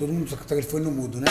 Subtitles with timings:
[0.00, 1.26] Todo mundo tá o telefone no mudo, né?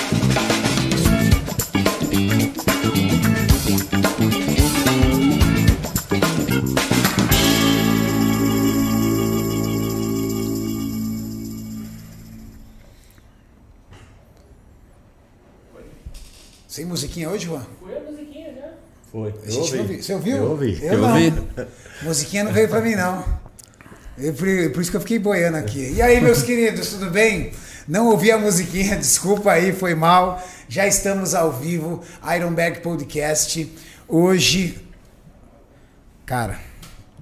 [16.68, 17.66] Sem musiquinha hoje, Juan?
[17.80, 18.72] Foi a musiquinha já.
[19.12, 19.32] Foi.
[19.32, 20.04] Não viu.
[20.04, 20.38] Você ouviu?
[20.38, 20.80] Eu ouvi.
[20.80, 21.10] Eu, Eu não.
[21.10, 21.34] ouvi.
[22.04, 23.39] Musiquinha não veio pra mim, não.
[24.22, 25.94] Eu, por, por isso que eu fiquei boiando aqui.
[25.96, 27.52] E aí, meus queridos, tudo bem?
[27.88, 30.44] Não ouvi a musiquinha, desculpa aí, foi mal.
[30.68, 32.04] Já estamos ao vivo,
[32.36, 33.72] Iron Bag Podcast.
[34.08, 34.78] Hoje,
[36.26, 36.60] cara,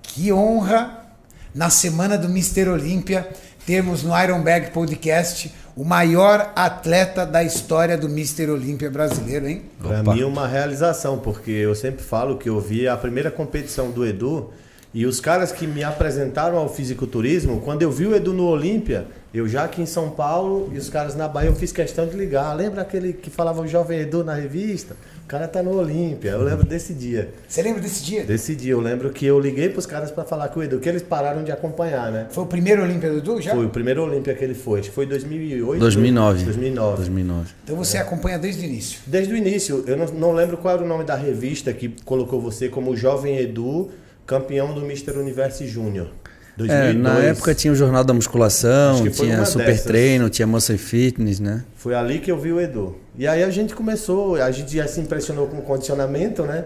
[0.02, 1.06] que honra
[1.54, 3.28] na semana do Mister Olímpia
[3.66, 9.62] termos no Iron Bag Podcast o maior atleta da história do Mister Olímpia brasileiro, hein?
[9.80, 10.16] Pra Opa.
[10.16, 14.04] mim é uma realização, porque eu sempre falo que eu vi a primeira competição do
[14.04, 14.52] Edu
[14.94, 19.06] e os caras que me apresentaram ao fisiculturismo, quando eu vi o Edu no Olímpia,
[19.34, 22.16] eu já aqui em São Paulo e os caras na Bahia, eu fiz questão de
[22.16, 22.54] ligar.
[22.54, 24.96] Lembra aquele que falava o Jovem Edu na revista?
[25.24, 26.30] O cara tá no Olímpia.
[26.30, 27.34] Eu lembro desse dia.
[27.48, 28.24] Você lembra desse dia?
[28.24, 30.88] Desse dia, eu lembro que eu liguei pros caras pra falar com o Edu, que
[30.88, 32.28] eles pararam de acompanhar, né?
[32.32, 33.54] Foi o primeiro Olímpia do Edu já?
[33.54, 35.80] Foi o primeiro Olímpia que ele foi, acho que foi em 2008.
[35.80, 36.44] 2009.
[36.46, 36.98] 2009.
[36.98, 37.50] 2009.
[37.66, 39.02] Então você acompanha desde o início.
[39.06, 42.40] Desde o início, eu não, não lembro qual era o nome da revista que colocou
[42.40, 43.92] você como Jovem Edu,
[44.28, 45.18] campeão do Mr.
[45.18, 46.12] Universo Júnior.
[46.60, 47.04] É, 2002.
[47.04, 49.84] na época tinha o Jornal da Musculação, tinha Super dessas.
[49.84, 51.64] Treino, tinha Moça e Fitness, né?
[51.76, 52.98] Foi ali que eu vi o Edu.
[53.16, 56.66] E aí a gente começou, a gente já se impressionou com o condicionamento, né?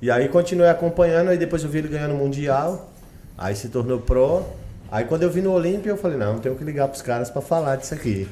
[0.00, 2.92] E aí continuei acompanhando, aí depois eu vi ele ganhando o Mundial,
[3.36, 4.44] aí se tornou pro.
[4.90, 7.42] Aí quando eu vi no Olímpia, eu falei, não, tenho que ligar pros caras pra
[7.42, 8.28] falar disso aqui.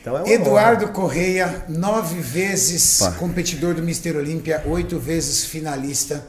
[0.00, 3.12] Então é Eduardo Correia, nove vezes Pá.
[3.12, 6.22] competidor do Mister Olímpia, oito vezes finalista.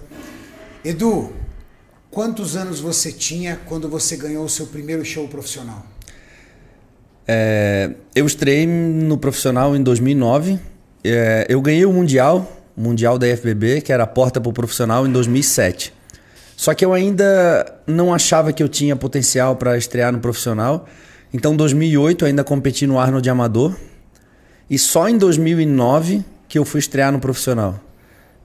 [0.83, 1.33] Edu,
[2.15, 5.85] quantos anos você tinha quando você ganhou o seu primeiro show profissional?
[7.27, 10.57] É, eu estreiei no profissional em 2009.
[11.03, 15.05] É, eu ganhei o Mundial, Mundial da FBB, que era a porta para o profissional,
[15.05, 15.93] em 2007.
[16.55, 20.87] Só que eu ainda não achava que eu tinha potencial para estrear no profissional.
[21.33, 23.75] Então, em 2008, eu ainda competi no Arnold Amador.
[24.69, 27.77] E só em 2009 que eu fui estrear no profissional.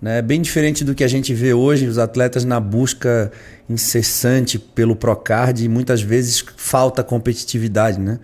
[0.01, 0.23] Né?
[0.23, 3.31] Bem diferente do que a gente vê hoje, os atletas na busca
[3.69, 8.01] incessante pelo Procard e muitas vezes falta competitividade.
[8.01, 8.19] Né?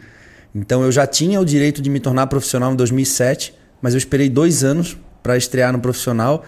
[0.55, 4.31] Então eu já tinha o direito de me tornar profissional em 2007, mas eu esperei
[4.31, 6.45] dois anos para estrear no profissional.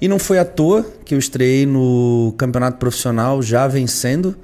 [0.00, 4.34] E não foi à toa que eu estreiei no campeonato profissional já vencendo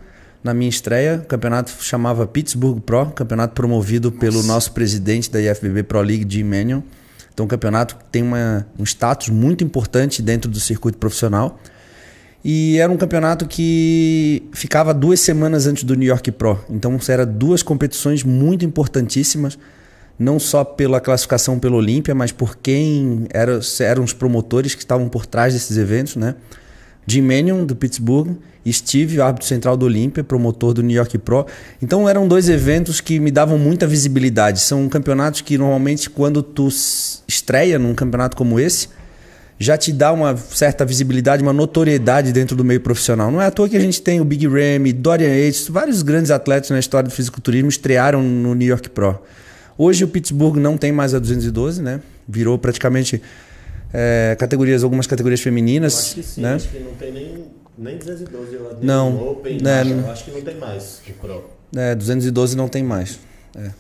[0.45, 1.23] na minha estreia.
[1.25, 6.45] O campeonato chamava Pittsburgh Pro, campeonato promovido pelo nosso presidente da IFBB Pro League, Jim
[6.45, 6.83] Mannion.
[7.37, 11.61] Então, um campeonato tem uma, um status muito importante dentro do circuito profissional.
[12.43, 16.59] E era um campeonato que ficava duas semanas antes do New York Pro.
[16.71, 19.59] Então, eram duas competições muito importantíssimas,
[20.19, 25.07] não só pela classificação pelo Olímpia, mas por quem era, eram os promotores que estavam
[25.07, 26.37] por trás desses eventos, né?
[27.07, 28.35] Jim Mannion, do Pittsburgh,
[28.73, 31.47] Steve, árbitro central do Olímpia, promotor do New York Pro.
[31.81, 34.61] Então eram dois eventos que me davam muita visibilidade.
[34.61, 36.69] São campeonatos que normalmente quando tu
[37.27, 38.89] estreia num campeonato como esse,
[39.59, 43.31] já te dá uma certa visibilidade, uma notoriedade dentro do meio profissional.
[43.31, 46.31] Não é à toa que a gente tem o Big Ramy, Dorian Yates, vários grandes
[46.31, 49.19] atletas na história do fisiculturismo estrearam no New York Pro.
[49.79, 52.01] Hoje o Pittsburgh não tem mais a 212, né?
[52.29, 53.23] Virou praticamente
[53.93, 56.55] é, categorias, algumas categorias femininas, Eu acho que sim, né?
[56.55, 57.45] acho que não tem nem,
[57.79, 58.55] nem 212.
[58.55, 60.05] eu- Não, Open, né, acho, não.
[60.05, 61.45] eu acho que não tem mais o Pro.
[61.77, 63.19] É, 212 não tem mais.
[63.57, 63.71] É.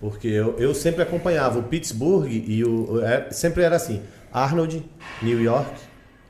[0.00, 3.00] Porque eu, eu sempre acompanhava o Pittsburgh e o.
[3.02, 4.00] é, sempre era assim:
[4.32, 4.84] Arnold,
[5.22, 5.70] New York,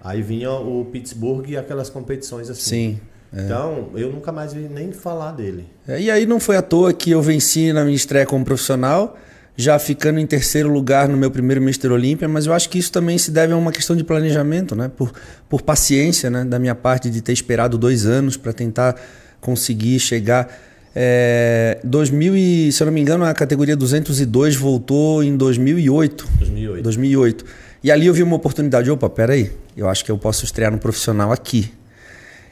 [0.01, 2.61] aí vinha o Pittsburgh e aquelas competições assim.
[2.61, 3.01] Sim.
[3.35, 5.65] Então, eu nunca mais vi nem falar dele.
[5.89, 9.17] É, E aí não foi à toa que eu venci na minha estreia como profissional,
[9.57, 11.89] já ficando em terceiro lugar no meu primeiro Mr.
[11.89, 14.91] Olímpia, mas eu acho que isso também se deve a uma questão de planejamento, né?
[14.97, 15.13] Por,
[15.49, 16.45] por paciência né?
[16.45, 18.97] da minha parte de ter esperado dois anos para tentar
[19.41, 20.49] conseguir chegar.
[20.95, 26.29] É, 2000 e, se eu não me engano, a categoria 202 voltou em 2008.
[26.39, 26.83] 2008.
[26.83, 27.45] 2008.
[27.85, 28.91] E ali eu vi uma oportunidade.
[28.91, 31.73] Opa, peraí, eu acho que eu posso estrear no profissional aqui.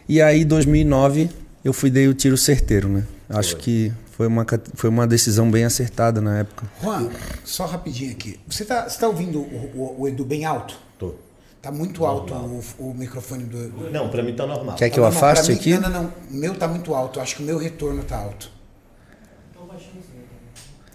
[0.09, 1.31] E aí, 2009,
[1.65, 3.05] eu fui dei o tiro certeiro, né?
[3.29, 6.67] Acho que foi uma, foi uma decisão bem acertada na época.
[6.83, 7.09] Juan,
[7.43, 8.39] só rapidinho aqui.
[8.47, 10.77] Você tá, você tá ouvindo o, o- o Edu bem alto?
[10.99, 11.15] Tô.
[11.63, 13.91] Tá muito alto o, o microfone do Edu.
[13.91, 14.77] Não, pra mim tá normal.
[14.77, 15.19] Quer que Tá eu normal.
[15.21, 15.79] Pra afaste mim- aqui?
[15.79, 16.13] Não, não, não.
[16.31, 17.19] O meu tá muito alto.
[17.19, 18.51] Acho que o meu retorno tá alto.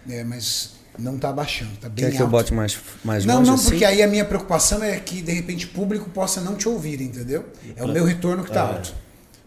[0.07, 1.72] É, mas não tá baixando.
[1.77, 2.18] Tá bem Quer alto.
[2.18, 3.69] que eu bote mais, mais Não, longe não, assim?
[3.69, 7.01] porque aí a minha preocupação é que de repente o público possa não te ouvir,
[7.01, 7.44] entendeu?
[7.75, 8.74] É o meu retorno que tá É.
[8.75, 8.94] alto.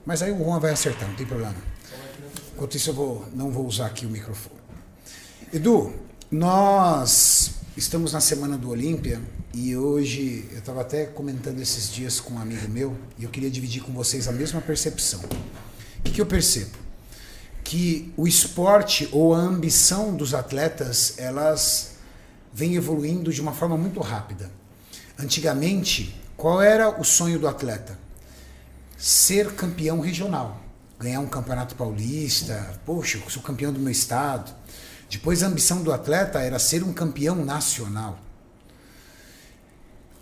[0.05, 1.55] Mas aí o Juan vai acertar, não tem problema.
[2.59, 4.57] Enquanto isso eu vou, não vou usar aqui o microfone.
[5.53, 5.95] Edu,
[6.29, 9.23] nós estamos na semana do Olímpia
[9.55, 13.49] e hoje eu estava até comentando esses dias com um amigo meu e eu queria
[13.49, 15.21] dividir com vocês a mesma percepção.
[15.21, 16.73] O que, que eu percebo?
[17.63, 21.93] Que o esporte ou a ambição dos atletas elas
[22.53, 24.51] vem evoluindo de uma forma muito rápida.
[25.17, 27.97] Antigamente, qual era o sonho do atleta?
[28.97, 30.68] Ser campeão regional,
[30.99, 34.53] ganhar um campeonato paulista, poxa, eu sou campeão do meu estado.
[35.09, 38.19] Depois a ambição do atleta era ser um campeão nacional.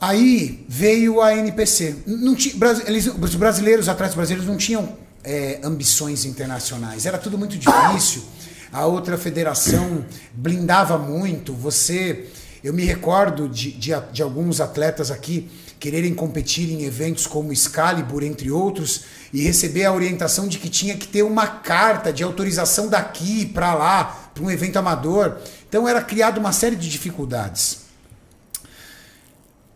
[0.00, 2.02] Aí veio a NPC.
[2.06, 2.55] Não tinha,
[2.87, 7.06] eles, os brasileiros, os atletas brasileiros não tinham é, ambições internacionais.
[7.06, 8.23] Era tudo muito difícil.
[8.70, 11.55] A outra federação blindava muito.
[11.55, 12.26] Você,
[12.62, 18.23] eu me recordo de, de, de alguns atletas aqui quererem competir em eventos como Excalibur,
[18.23, 22.88] entre outros, e receber a orientação de que tinha que ter uma carta de autorização
[22.88, 25.38] daqui para lá, para um evento amador.
[25.69, 27.87] Então era criado uma série de dificuldades.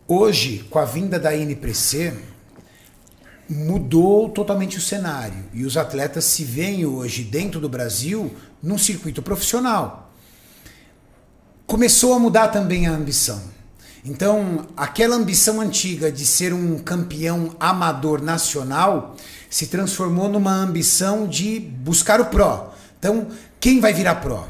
[0.07, 2.13] Hoje, com a vinda da NPC,
[3.47, 9.21] mudou totalmente o cenário e os atletas se veem hoje dentro do Brasil num circuito
[9.21, 10.11] profissional.
[11.65, 13.41] Começou a mudar também a ambição.
[14.03, 19.15] Então, aquela ambição antiga de ser um campeão amador nacional
[19.49, 22.73] se transformou numa ambição de buscar o pró.
[22.97, 23.27] Então,
[23.59, 24.47] quem vai virar pró?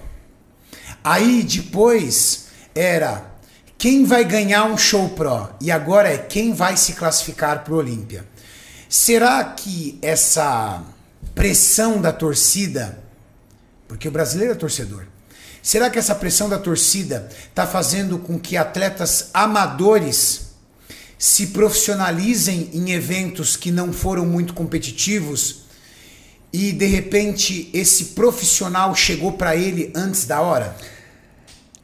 [1.03, 3.30] Aí depois era
[3.77, 7.77] quem vai ganhar um show pró e agora é quem vai se classificar para o
[7.77, 8.25] Olímpia.
[8.88, 10.83] Será que essa
[11.33, 13.01] pressão da torcida,
[13.88, 15.06] porque o brasileiro é torcedor,
[15.61, 20.51] Será que essa pressão da torcida está fazendo com que atletas amadores
[21.17, 25.65] se profissionalizem em eventos que não foram muito competitivos
[26.51, 30.75] e de repente esse profissional chegou para ele antes da hora?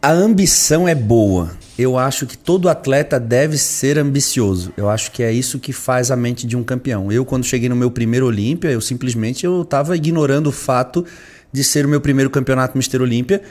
[0.01, 1.55] A ambição é boa.
[1.77, 4.73] Eu acho que todo atleta deve ser ambicioso.
[4.75, 7.11] Eu acho que é isso que faz a mente de um campeão.
[7.11, 11.05] Eu quando cheguei no meu primeiro Olímpia, eu simplesmente eu estava ignorando o fato
[11.51, 13.43] de ser o meu primeiro campeonato Mister Olímpia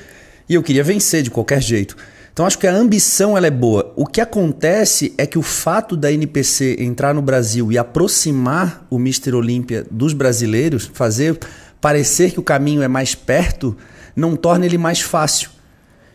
[0.48, 1.96] e eu queria vencer de qualquer jeito.
[2.32, 3.93] Então acho que a ambição ela é boa.
[3.96, 8.98] O que acontece é que o fato da NPC entrar no Brasil e aproximar o
[8.98, 11.38] Mister Olímpia dos brasileiros, fazer
[11.81, 13.75] parecer que o caminho é mais perto,
[14.14, 15.48] não torna ele mais fácil.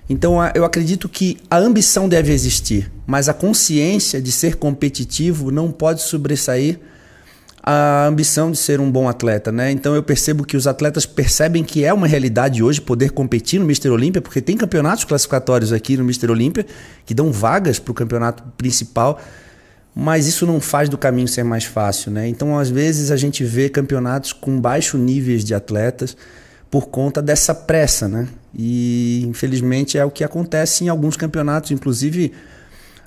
[0.07, 5.71] Então eu acredito que a ambição deve existir, mas a consciência de ser competitivo não
[5.71, 6.79] pode sobressair
[7.63, 9.69] a ambição de ser um bom atleta, né?
[9.71, 13.65] Então eu percebo que os atletas percebem que é uma realidade hoje poder competir no
[13.65, 16.65] Mister Olímpia, porque tem campeonatos classificatórios aqui no Mister Olímpia
[17.05, 19.21] que dão vagas para o campeonato principal,
[19.93, 22.27] mas isso não faz do caminho ser mais fácil, né?
[22.27, 26.17] Então às vezes a gente vê campeonatos com baixo níveis de atletas
[26.71, 28.27] por conta dessa pressa, né?
[28.57, 32.31] E infelizmente é o que acontece em alguns campeonatos, inclusive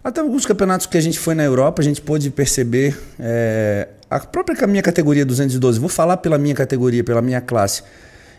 [0.05, 4.21] até alguns campeonatos que a gente foi na Europa, a gente pôde perceber é, a
[4.21, 7.83] própria minha categoria 212, vou falar pela minha categoria, pela minha classe,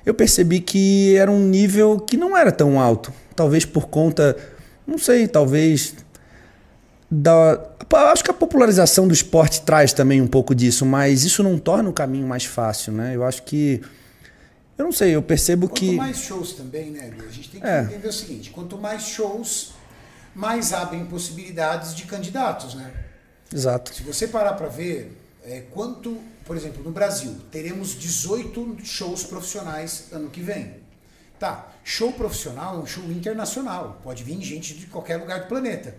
[0.06, 3.12] eu percebi que era um nível que não era tão alto.
[3.36, 4.38] Talvez por conta,
[4.88, 5.94] não sei, talvez
[7.12, 7.62] da.
[7.92, 11.90] Acho que a popularização do esporte traz também um pouco disso, mas isso não torna
[11.90, 13.14] o caminho mais fácil, né?
[13.14, 13.82] Eu acho que.
[14.78, 15.88] Eu não sei, eu percebo quanto que.
[15.88, 17.82] Quanto mais shows também, né, A gente tem que é.
[17.82, 19.74] entender o seguinte: quanto mais shows,
[20.34, 22.94] mais abrem possibilidades de candidatos, né?
[23.54, 23.94] Exato.
[23.94, 30.08] Se você parar para ver, é, quanto, por exemplo, no Brasil, teremos 18 shows profissionais
[30.12, 30.84] ano que vem.
[31.40, 35.96] Tá, show profissional é um show internacional, pode vir gente de qualquer lugar do planeta.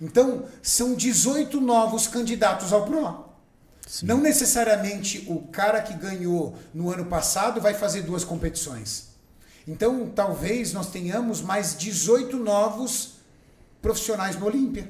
[0.00, 3.26] Então, são 18 novos candidatos ao PRO.
[3.86, 4.06] Sim.
[4.06, 9.08] Não necessariamente o cara que ganhou no ano passado vai fazer duas competições.
[9.66, 13.14] Então, talvez nós tenhamos mais 18 novos
[13.82, 14.88] profissionais no Olímpia.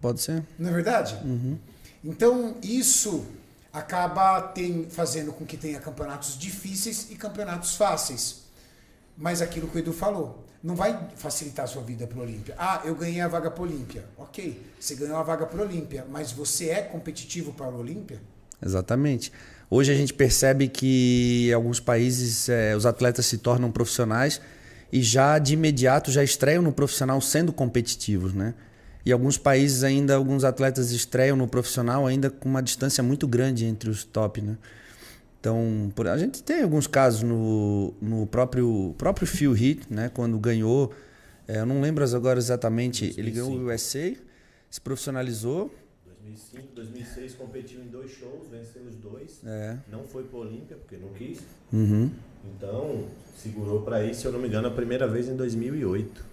[0.00, 0.44] Pode ser.
[0.58, 1.14] Não é verdade?
[1.24, 1.58] Uhum.
[2.04, 3.26] Então, isso
[3.72, 8.42] acaba tem, fazendo com que tenha campeonatos difíceis e campeonatos fáceis.
[9.16, 12.54] Mas aquilo que o Edu falou, não vai facilitar a sua vida para o Olímpia.
[12.58, 14.04] Ah, eu ganhei a vaga para o Olímpia.
[14.16, 18.20] Ok, você ganhou a vaga para o Olímpia, mas você é competitivo para o Olímpia?
[18.64, 19.32] Exatamente.
[19.70, 24.40] Hoje a gente percebe que em alguns países é, os atletas se tornam profissionais
[24.92, 28.54] e já de imediato já estreiam no profissional sendo competitivos, né?
[29.04, 33.64] E alguns países ainda, alguns atletas estreiam no profissional ainda com uma distância muito grande
[33.64, 34.58] entre os top, né?
[35.40, 40.10] Então, a gente tem alguns casos no, no próprio, próprio Phil Heath, né?
[40.12, 40.92] Quando ganhou,
[41.48, 43.20] é, eu não lembro agora exatamente, 2005.
[43.20, 44.14] ele ganhou o USA,
[44.68, 45.74] se profissionalizou.
[46.22, 49.40] 2005, 2006 competiu em dois shows, venceu os dois.
[49.46, 49.78] É.
[49.90, 51.40] Não foi para Olímpia, porque não quis.
[51.72, 52.10] Uhum.
[52.54, 56.24] Então, segurou para ir, se eu não me engano, a primeira vez em 2008.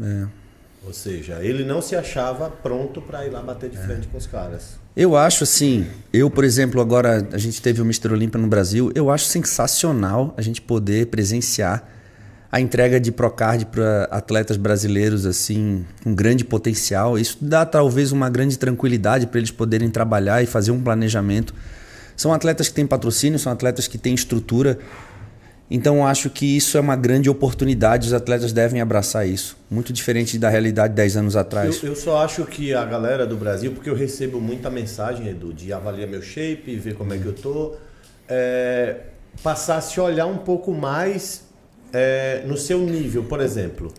[0.00, 0.43] É.
[0.86, 4.26] Ou seja, ele não se achava pronto para ir lá bater de frente com os
[4.26, 4.78] caras.
[4.94, 8.12] Eu acho assim, eu, por exemplo, agora a gente teve o Mr.
[8.12, 11.88] Olímpia no Brasil, eu acho sensacional a gente poder presenciar
[12.54, 17.18] a entrega de Procard para atletas brasileiros assim, com grande potencial.
[17.18, 21.52] Isso dá talvez uma grande tranquilidade para eles poderem trabalhar e fazer um planejamento.
[22.16, 24.78] São atletas que têm patrocínio, são atletas que têm estrutura.
[25.70, 29.56] Então acho que isso é uma grande oportunidade, os atletas devem abraçar isso.
[29.70, 31.82] Muito diferente da realidade 10 anos atrás.
[31.82, 35.54] Eu, eu, só acho que a galera do Brasil, porque eu recebo muita mensagem, Edu,
[35.54, 37.74] de avaliar meu shape, ver como é que eu tô,
[38.28, 38.96] é,
[39.42, 41.44] passar a se olhar um pouco mais
[41.92, 43.92] é, no seu nível, por exemplo,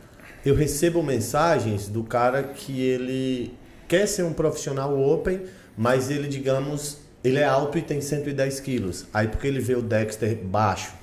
[0.46, 3.54] eu recebo mensagens do cara que ele
[3.88, 5.42] quer ser um profissional open,
[5.78, 9.06] mas ele, digamos, ele é alto e tem 110 quilos.
[9.14, 10.94] Aí porque ele vê o Dexter baixo,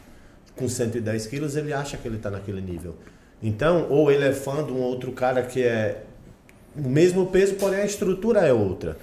[0.63, 2.95] com 110 quilos, ele acha que ele está naquele nível.
[3.43, 6.05] Então, ou ele é fã de um outro cara que é
[6.77, 8.97] o mesmo peso, porém a estrutura é outra.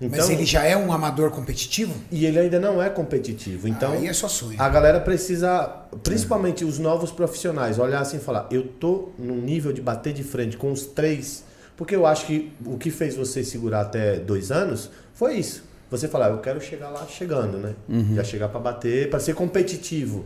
[0.00, 1.94] Então, Mas ele já é um amador competitivo?
[2.10, 3.68] E ele ainda não é competitivo.
[3.68, 4.60] Então, Aí é só sonho.
[4.60, 5.68] A galera precisa,
[6.02, 10.24] principalmente os novos profissionais, olhar assim e falar: eu tô no nível de bater de
[10.24, 11.44] frente com os três.
[11.76, 15.64] Porque eu acho que o que fez você segurar até dois anos foi isso.
[15.90, 17.74] Você falar, eu quero chegar lá chegando, né?
[17.88, 18.14] Uhum.
[18.16, 20.24] Já chegar para bater, para ser competitivo.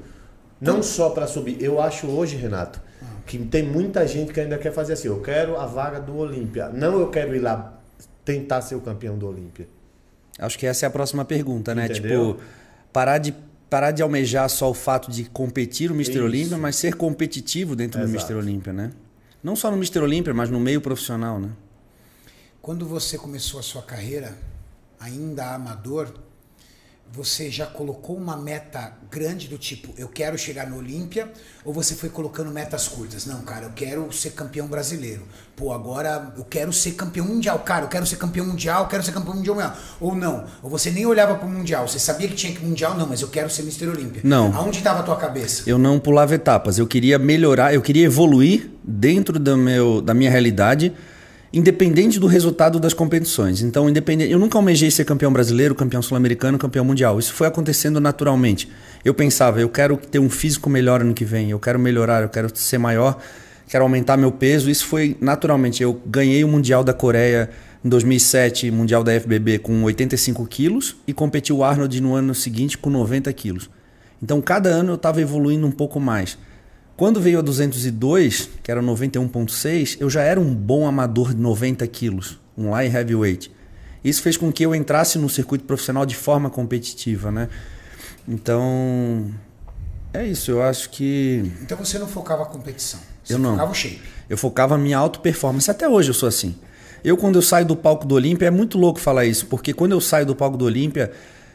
[0.61, 1.63] Não só para subir.
[1.63, 2.81] Eu acho hoje, Renato,
[3.27, 5.09] que tem muita gente que ainda quer fazer assim.
[5.09, 6.69] Eu quero a vaga do Olímpia.
[6.69, 7.79] Não eu quero ir lá
[8.25, 9.69] tentar ser o campeão do Olímpia?
[10.39, 11.87] Acho que essa é a próxima pergunta, né?
[11.87, 12.35] Entendeu?
[12.35, 12.45] Tipo,
[12.93, 13.35] parar de,
[13.71, 16.21] parar de almejar só o fato de competir no Mr.
[16.21, 18.13] Olímpia, mas ser competitivo dentro Exato.
[18.13, 18.35] do Mr.
[18.35, 18.91] Olímpia, né?
[19.43, 20.01] Não só no Mr.
[20.01, 21.51] Olímpia, mas no meio profissional, né?
[22.61, 24.37] Quando você começou a sua carreira,
[24.99, 26.13] ainda amador,
[27.13, 31.33] você já colocou uma meta grande do tipo, eu quero chegar no Olímpia,
[31.65, 33.25] ou você foi colocando metas curtas?
[33.25, 35.23] Não, cara, eu quero ser campeão brasileiro.
[35.57, 37.59] Pô, agora eu quero ser campeão mundial.
[37.61, 39.75] Cara, eu quero ser campeão mundial, eu quero ser campeão mundial.
[39.99, 42.95] Ou não, ou você nem olhava para o mundial, você sabia que tinha que mundial,
[42.97, 43.89] não, mas eu quero ser Mr.
[43.89, 44.21] Olímpia.
[44.23, 44.55] Não.
[44.55, 45.63] Aonde estava a tua cabeça?
[45.67, 50.31] Eu não pulava etapas, eu queria melhorar, eu queria evoluir dentro do meu, da minha
[50.31, 50.93] realidade
[51.57, 53.63] independente do resultado das competições.
[53.63, 57.19] Então, independente, eu nunca almejei ser campeão brasileiro, campeão sul-americano, campeão mundial.
[57.19, 58.69] Isso foi acontecendo naturalmente.
[59.03, 62.29] Eu pensava, eu quero ter um físico melhor ano que vem, eu quero melhorar, eu
[62.29, 63.19] quero ser maior,
[63.67, 64.69] quero aumentar meu peso.
[64.69, 65.83] Isso foi naturalmente.
[65.83, 67.49] Eu ganhei o mundial da Coreia
[67.83, 72.77] em 2007, mundial da FBB com 85 quilos e competi o Arnold no ano seguinte
[72.77, 73.71] com 90 quilos.
[74.23, 76.37] Então, cada ano eu estava evoluindo um pouco mais.
[76.97, 81.87] Quando veio a 202, que era 91.6, eu já era um bom amador de 90
[81.89, 83.53] quilos, um light heavyweight.
[84.03, 87.49] Isso fez com que eu entrasse no circuito profissional de forma competitiva, né?
[88.27, 89.31] Então,
[90.13, 90.51] é isso.
[90.51, 91.53] Eu acho que.
[91.61, 93.01] Então você não focava a competição.
[93.23, 93.53] Você eu não.
[93.53, 94.03] focava o shape.
[94.29, 95.71] Eu focava a minha auto performance.
[95.71, 96.55] Até hoje eu sou assim.
[97.05, 99.93] Eu, quando eu saio do palco do Olímpia, é muito louco falar isso, porque quando
[99.93, 101.13] eu saio do palco do Olímpia,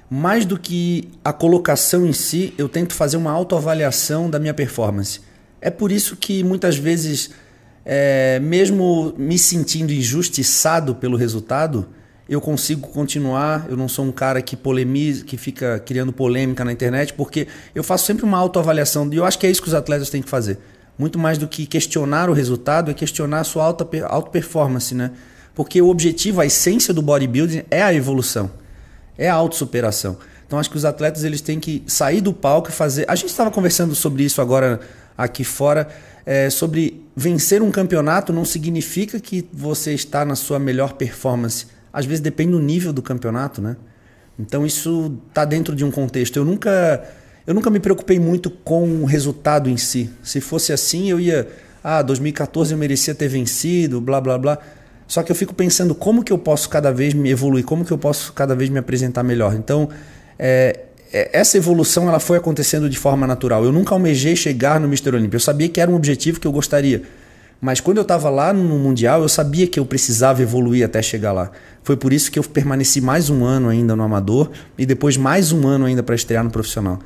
[0.10, 5.20] mais do que a colocação em si, eu tento fazer uma autoavaliação da minha performance.
[5.62, 7.30] É por isso que muitas vezes,
[7.86, 11.88] é, mesmo me sentindo injustiçado pelo resultado,
[12.28, 13.68] eu consigo continuar.
[13.70, 17.84] Eu não sou um cara que polemiza, que fica criando polêmica na internet, porque eu
[17.84, 19.08] faço sempre uma autoavaliação.
[19.12, 20.58] E eu acho que é isso que os atletas têm que fazer.
[20.98, 25.12] Muito mais do que questionar o resultado, é questionar a sua alta auto performance, né?
[25.54, 28.50] Porque o objetivo, a essência do bodybuilding é a evolução,
[29.18, 30.18] é a autossuperação.
[30.48, 33.06] Então acho que os atletas eles têm que sair do palco e fazer.
[33.08, 34.80] A gente estava conversando sobre isso agora
[35.18, 35.88] aqui fora
[36.26, 41.68] é, sobre vencer um campeonato não significa que você está na sua melhor performance.
[41.92, 43.76] Às vezes depende do nível do campeonato, né?
[44.40, 46.38] Então isso está dentro de um contexto.
[46.38, 47.04] Eu nunca,
[47.46, 50.10] eu nunca me preocupei muito com o resultado em si.
[50.24, 51.48] Se fosse assim, eu ia,
[51.84, 54.58] ah, 2014 eu merecia ter vencido, blá blá blá.
[55.08, 57.92] Só que eu fico pensando como que eu posso cada vez me evoluir, como que
[57.92, 59.54] eu posso cada vez me apresentar melhor.
[59.54, 59.90] Então,
[60.40, 63.64] é, essa evolução ela foi acontecendo de forma natural.
[63.66, 65.10] Eu nunca almejei chegar no Mr.
[65.16, 65.36] Olympia.
[65.36, 67.04] Eu sabia que era um objetivo que eu gostaria.
[67.60, 71.32] Mas quando eu estava lá no Mundial, eu sabia que eu precisava evoluir até chegar
[71.32, 71.52] lá.
[71.84, 75.52] Foi por isso que eu permaneci mais um ano ainda no amador e depois mais
[75.52, 76.98] um ano ainda para estrear no profissional.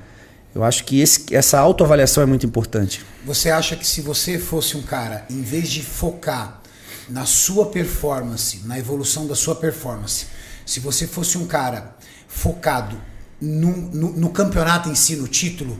[0.53, 3.05] Eu acho que esse, essa autoavaliação é muito importante.
[3.25, 6.61] Você acha que se você fosse um cara, em vez de focar
[7.09, 10.27] na sua performance, na evolução da sua performance,
[10.65, 11.95] se você fosse um cara
[12.29, 12.95] focado
[13.41, 15.77] no, no, no campeonato em si, no título,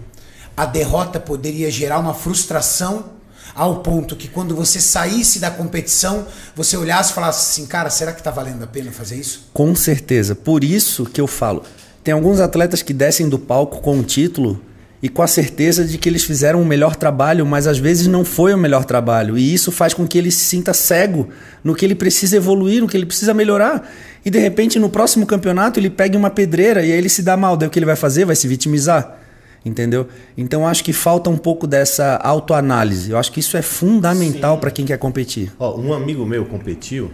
[0.56, 3.16] a derrota poderia gerar uma frustração
[3.54, 8.12] ao ponto que quando você saísse da competição, você olhasse e falasse assim, cara, será
[8.12, 9.50] que está valendo a pena fazer isso?
[9.54, 10.36] Com certeza.
[10.36, 11.64] Por isso que eu falo,
[12.04, 14.62] tem alguns atletas que descem do palco com o título
[15.02, 18.26] e com a certeza de que eles fizeram o melhor trabalho, mas às vezes não
[18.26, 19.38] foi o melhor trabalho.
[19.38, 21.30] E isso faz com que ele se sinta cego
[21.64, 23.88] no que ele precisa evoluir, no que ele precisa melhorar.
[24.24, 27.38] E de repente no próximo campeonato ele pega uma pedreira e aí ele se dá
[27.38, 27.56] mal.
[27.56, 28.26] Daí o que ele vai fazer?
[28.26, 29.20] Vai se vitimizar.
[29.64, 30.08] Entendeu?
[30.38, 33.12] Então acho que falta um pouco dessa autoanálise.
[33.12, 35.52] Eu acho que isso é fundamental para quem quer competir.
[35.60, 37.12] Ó, um amigo meu competiu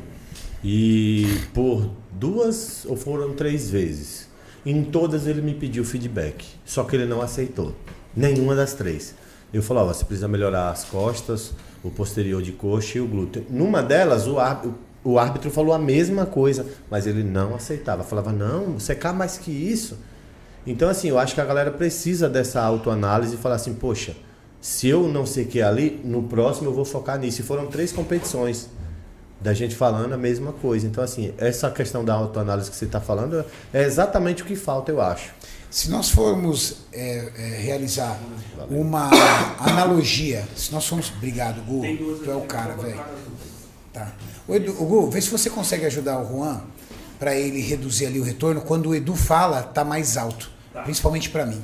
[0.63, 4.30] e por duas ou foram três vezes.
[4.65, 7.75] Em todas ele me pediu feedback, só que ele não aceitou.
[8.15, 9.15] Nenhuma das três.
[9.53, 11.53] Eu falava, você precisa melhorar as costas,
[11.83, 13.45] o posterior de coxa e o glúteo.
[13.49, 18.03] Numa delas, o árbitro, o árbitro falou a mesma coisa, mas ele não aceitava.
[18.03, 19.97] Falava, não, você quer mais que isso.
[20.65, 24.15] Então, assim, eu acho que a galera precisa dessa autoanálise e falar assim, poxa,
[24.61, 27.41] se eu não sei que é ali, no próximo eu vou focar nisso.
[27.41, 28.69] E foram três competições
[29.41, 30.85] da gente falando a mesma coisa.
[30.85, 33.43] Então, assim, essa questão da autoanálise que você está falando
[33.73, 35.31] é exatamente o que falta, eu acho.
[35.69, 38.19] Se nós formos é, é, realizar
[38.69, 39.09] uma
[39.57, 41.11] analogia, se nós formos.
[41.15, 41.81] Obrigado, Gu.
[42.23, 43.01] Tu é o cara, velho.
[43.93, 44.11] Tá.
[44.47, 46.61] O Edu, o Gu, vê se você consegue ajudar o Juan
[47.17, 48.61] para ele reduzir ali o retorno.
[48.61, 50.51] Quando o Edu fala, tá mais alto.
[50.83, 51.61] Principalmente para mim.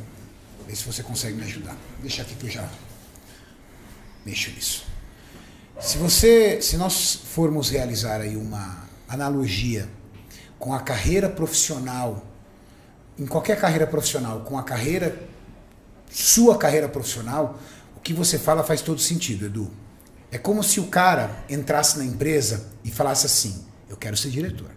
[0.65, 1.75] Vê se você consegue me ajudar.
[2.01, 2.67] Deixa aqui que eu já
[4.25, 4.86] mexo nisso.
[5.79, 9.87] Se você, se nós formos realizar aí uma analogia
[10.57, 12.25] com a carreira profissional,
[13.17, 15.15] em qualquer carreira profissional, com a carreira,
[16.09, 17.59] sua carreira profissional,
[17.95, 19.71] o que você fala faz todo sentido, Edu.
[20.31, 24.71] É como se o cara entrasse na empresa e falasse assim: Eu quero ser diretor.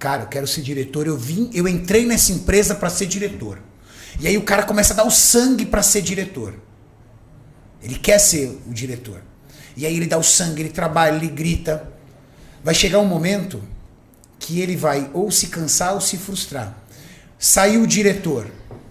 [0.00, 1.06] Cara, eu quero ser diretor.
[1.06, 3.60] Eu vim, eu entrei nessa empresa para ser diretor.
[4.18, 6.54] E aí o cara começa a dar o sangue para ser diretor.
[7.80, 9.22] Ele quer ser o diretor.
[9.76, 11.88] E aí ele dá o sangue, ele trabalha, ele grita.
[12.62, 13.62] Vai chegar um momento
[14.38, 16.76] que ele vai ou se cansar ou se frustrar.
[17.38, 18.46] Saiu o diretor.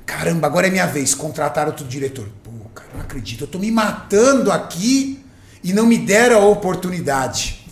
[0.05, 1.15] Caramba, agora é minha vez.
[1.15, 2.29] Contrataram outro diretor.
[2.43, 3.45] Pô, cara, não acredito.
[3.45, 5.23] Eu tô me matando aqui
[5.63, 7.65] e não me deram a oportunidade.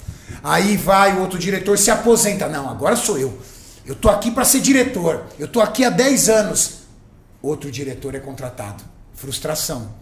[0.43, 2.47] Aí vai o outro diretor se aposenta.
[2.47, 3.37] Não, agora sou eu.
[3.85, 5.25] Eu tô aqui para ser diretor.
[5.37, 6.81] Eu tô aqui há 10 anos.
[7.41, 8.83] Outro diretor é contratado.
[9.13, 9.93] Frustração.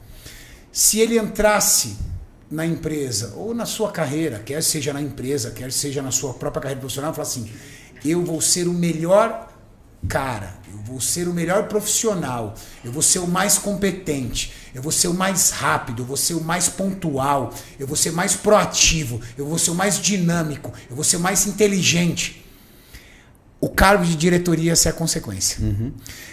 [0.72, 1.98] Se ele entrasse
[2.50, 6.62] na empresa ou na sua carreira, quer seja na empresa, quer seja na sua própria
[6.62, 7.50] carreira profissional, fala assim:
[8.04, 9.48] eu vou ser o melhor
[10.08, 14.92] cara, eu vou ser o melhor profissional, eu vou ser o mais competente, eu vou
[14.92, 19.22] ser o mais rápido, eu vou ser o mais pontual, eu vou ser mais proativo,
[19.38, 22.46] eu vou ser o mais dinâmico, eu vou ser o mais inteligente.
[23.62, 25.62] O cargo de diretoria é a consequência.
[25.62, 25.92] Uhum.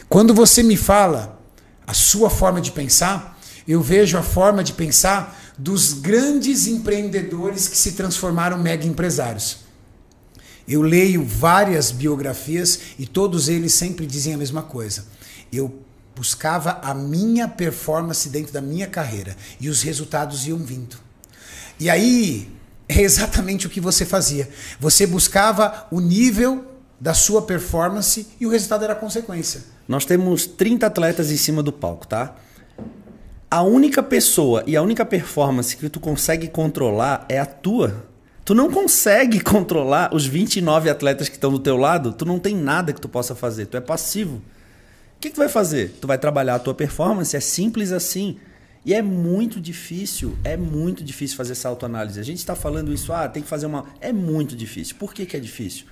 [0.08, 1.40] Quando você me fala
[1.84, 7.76] a sua forma de pensar, eu vejo a forma de pensar dos grandes empreendedores que
[7.76, 9.58] se transformaram mega empresários.
[10.68, 15.06] Eu leio várias biografias e todos eles sempre dizem a mesma coisa.
[15.52, 15.82] Eu
[16.14, 20.96] buscava a minha performance dentro da minha carreira e os resultados iam vindo.
[21.78, 22.50] E aí
[22.88, 24.48] é exatamente o que você fazia.
[24.80, 26.64] Você buscava o nível
[26.98, 29.62] da sua performance e o resultado era consequência.
[29.86, 32.34] Nós temos 30 atletas em cima do palco, tá?
[33.50, 38.06] A única pessoa e a única performance que tu consegue controlar é a tua.
[38.44, 42.54] Tu não consegue controlar os 29 atletas que estão do teu lado, tu não tem
[42.54, 44.36] nada que tu possa fazer, tu é passivo.
[45.16, 45.96] O que, que tu vai fazer?
[46.00, 48.36] Tu vai trabalhar a tua performance, é simples assim.
[48.84, 52.20] E é muito difícil, é muito difícil fazer essa autoanálise.
[52.20, 53.86] A gente está falando isso, ah, tem que fazer uma.
[54.00, 54.94] É muito difícil.
[54.96, 55.86] Por que, que é difícil?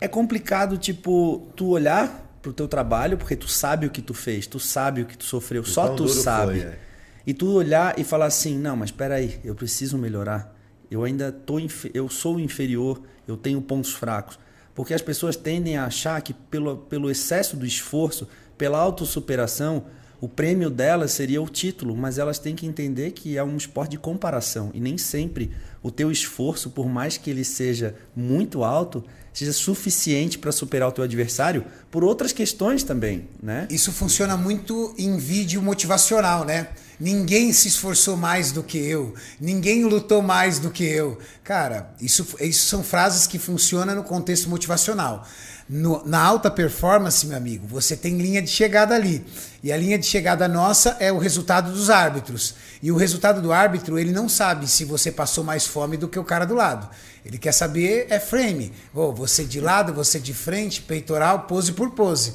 [0.00, 4.46] É complicado, tipo, tu olhar pro teu trabalho, porque tu sabe o que tu fez,
[4.46, 6.60] tu sabe o que tu sofreu, só tu sabe.
[6.60, 6.78] Foi, é.
[7.24, 10.54] E tu olhar e falar assim, não, mas espera aí, eu preciso melhorar.
[10.90, 11.58] Eu ainda tô
[11.94, 14.38] eu sou inferior, eu tenho pontos fracos.
[14.74, 18.26] Porque as pessoas tendem a achar que pelo, pelo excesso do esforço,
[18.58, 19.86] pela autossuperação,
[20.22, 23.90] o prêmio delas seria o título, mas elas têm que entender que é um esporte
[23.90, 25.50] de comparação e nem sempre
[25.82, 30.92] o teu esforço, por mais que ele seja muito alto, seja suficiente para superar o
[30.92, 33.66] teu adversário por outras questões também, né?
[33.68, 36.68] Isso funciona muito em vídeo motivacional, né?
[37.00, 41.18] Ninguém se esforçou mais do que eu, ninguém lutou mais do que eu.
[41.42, 45.26] Cara, isso, isso são frases que funcionam no contexto motivacional.
[45.74, 49.24] No, na alta performance, meu amigo, você tem linha de chegada ali.
[49.62, 52.54] E a linha de chegada nossa é o resultado dos árbitros.
[52.82, 56.18] E o resultado do árbitro, ele não sabe se você passou mais fome do que
[56.18, 56.90] o cara do lado.
[57.24, 58.70] Ele quer saber é frame.
[58.92, 62.34] Oh, você de lado, você de frente, peitoral, pose por pose.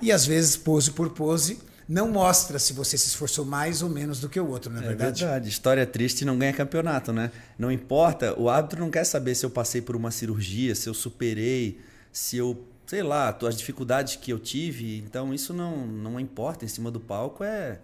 [0.00, 4.20] E às vezes, pose por pose, não mostra se você se esforçou mais ou menos
[4.20, 5.24] do que o outro, não é, é verdade?
[5.24, 5.48] Verdade.
[5.48, 7.32] História triste não ganha campeonato, né?
[7.58, 10.94] Não importa, o árbitro não quer saber se eu passei por uma cirurgia, se eu
[10.94, 11.80] superei,
[12.12, 14.98] se eu, sei lá, as dificuldades que eu tive.
[14.98, 17.78] Então isso não, não importa em cima do palco, é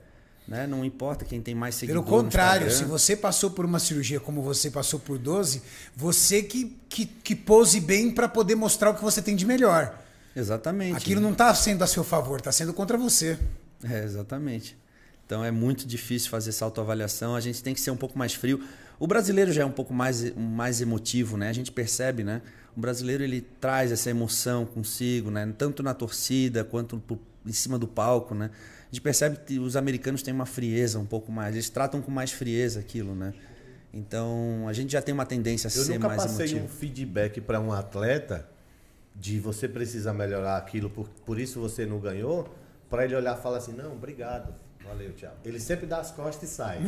[0.47, 0.67] Né?
[0.67, 2.11] Não importa quem tem mais Pelo seguidores.
[2.11, 5.63] contrário, se você passou por uma cirurgia como você passou por 12,
[5.97, 9.99] você que, que, que pose bem para poder mostrar o que você tem de melhor.
[10.35, 10.97] Exatamente.
[10.97, 13.39] Aquilo não está sendo a seu favor, está sendo contra você.
[13.85, 14.77] É, exatamente.
[15.27, 17.35] Então é muito difícil fazer essa autoavaliação.
[17.35, 18.63] A gente tem que ser um pouco mais frio.
[18.99, 21.49] O brasileiro já é um pouco mais, mais emotivo, né?
[21.49, 22.43] A gente percebe, né?
[22.77, 25.53] O brasileiro ele traz essa emoção consigo, né?
[25.57, 27.03] Tanto na torcida quanto
[27.45, 28.51] em cima do palco, né?
[28.91, 31.55] A gente percebe que os americanos têm uma frieza um pouco mais.
[31.55, 33.35] Eles tratam com mais frieza aquilo, né?
[33.93, 36.65] Então a gente já tem uma tendência a Eu ser nunca mais passei emotivo.
[36.65, 38.49] um feedback para um atleta
[39.15, 42.49] de você precisa melhorar aquilo, por, por isso você não ganhou,
[42.89, 44.55] para ele olhar e falar assim, não, obrigado.
[44.87, 45.33] Valeu, tchau.
[45.45, 46.79] Ele sempre dá as costas e sai.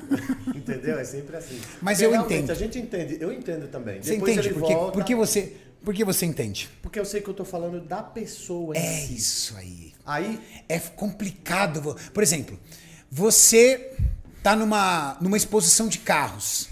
[0.54, 0.98] Entendeu?
[0.98, 1.60] É sempre assim.
[1.80, 2.50] Mas Porque eu entendo.
[2.50, 4.02] A gente entende, eu entendo também.
[4.02, 4.54] Você Depois entende?
[4.54, 6.68] Porque, volta, porque, você, porque você entende.
[6.82, 9.14] porque eu sei que eu tô falando da pessoa É si.
[9.14, 9.92] isso aí.
[10.04, 11.96] Aí, É complicado.
[12.12, 12.58] Por exemplo,
[13.10, 13.92] você
[14.42, 16.68] tá numa, numa exposição de carros.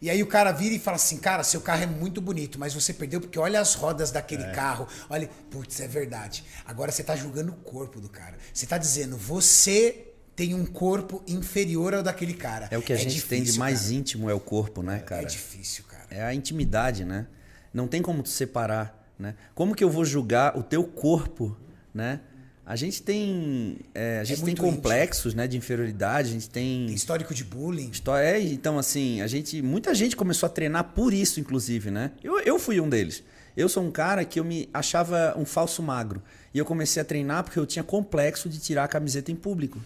[0.00, 2.74] E aí o cara vira e fala assim, cara, seu carro é muito bonito, mas
[2.74, 4.86] você perdeu porque olha as rodas daquele carro.
[5.08, 6.44] Olha, putz, é verdade.
[6.66, 8.36] Agora você tá julgando o corpo do cara.
[8.52, 10.05] Você tá dizendo, você
[10.36, 12.68] tem um corpo inferior ao daquele cara.
[12.70, 13.94] É o que a gente tem de difícil, mais cara.
[13.94, 15.24] íntimo é o corpo, né, É cara?
[15.24, 16.04] difícil, cara.
[16.10, 17.26] É a intimidade, né?
[17.72, 19.34] Não tem como tu separar, né?
[19.54, 21.56] Como que eu vou julgar o teu corpo,
[21.92, 22.20] né?
[22.66, 26.30] A gente tem, é, a gente tem muito complexos, né, de inferioridade.
[26.30, 27.92] A gente tem Tem histórico de bullying.
[28.20, 32.10] É, então assim, a gente, muita gente começou a treinar por isso, inclusive, né?
[32.24, 33.22] Eu, eu fui um deles.
[33.56, 36.20] Eu sou um cara que eu me achava um falso magro
[36.52, 39.80] e eu comecei a treinar porque eu tinha complexo de tirar a camiseta em público.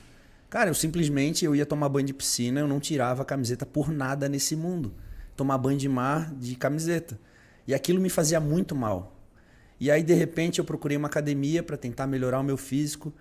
[0.50, 3.92] Cara, eu simplesmente eu ia tomar banho de piscina, eu não tirava a camiseta por
[3.92, 4.92] nada nesse mundo.
[5.36, 7.16] Tomar banho de mar de camiseta.
[7.68, 9.16] E aquilo me fazia muito mal.
[9.78, 13.14] E aí, de repente, eu procurei uma academia para tentar melhorar o meu físico.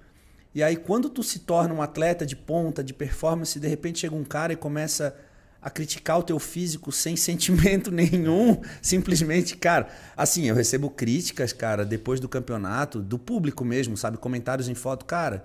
[0.55, 4.15] E aí, quando tu se torna um atleta de ponta, de performance, de repente chega
[4.15, 5.15] um cara e começa
[5.61, 9.87] a criticar o teu físico sem sentimento nenhum, simplesmente, cara,
[10.17, 15.05] assim, eu recebo críticas, cara, depois do campeonato, do público mesmo, sabe, comentários em foto,
[15.05, 15.43] cara,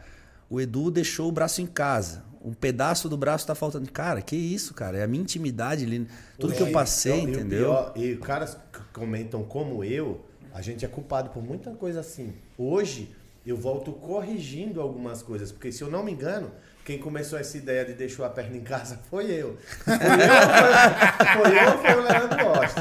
[0.54, 4.36] o Edu deixou o braço em casa, um pedaço do braço tá faltando, cara, que
[4.36, 6.06] isso, cara, é a minha intimidade, ali,
[6.38, 7.58] tudo que eu E- passei, e o entendeu?
[7.66, 12.34] pior- e caras que comentam como eu, a gente é culpado por muita coisa assim.
[12.56, 13.14] Hoje,
[13.46, 16.50] eu volto corrigindo algumas coisas, porque se eu não me engano,
[16.84, 19.56] quem começou essa ideia de deixar a perna em casa foi eu.
[19.84, 22.74] Foi eu, foi, eu, foi o Leandro Rossi.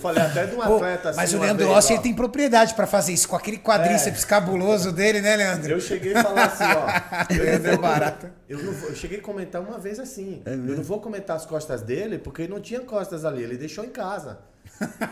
[0.00, 1.16] Eu falei até de um Pô, atleta assim.
[1.18, 1.96] mas o Leandro vez, Rossi ó.
[1.96, 5.70] ele tem propriedade pra fazer isso, com aquele quadríceps cabuloso dele, né, Leandro?
[5.72, 7.26] Eu cheguei a falar assim, ó.
[7.34, 8.30] Eu, Leandro é barato.
[8.48, 10.42] eu, vou- eu cheguei a comentar uma vez assim.
[10.46, 13.90] eu não vou comentar as costas dele, porque não tinha costas ali, ele deixou em
[13.90, 14.38] casa.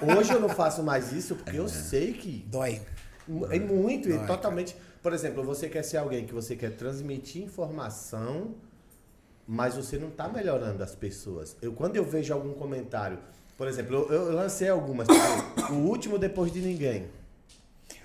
[0.00, 2.80] Hoje eu não faço mais isso, porque eu sei que Dói.
[3.50, 4.74] é muito e Dói, totalmente.
[5.02, 8.54] Por exemplo, você quer ser alguém que você quer transmitir informação,
[9.46, 11.56] mas você não está melhorando as pessoas.
[11.62, 13.18] Eu quando eu vejo algum comentário,
[13.58, 17.06] por exemplo, eu, eu lancei algumas, tipo, o último depois de ninguém.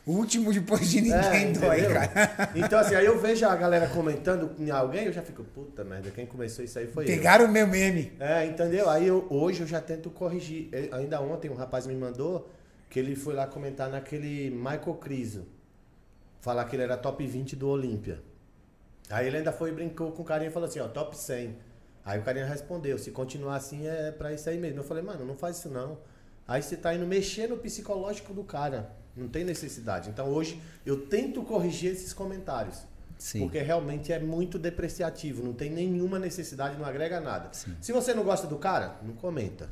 [0.06, 2.52] O último depois de ninguém É, dói, cara.
[2.56, 6.12] Então, assim, aí eu vejo a galera comentando em alguém, eu já fico, puta merda,
[6.12, 7.08] quem começou isso aí foi eu.
[7.08, 8.12] Pegaram o meu meme.
[8.20, 8.89] É, entendeu?
[8.89, 10.68] Aí eu, hoje eu já tento corrigir.
[10.74, 12.50] Eh, Ainda ontem um rapaz me mandou
[12.89, 15.48] que ele foi lá comentar naquele Michael Criso.
[16.42, 18.20] Falar que ele era top 20 do Olímpia.
[19.10, 21.56] Aí ele ainda foi e brincou com o carinha e falou assim, ó, top 100.
[22.06, 24.80] Aí o carinha respondeu, se continuar assim é pra isso aí mesmo.
[24.80, 25.98] Eu falei, mano, não faz isso não.
[26.48, 28.92] Aí você tá indo mexer no psicológico do cara.
[29.16, 30.10] Não tem necessidade.
[30.10, 32.80] Então hoje eu tento corrigir esses comentários.
[33.18, 33.39] Sim.
[33.42, 35.42] Porque realmente é muito depreciativo.
[35.44, 37.50] Não tem nenhuma necessidade, não agrega nada.
[37.80, 39.70] Se você não gosta do cara, não comenta.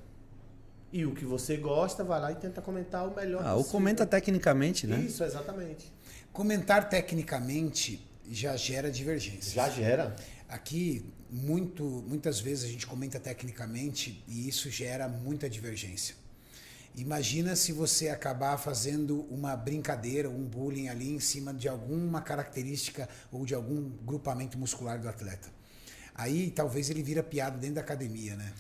[0.94, 3.72] E o que você gosta, vai lá e tenta comentar o melhor Ah, ou possível.
[3.80, 5.00] comenta tecnicamente, né?
[5.00, 5.92] Isso, exatamente.
[6.32, 9.54] Comentar tecnicamente já gera divergência.
[9.54, 10.16] Já gera.
[10.48, 16.16] Aqui, muito, muitas vezes a gente comenta tecnicamente e isso gera muita divergência.
[16.94, 23.08] Imagina se você acabar fazendo uma brincadeira, um bullying ali em cima de alguma característica
[23.32, 25.48] ou de algum grupamento muscular do atleta.
[26.14, 28.52] Aí talvez ele vira piada dentro da academia, né?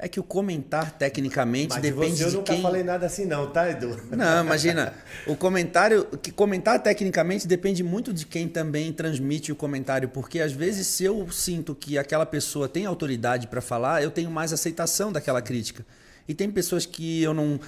[0.00, 2.62] É que o comentar tecnicamente Mas de depende você eu de nunca quem...
[2.62, 4.00] falei nada assim não, tá, Edu?
[4.12, 4.94] Não, imagina.
[5.26, 6.04] O comentário.
[6.22, 10.08] Que comentar tecnicamente depende muito de quem também transmite o comentário.
[10.08, 14.30] Porque às vezes, se eu sinto que aquela pessoa tem autoridade para falar, eu tenho
[14.30, 15.84] mais aceitação daquela crítica.
[16.28, 17.58] E tem pessoas que eu não.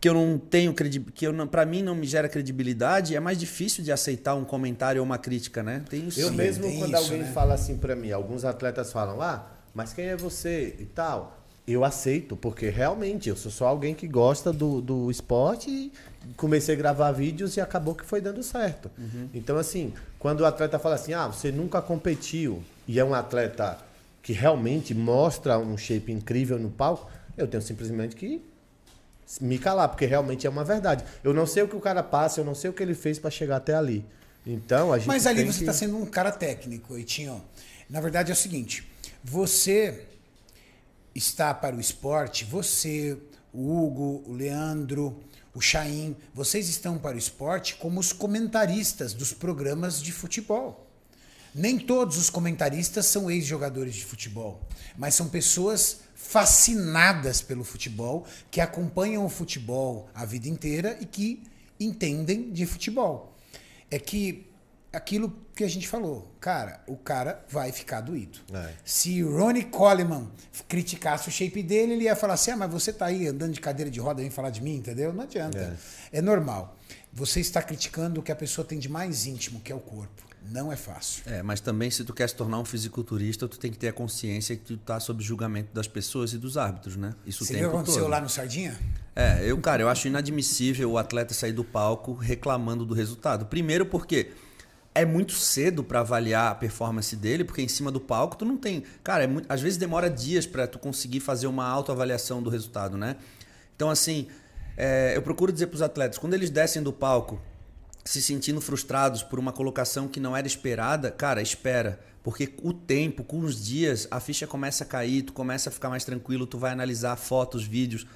[0.00, 3.20] Que eu não tenho credibilidade, que eu não, para mim não me gera credibilidade, é
[3.20, 5.82] mais difícil de aceitar um comentário ou uma crítica, né?
[5.90, 6.20] Tem isso.
[6.20, 7.32] Eu mesmo, tem quando isso, alguém né?
[7.32, 11.37] fala assim pra mim, alguns atletas falam, ah, mas quem é você e tal?
[11.68, 15.92] Eu aceito, porque realmente eu sou só alguém que gosta do, do esporte e
[16.36, 18.90] comecei a gravar vídeos e acabou que foi dando certo.
[18.96, 19.28] Uhum.
[19.34, 23.78] Então, assim, quando o atleta fala assim, ah, você nunca competiu e é um atleta
[24.22, 28.42] que realmente mostra um shape incrível no palco, eu tenho simplesmente que
[29.40, 31.04] me calar, porque realmente é uma verdade.
[31.22, 33.18] Eu não sei o que o cara passa, eu não sei o que ele fez
[33.18, 34.04] para chegar até ali.
[34.46, 35.78] Então, a gente Mas ali você está que...
[35.78, 37.42] sendo um cara técnico, Eitinho.
[37.90, 38.90] Na verdade é o seguinte,
[39.22, 40.07] você
[41.18, 43.18] está para o esporte, você,
[43.52, 45.20] o Hugo, o Leandro,
[45.54, 50.86] o Chaim, vocês estão para o esporte como os comentaristas dos programas de futebol.
[51.54, 54.60] Nem todos os comentaristas são ex-jogadores de futebol,
[54.96, 61.42] mas são pessoas fascinadas pelo futebol, que acompanham o futebol a vida inteira e que
[61.80, 63.34] entendem de futebol.
[63.90, 64.47] É que
[64.98, 68.38] aquilo que a gente falou, cara, o cara vai ficar doído.
[68.52, 68.72] É.
[68.84, 70.28] Se Ronnie Coleman
[70.68, 73.60] criticasse o shape dele, ele ia falar assim: ah, mas você tá aí andando de
[73.60, 75.12] cadeira de roda, vem falar de mim, entendeu?
[75.12, 75.76] Não adianta.
[76.12, 76.76] É, é normal.
[77.12, 80.28] Você está criticando o que a pessoa tem de mais íntimo, que é o corpo.
[80.50, 81.22] Não é fácil.
[81.26, 83.92] É, mas também se tu quer se tornar um fisiculturista, tu tem que ter a
[83.92, 87.12] consciência que tu tá sob julgamento das pessoas e dos árbitros, né?
[87.26, 88.10] Isso Você viu o que aconteceu todo.
[88.10, 88.78] lá no Sardinha?
[89.14, 93.46] É, eu, cara, eu acho inadmissível o atleta sair do palco reclamando do resultado.
[93.46, 94.30] Primeiro porque
[95.00, 98.56] é muito cedo para avaliar a performance dele, porque em cima do palco tu não
[98.56, 98.82] tem.
[99.02, 102.96] Cara, é muito, às vezes demora dias para tu conseguir fazer uma autoavaliação do resultado,
[102.96, 103.16] né?
[103.76, 104.26] Então, assim,
[104.76, 107.40] é, eu procuro dizer para os atletas, quando eles descem do palco
[108.04, 112.00] se sentindo frustrados por uma colocação que não era esperada, cara, espera.
[112.22, 115.90] Porque o tempo, com os dias, a ficha começa a cair, tu começa a ficar
[115.90, 118.06] mais tranquilo, tu vai analisar fotos, vídeos,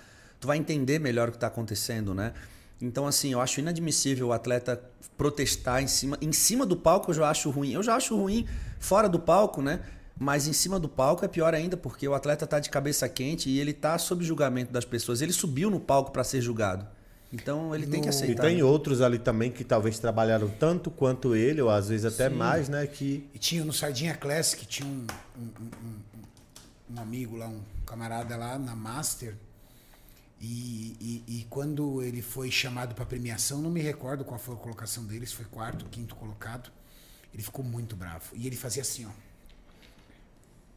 [0.40, 2.32] tu vai entender melhor o que está acontecendo, né?
[2.82, 4.82] Então, assim, eu acho inadmissível o atleta
[5.16, 6.18] protestar em cima.
[6.20, 7.72] Em cima do palco eu já acho ruim.
[7.72, 8.44] Eu já acho ruim
[8.80, 9.80] fora do palco, né?
[10.18, 13.48] Mas em cima do palco é pior ainda, porque o atleta está de cabeça quente
[13.48, 15.22] e ele está sob julgamento das pessoas.
[15.22, 16.84] Ele subiu no palco para ser julgado.
[17.32, 17.92] Então ele no...
[17.92, 18.44] tem que aceitar.
[18.44, 18.64] E tem né?
[18.64, 22.34] outros ali também que talvez trabalharam tanto quanto ele, ou às vezes até Sim.
[22.34, 22.84] mais, né?
[22.84, 23.28] Que...
[23.32, 25.06] E tinha no Sardinha Classic, tinha um,
[25.38, 29.36] um, um, um amigo lá, um camarada lá na Master,
[30.44, 34.58] e, e, e, quando ele foi chamado para premiação, não me recordo qual foi a
[34.58, 36.68] colocação dele, se foi quarto, quinto colocado.
[37.32, 38.34] Ele ficou muito bravo.
[38.34, 39.10] E ele fazia assim, ó.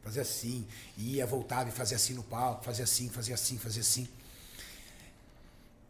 [0.04, 0.68] Fazia assim.
[0.96, 4.08] Ia, voltava e fazia assim no palco, fazia assim, fazia assim, fazia assim.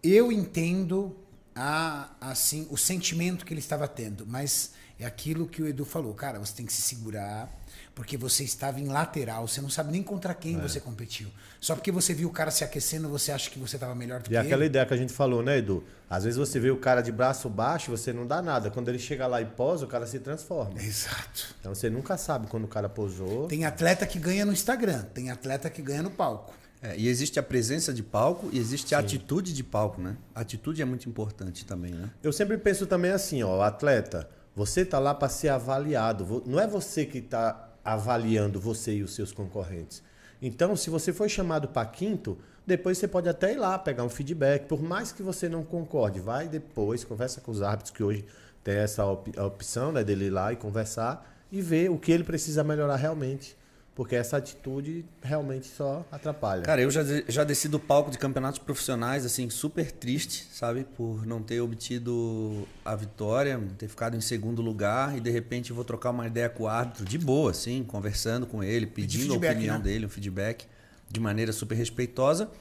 [0.01, 1.13] Eu entendo
[1.53, 6.13] a, assim o sentimento que ele estava tendo, mas é aquilo que o Edu falou,
[6.13, 7.51] cara, você tem que se segurar,
[7.95, 10.61] porque você estava em lateral, você não sabe nem contra quem é.
[10.61, 11.29] você competiu.
[11.61, 14.25] Só porque você viu o cara se aquecendo, você acha que você estava melhor do
[14.25, 14.43] e que ele.
[14.43, 15.81] E aquela ideia que a gente falou, né, Edu?
[16.09, 18.69] Às vezes você vê o cara de braço baixo, você não dá nada.
[18.69, 20.79] Quando ele chega lá e posa, o cara se transforma.
[20.79, 21.55] Exato.
[21.59, 23.47] Então você nunca sabe quando o cara posou.
[23.47, 26.53] Tem atleta que ganha no Instagram, tem atleta que ganha no palco.
[26.81, 30.17] É, e existe a presença de palco e existe a atitude de palco, né?
[30.35, 32.11] A atitude é muito importante também, né?
[32.21, 36.43] Eu sempre penso também assim, ó, atleta, você tá lá para ser avaliado.
[36.45, 40.01] Não é você que está avaliando você e os seus concorrentes.
[40.41, 44.09] Então, se você foi chamado para quinto, depois você pode até ir lá pegar um
[44.09, 48.25] feedback, por mais que você não concorde, vai depois, conversa com os árbitros que hoje
[48.63, 52.23] tem essa op opção né, dele ir lá e conversar e ver o que ele
[52.23, 53.55] precisa melhorar realmente.
[53.95, 56.63] Porque essa atitude realmente só atrapalha.
[56.63, 60.83] Cara, eu já, já desci do palco de campeonatos profissionais, assim, super triste, sabe?
[60.83, 65.85] Por não ter obtido a vitória, ter ficado em segundo lugar e de repente vou
[65.85, 69.77] trocar uma ideia com o árbitro, de boa, assim, conversando com ele, pedindo a opinião
[69.77, 69.83] né?
[69.85, 70.65] dele, um feedback,
[71.09, 72.51] de maneira super respeitosa.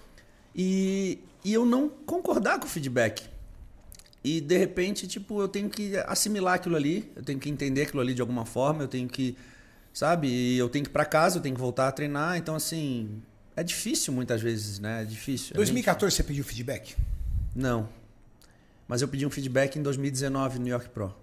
[0.54, 3.24] E, e eu não concordar com o feedback.
[4.22, 8.00] E de repente, tipo, eu tenho que assimilar aquilo ali, eu tenho que entender aquilo
[8.00, 9.36] ali de alguma forma, eu tenho que
[9.94, 10.28] sabe?
[10.28, 13.22] E eu tenho que ir para casa, eu tenho que voltar a treinar, então assim,
[13.56, 15.02] é difícil muitas vezes, né?
[15.02, 15.54] É difícil.
[15.54, 16.16] 2014 gente...
[16.16, 16.96] você pediu feedback?
[17.54, 17.88] Não.
[18.88, 21.14] Mas eu pedi um feedback em 2019 no New York Pro.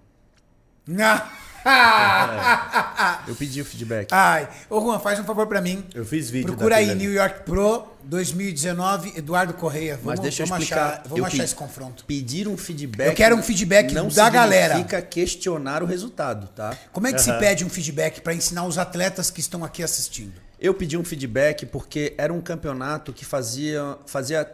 [0.86, 1.20] Não.
[1.64, 4.08] É, eu pedi o feedback.
[4.10, 5.84] Ai, ô Juan, faz um favor para mim.
[5.94, 6.48] Eu fiz vídeo.
[6.48, 9.94] Procura aí New York Pro 2019, Eduardo Correia.
[9.94, 10.86] Vamos, Mas deixa eu vamos explicar.
[10.86, 12.04] Achar, vamos eu achar esse confronto.
[12.04, 13.08] Pedir um feedback.
[13.08, 14.74] Eu quero um feedback não da galera.
[14.74, 16.76] Significa questionar o resultado, tá?
[16.92, 20.34] Como é que se pede um feedback para ensinar os atletas que estão aqui assistindo?
[20.58, 24.48] Eu pedi um feedback porque era um campeonato que fazia fazia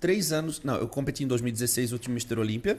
[0.00, 0.60] três anos.
[0.64, 2.78] Não, eu competi em 2016 o último Mister Olímpia.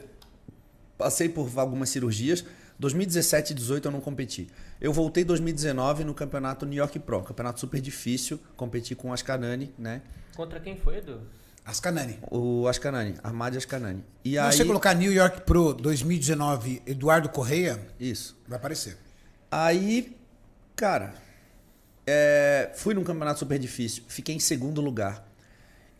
[0.96, 2.44] Passei por algumas cirurgias
[2.78, 4.48] 2017 e 2018 eu não competi.
[4.80, 9.12] Eu voltei em 2019 no campeonato New York Pro, campeonato super difícil, competi com o
[9.12, 10.02] Ascanani, né?
[10.36, 11.20] Contra quem foi, Edu?
[11.64, 12.18] Ascanani.
[12.30, 14.04] O Ascanani, Armad Ascanani.
[14.24, 14.52] E Se aí...
[14.52, 18.98] você colocar New York Pro 2019 Eduardo Correia, isso vai aparecer.
[19.50, 20.16] Aí,
[20.76, 21.14] cara,
[22.06, 25.26] É, fui num campeonato super difícil, fiquei em segundo lugar.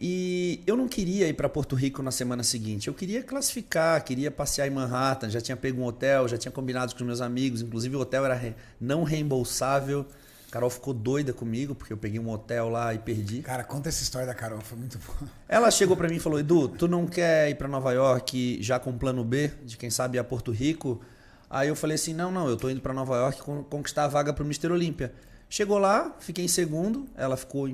[0.06, 2.88] E eu não queria ir para Porto Rico na semana seguinte.
[2.88, 6.92] Eu queria classificar, queria passear em Manhattan, já tinha pego um hotel, já tinha combinado
[6.94, 7.62] com os meus amigos.
[7.62, 8.54] Inclusive o hotel era re...
[8.78, 10.04] não reembolsável.
[10.46, 13.40] A Carol ficou doida comigo porque eu peguei um hotel lá e perdi.
[13.40, 15.30] Cara, conta essa história da Carol, foi muito boa.
[15.48, 18.78] Ela chegou para mim e falou: Edu, tu não quer ir para Nova York já
[18.78, 21.00] com plano B, de quem sabe ir a Porto Rico?
[21.48, 23.40] Aí eu falei assim: não, não, eu tô indo para Nova York
[23.70, 24.70] conquistar a vaga para o Mr.
[24.70, 25.14] Olímpia.
[25.54, 27.68] Chegou lá, fiquei em segundo, ela ficou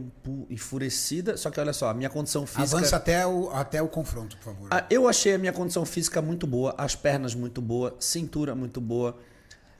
[0.51, 1.38] enfurecida.
[1.38, 2.77] Só que olha só, a minha condição física.
[2.77, 4.69] Avança até o, até o confronto, por favor.
[4.71, 8.83] Ah, eu achei a minha condição física muito boa, as pernas muito boa, cintura muito
[8.83, 9.19] boa.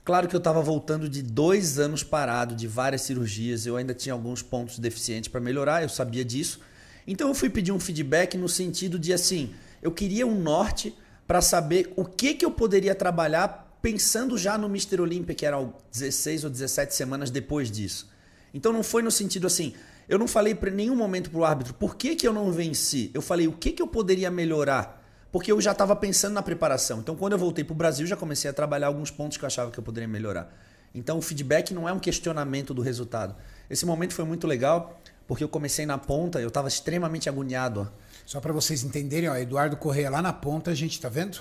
[0.03, 4.13] Claro que eu estava voltando de dois anos parado, de várias cirurgias, eu ainda tinha
[4.13, 6.59] alguns pontos deficientes para melhorar, eu sabia disso.
[7.05, 11.39] Então eu fui pedir um feedback no sentido de assim, eu queria um norte para
[11.39, 15.01] saber o que, que eu poderia trabalhar pensando já no Mr.
[15.01, 15.57] Olympia, que era
[15.91, 18.09] 16 ou 17 semanas depois disso.
[18.53, 19.73] Então não foi no sentido assim,
[20.07, 23.09] eu não falei para nenhum momento pro árbitro por que, que eu não venci.
[23.13, 24.99] Eu falei o que, que eu poderia melhorar.
[25.31, 26.99] Porque eu já estava pensando na preparação.
[26.99, 29.71] Então quando eu voltei pro Brasil, já comecei a trabalhar alguns pontos que eu achava
[29.71, 30.53] que eu poderia melhorar.
[30.93, 33.35] Então o feedback não é um questionamento do resultado.
[33.69, 37.89] Esse momento foi muito legal, porque eu comecei na ponta, eu estava extremamente agoniado.
[38.25, 41.39] Só para vocês entenderem, ó, Eduardo Correia lá na ponta, a gente tá vendo?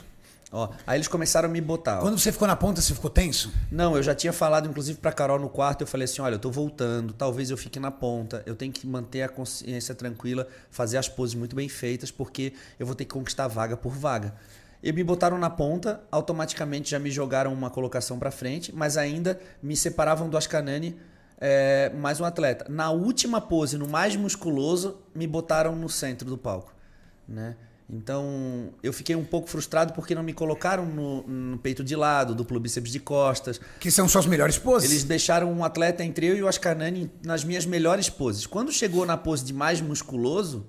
[0.53, 1.99] Ó, aí eles começram a me botar.
[1.99, 2.01] Ó.
[2.03, 3.53] Quando você ficou na ponta, você ficou tenso?
[3.71, 5.83] Não, eu já tinha falado, inclusive, pra Carol no quarto.
[5.83, 8.43] Eu falei assim: olha, eu tô voltando, talvez eu fique na ponta.
[8.45, 12.87] Eu tenho que manter a consciência tranquila, fazer as poses muito bem feitas, porque eu
[12.87, 14.35] vou ter que conquistar vaga por vaga.
[14.83, 19.39] E me botaram na ponta, automaticamente já me jogaram uma colocação para frente, mas ainda
[19.63, 20.99] me separavam do Ascanani
[21.39, 22.67] é, mais um atleta.
[22.69, 26.75] Na última pose, no mais musculoso, me botaram no centro do palco.
[27.29, 27.57] Né?
[27.93, 32.35] Então eu fiquei um pouco frustrado porque não me colocaram no, no, peito de lado,
[32.35, 33.61] duplo bíceps de costas.
[33.81, 34.91] Que são suas melhores poses.
[34.91, 38.47] Eles deixaram um atleta entre eu e o Ascarnani nas minhas melhores poses.
[38.47, 40.67] Quando chegou na pose de mais musculoso,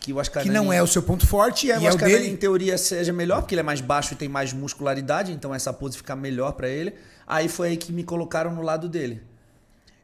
[0.00, 0.50] que o Ascarnani.
[0.50, 2.32] Que não é o seu ponto forte, é, e o Ascarnani, dele.
[2.32, 5.72] em teoria, seja melhor, porque ele é mais baixo e tem mais muscularidade, então essa
[5.72, 6.94] pose fica melhor para ele.
[7.26, 9.22] Aí foi aí que me colocaram no lado dele.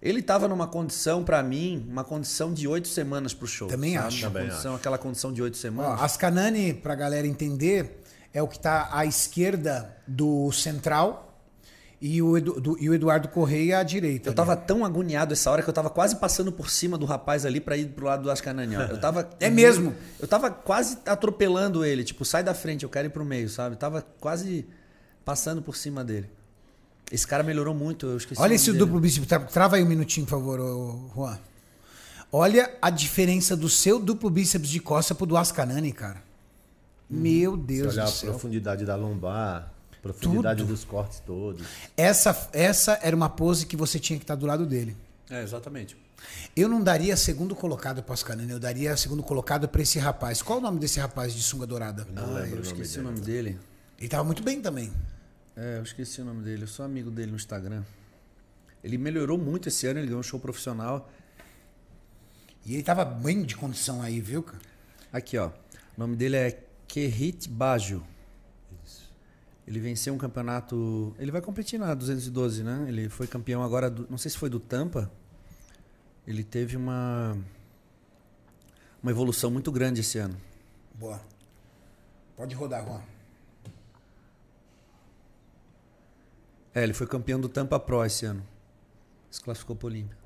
[0.00, 3.68] Ele estava numa condição, para mim, uma condição de oito semanas pro show.
[3.68, 4.06] Também sabe?
[4.06, 4.22] acho.
[4.22, 4.80] Também condição, acho.
[4.80, 6.00] Aquela condição de oito semanas.
[6.00, 8.00] Ó, Ascanani, pra galera entender,
[8.32, 11.28] é o que está à esquerda do central
[12.00, 14.28] e o, Edu, do, e o Eduardo Correia à direita.
[14.28, 14.36] Eu ali.
[14.36, 17.60] tava tão agoniado essa hora que eu tava quase passando por cima do rapaz ali
[17.60, 18.76] para ir pro lado do Ascanani.
[18.76, 18.82] Ó.
[18.82, 19.28] Eu tava.
[19.40, 19.92] é mesmo?
[20.20, 22.04] Eu tava quase atropelando ele.
[22.04, 23.74] Tipo, sai da frente, eu quero ir pro meio, sabe?
[23.74, 24.64] Eu tava quase
[25.24, 26.30] passando por cima dele.
[27.10, 28.40] Esse cara melhorou muito, eu esqueci.
[28.40, 28.78] Olha esse dele.
[28.78, 29.28] duplo bíceps.
[29.50, 31.38] Trava aí um minutinho, por favor, Juan.
[32.30, 36.22] Olha a diferença do seu duplo bíceps de costa pro do Ascanani, cara.
[37.10, 37.20] Hum.
[37.20, 38.28] Meu Deus do céu.
[38.28, 40.68] a profundidade da lombar, profundidade Tudo.
[40.68, 41.66] dos cortes todos.
[41.96, 44.94] Essa, essa era uma pose que você tinha que estar do lado dele.
[45.30, 45.96] É, exatamente.
[46.54, 50.42] Eu não daria segundo colocado para Ascanani, eu daria segundo colocado para esse rapaz.
[50.42, 52.06] Qual o nome desse rapaz de sunga dourada?
[52.12, 53.58] Não ah, lembro eu esqueci o nome dele.
[53.98, 54.92] Ele tava muito bem também.
[55.60, 56.62] É, eu esqueci o nome dele.
[56.62, 57.82] Eu sou amigo dele no Instagram.
[58.82, 61.10] Ele melhorou muito esse ano, ele ganhou um show profissional.
[62.64, 64.62] E ele tava bem de condição aí, viu, cara?
[65.12, 65.48] Aqui, ó.
[65.48, 65.52] O
[65.98, 68.04] nome dele é Kerit Bajo.
[68.84, 69.12] Isso.
[69.66, 71.12] Ele venceu um campeonato.
[71.18, 72.84] Ele vai competir na 212, né?
[72.86, 73.90] Ele foi campeão agora.
[73.90, 74.06] Do...
[74.08, 75.10] Não sei se foi do Tampa.
[76.24, 77.36] Ele teve uma.
[79.02, 80.36] Uma evolução muito grande esse ano.
[80.94, 81.20] Boa.
[82.36, 83.17] Pode rodar, Juan.
[86.74, 88.46] É, ele foi campeão do Tampa Pro esse ano.
[89.30, 90.18] Se classificou para o Olímpia.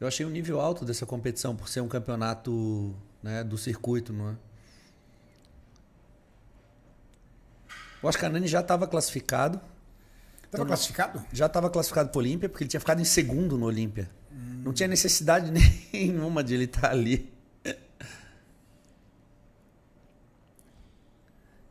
[0.00, 4.30] Eu achei o nível alto dessa competição por ser um campeonato né, do circuito, não
[4.30, 4.36] é?
[8.02, 9.60] O Ascanani já estava classificado.
[10.36, 11.22] Estava então, classificado?
[11.32, 14.10] Já estava classificado para o Olímpia, porque ele tinha ficado em segundo no Olímpia.
[14.32, 14.62] Hum.
[14.64, 15.52] Não tinha necessidade
[15.92, 17.30] nenhuma de ele estar tá ali.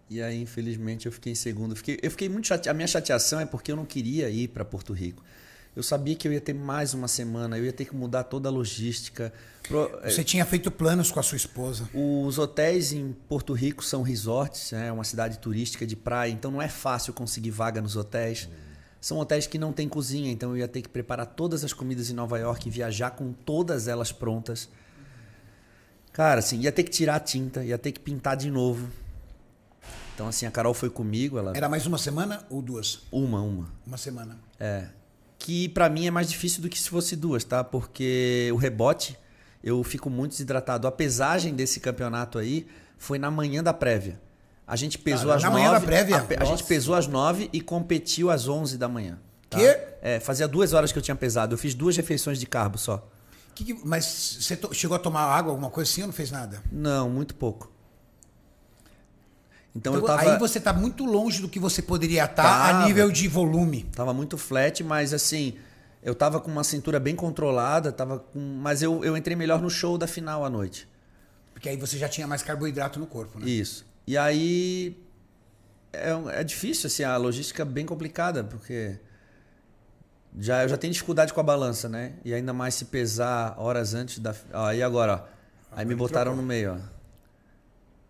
[0.10, 1.74] E aí, infelizmente, eu fiquei em segundo.
[1.74, 2.72] Eu fiquei, eu fiquei muito chateado.
[2.72, 5.24] A minha chateação é porque eu não queria ir para Porto Rico.
[5.76, 8.50] Eu sabia que eu ia ter mais uma semana, eu ia ter que mudar toda
[8.50, 9.32] a logística.
[10.04, 11.88] Você tinha feito planos com a sua esposa?
[11.94, 16.62] Os hotéis em Porto Rico são resorts, é uma cidade turística de praia, então não
[16.62, 18.50] é fácil conseguir vaga nos hotéis.
[19.00, 22.10] São hotéis que não têm cozinha, então eu ia ter que preparar todas as comidas
[22.10, 24.68] em Nova York e viajar com todas elas prontas.
[26.12, 28.90] Cara, assim, ia ter que tirar a tinta, ia ter que pintar de novo.
[30.20, 31.38] Então, assim, a Carol foi comigo.
[31.38, 31.54] Ela...
[31.56, 33.00] Era mais uma semana ou duas?
[33.10, 33.72] Uma, uma.
[33.88, 34.38] Uma semana.
[34.60, 34.88] É.
[35.38, 37.64] Que para mim é mais difícil do que se fosse duas, tá?
[37.64, 39.18] Porque o rebote,
[39.64, 40.86] eu fico muito desidratado.
[40.88, 42.68] A pesagem desse campeonato aí
[42.98, 44.20] foi na manhã da prévia.
[44.68, 45.62] A gente pesou ah, às na nove.
[45.62, 46.28] manhã da prévia?
[46.38, 49.18] A, a gente pesou às nove e competiu às onze da manhã.
[49.50, 49.58] tá?
[49.58, 49.80] Quê?
[50.02, 51.54] É, fazia duas horas que eu tinha pesado.
[51.54, 53.08] Eu fiz duas refeições de carbo só.
[53.56, 56.62] Que que- mas você chegou a tomar água, alguma coisa assim ou não fez nada?
[56.70, 57.72] Não, muito pouco.
[59.80, 62.86] Então, Então, tava, Aí você tá muito longe do que você poderia estar a Tava.
[62.86, 63.84] nível de volume.
[63.96, 65.56] tava muito flat, mas assim,
[66.04, 69.70] eu tava com uma cintura bem controlada, tava com, mas eu, eu entrei melhor no
[69.70, 70.88] show da final à noite.
[71.54, 73.50] Porque aí você já tinha mais carboidrato no corpo, né?
[73.50, 73.86] Isso.
[74.06, 74.98] E aí
[75.94, 78.98] é, é difícil, assim, a logística é bem complicada, porque
[80.38, 82.14] já, eu já tenho dificuldade com a balança, né?
[82.26, 84.36] E ainda mais se pesar horas antes da.
[84.54, 85.40] Ó, e agora, ó.
[85.72, 86.99] Aí me botaram no meio, ó.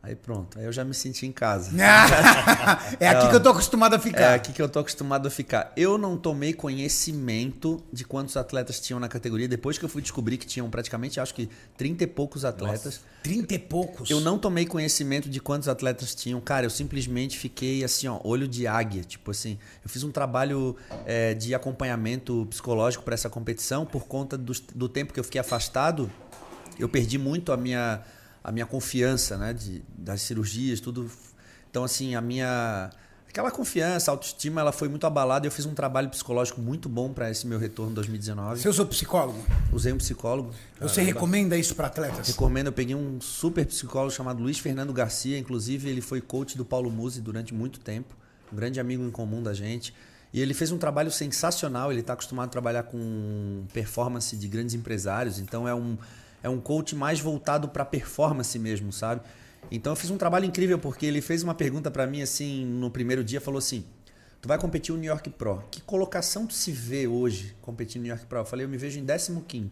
[0.02, 1.72] Aí pronto, aí eu já me senti em casa.
[3.02, 4.34] é aqui que eu tô acostumado a É ficar.
[4.34, 5.74] aqui que eu tô acostumado a ficar.
[5.76, 9.46] Eu não tomei conhecimento de quantos atletas tinham na categoria.
[9.48, 13.02] Depois que eu fui descobrir que tinham praticamente, acho que 30 e poucos atletas.
[13.22, 14.10] Trinta e poucos.
[14.10, 16.40] Eu não tomei conhecimento de quantos atletas tinham.
[16.40, 19.04] Cara, eu simplesmente fiquei assim, ó, olho de águia.
[19.04, 24.38] Tipo assim, eu fiz um trabalho é, de acompanhamento psicológico para essa competição por conta
[24.38, 26.10] do, do tempo que eu fiquei afastado.
[26.80, 28.02] Eu perdi muito a minha,
[28.50, 29.54] a minha confiança, né?
[29.54, 31.10] De, das cirurgias, tudo.
[31.70, 32.90] Então, assim, a minha.
[33.30, 35.46] Aquela confiança, autoestima, ela foi muito abalada.
[35.46, 38.60] Eu fiz um trabalho psicológico muito bom para esse meu retorno em 2019.
[38.60, 39.38] Você usou psicólogo?
[39.72, 40.52] Usei um psicólogo.
[40.82, 42.28] Você recomenda isso para atletas?
[42.28, 46.66] Recomendo, eu peguei um super psicólogo chamado Luiz Fernando Garcia, inclusive ele foi coach do
[46.66, 48.18] Paulo Musi durante muito tempo,
[48.52, 49.94] um grande amigo em comum da gente.
[50.34, 54.74] E ele fez um trabalho sensacional, ele está acostumado a trabalhar com performance de grandes
[54.74, 56.00] empresários, então é um,
[56.44, 59.22] é um coach mais voltado para performance mesmo, sabe?
[59.72, 62.90] Então eu fiz um trabalho incrível porque ele fez uma pergunta para mim assim, no
[62.90, 63.84] primeiro dia, falou assim:
[64.42, 65.64] Tu vai competir o New York Pro.
[65.70, 68.40] Que colocação tu se vê hoje competindo no New York Pro?
[68.40, 69.72] Eu falei, eu me vejo em 15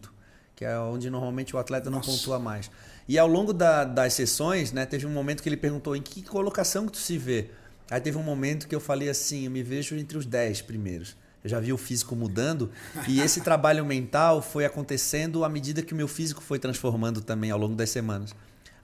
[0.54, 2.68] que é onde normalmente o atleta não pontua mais.
[3.08, 6.20] E ao longo da- das sessões, né, teve um momento que ele perguntou em que
[6.20, 7.50] colocação que tu se vê.
[7.88, 11.16] Aí teve um momento que eu falei assim, eu me vejo entre os 10 primeiros.
[11.48, 12.70] Eu já vi o físico mudando
[13.08, 17.50] e esse trabalho mental foi acontecendo à medida que o meu físico foi transformando também
[17.50, 18.34] ao longo das semanas.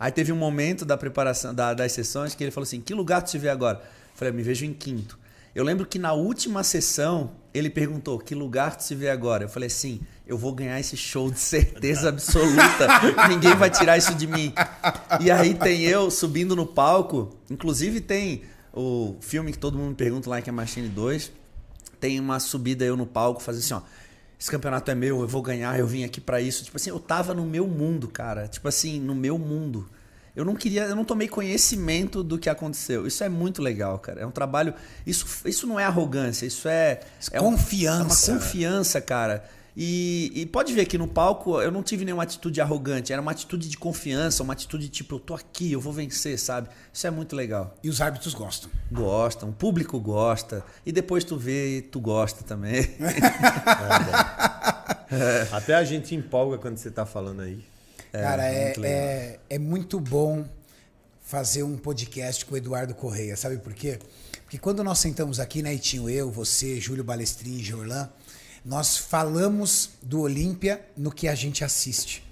[0.00, 3.20] Aí teve um momento da preparação da- das sessões que ele falou assim: "Que lugar
[3.22, 5.18] tu se vê agora?" Eu falei: "Eu me vejo em quinto".
[5.54, 9.48] Eu lembro que na última sessão ele perguntou: "Que lugar tu se vê agora?" Eu
[9.50, 12.88] falei assim: "Eu vou ganhar esse show de certeza absoluta.
[13.28, 14.54] Ninguém vai tirar isso de mim".
[15.20, 18.42] E aí tem eu subindo no palco, inclusive tem
[18.72, 21.30] o filme que todo mundo me pergunta lá que é Machine 2,
[22.04, 23.80] tem uma subida eu no palco, fazer assim, ó.
[24.38, 26.62] Esse campeonato é meu, eu vou ganhar, eu vim aqui pra isso.
[26.62, 28.46] Tipo assim, eu tava no meu mundo, cara.
[28.46, 29.88] Tipo assim, no meu mundo.
[30.36, 33.06] Eu não queria, eu não tomei conhecimento do que aconteceu.
[33.06, 34.20] Isso é muito legal, cara.
[34.20, 34.74] É um trabalho.
[35.06, 37.00] Isso, isso não é arrogância, isso é.
[37.32, 38.32] é um- Confiança.
[38.32, 39.48] é uma confiança, cara.
[39.76, 43.32] E, e pode ver que no palco eu não tive nenhuma atitude arrogante, era uma
[43.32, 46.68] atitude de confiança, uma atitude tipo, eu tô aqui, eu vou vencer, sabe?
[46.92, 47.76] Isso é muito legal.
[47.82, 48.70] E os árbitros gostam.
[48.90, 50.64] Gostam, o público gosta.
[50.86, 52.88] E depois tu vê e tu gosta também.
[55.50, 57.64] Até a gente empolga quando você tá falando aí.
[58.12, 58.98] Cara, é, muito legal.
[58.98, 60.44] é, é muito bom
[61.20, 63.36] fazer um podcast com o Eduardo Correia.
[63.36, 63.98] Sabe por quê?
[64.44, 68.08] Porque quando nós sentamos aqui, né, e tinha eu, você, Júlio Balestrin e Jorlan,
[68.64, 72.24] nós falamos do Olímpia no que a gente assiste.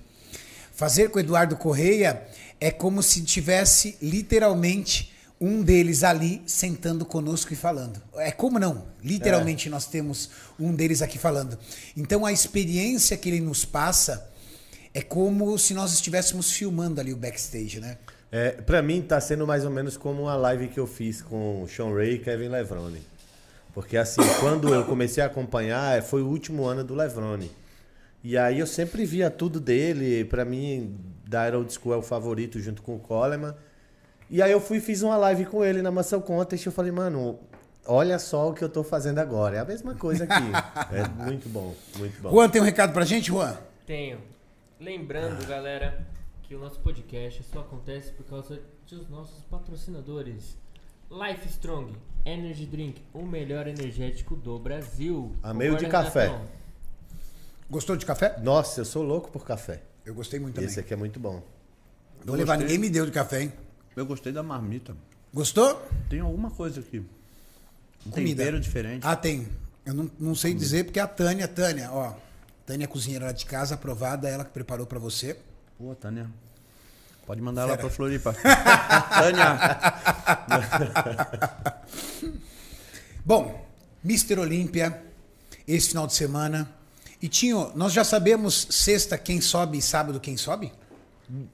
[0.73, 2.27] Fazer com o Eduardo Correia
[2.61, 8.01] é como se tivesse literalmente um deles ali sentando conosco e falando.
[8.17, 8.87] É como não?
[9.03, 11.59] Literalmente nós temos um deles aqui falando.
[11.97, 14.31] Então a experiência que ele nos passa
[14.95, 17.99] é como se nós estivéssemos filmando ali o backstage, né?
[18.31, 21.63] É, pra mim tá sendo mais ou menos como uma live que eu fiz com
[21.63, 23.03] o Sean Ray e Kevin Levrone.
[23.75, 27.51] Porque assim, quando eu comecei a acompanhar, é, foi o último ano do Levrone.
[28.23, 30.97] E aí eu sempre via tudo dele, pra mim,
[31.27, 33.55] da Era Old School é o favorito junto com o Coleman.
[34.31, 36.73] E aí eu fui e fiz uma live com ele na Mansão Contest e eu
[36.73, 37.39] falei, mano,
[37.87, 39.57] olha só o que eu tô fazendo agora.
[39.57, 40.35] É a mesma coisa aqui.
[40.95, 42.31] é muito bom, muito bom.
[42.31, 43.57] Juan, tem um recado pra gente, Juan?
[43.87, 44.19] Tenho.
[44.79, 46.07] Lembrando, galera,
[46.43, 50.57] que o nosso podcast só acontece por causa dos nossos patrocinadores.
[51.11, 51.95] Life Strong
[52.25, 55.35] Energy Drink, o melhor energético do Brasil.
[55.43, 56.27] Amei o de café.
[56.27, 56.47] Renatão?
[57.69, 58.39] Gostou de café?
[58.41, 59.83] Nossa, eu sou louco por café.
[60.05, 60.69] Eu gostei muito também.
[60.69, 61.43] Esse aqui é muito bom.
[62.25, 63.53] Vou levar, ninguém me deu de café, hein?
[63.97, 64.97] Eu gostei da marmita.
[65.35, 65.83] Gostou?
[66.09, 67.05] Tem alguma coisa aqui.
[68.07, 68.37] Um Comida.
[68.43, 69.07] tempero diferente.
[69.07, 69.49] Ah, tem.
[69.85, 72.15] Eu não, não sei dizer porque a Tânia, Tânia, ó.
[72.65, 75.37] Tânia, cozinheira lá de casa, aprovada, ela que preparou pra você.
[75.77, 76.31] Pô, Tânia.
[77.27, 77.83] Pode mandar ela Fera.
[77.83, 78.35] pra Floripa.
[79.15, 79.59] Tânia.
[83.25, 83.65] Bom,
[84.05, 84.39] Mr.
[84.41, 85.03] Olímpia,
[85.67, 86.69] esse final de semana.
[87.21, 90.73] E Tinho, nós já sabemos sexta quem sobe e sábado quem sobe?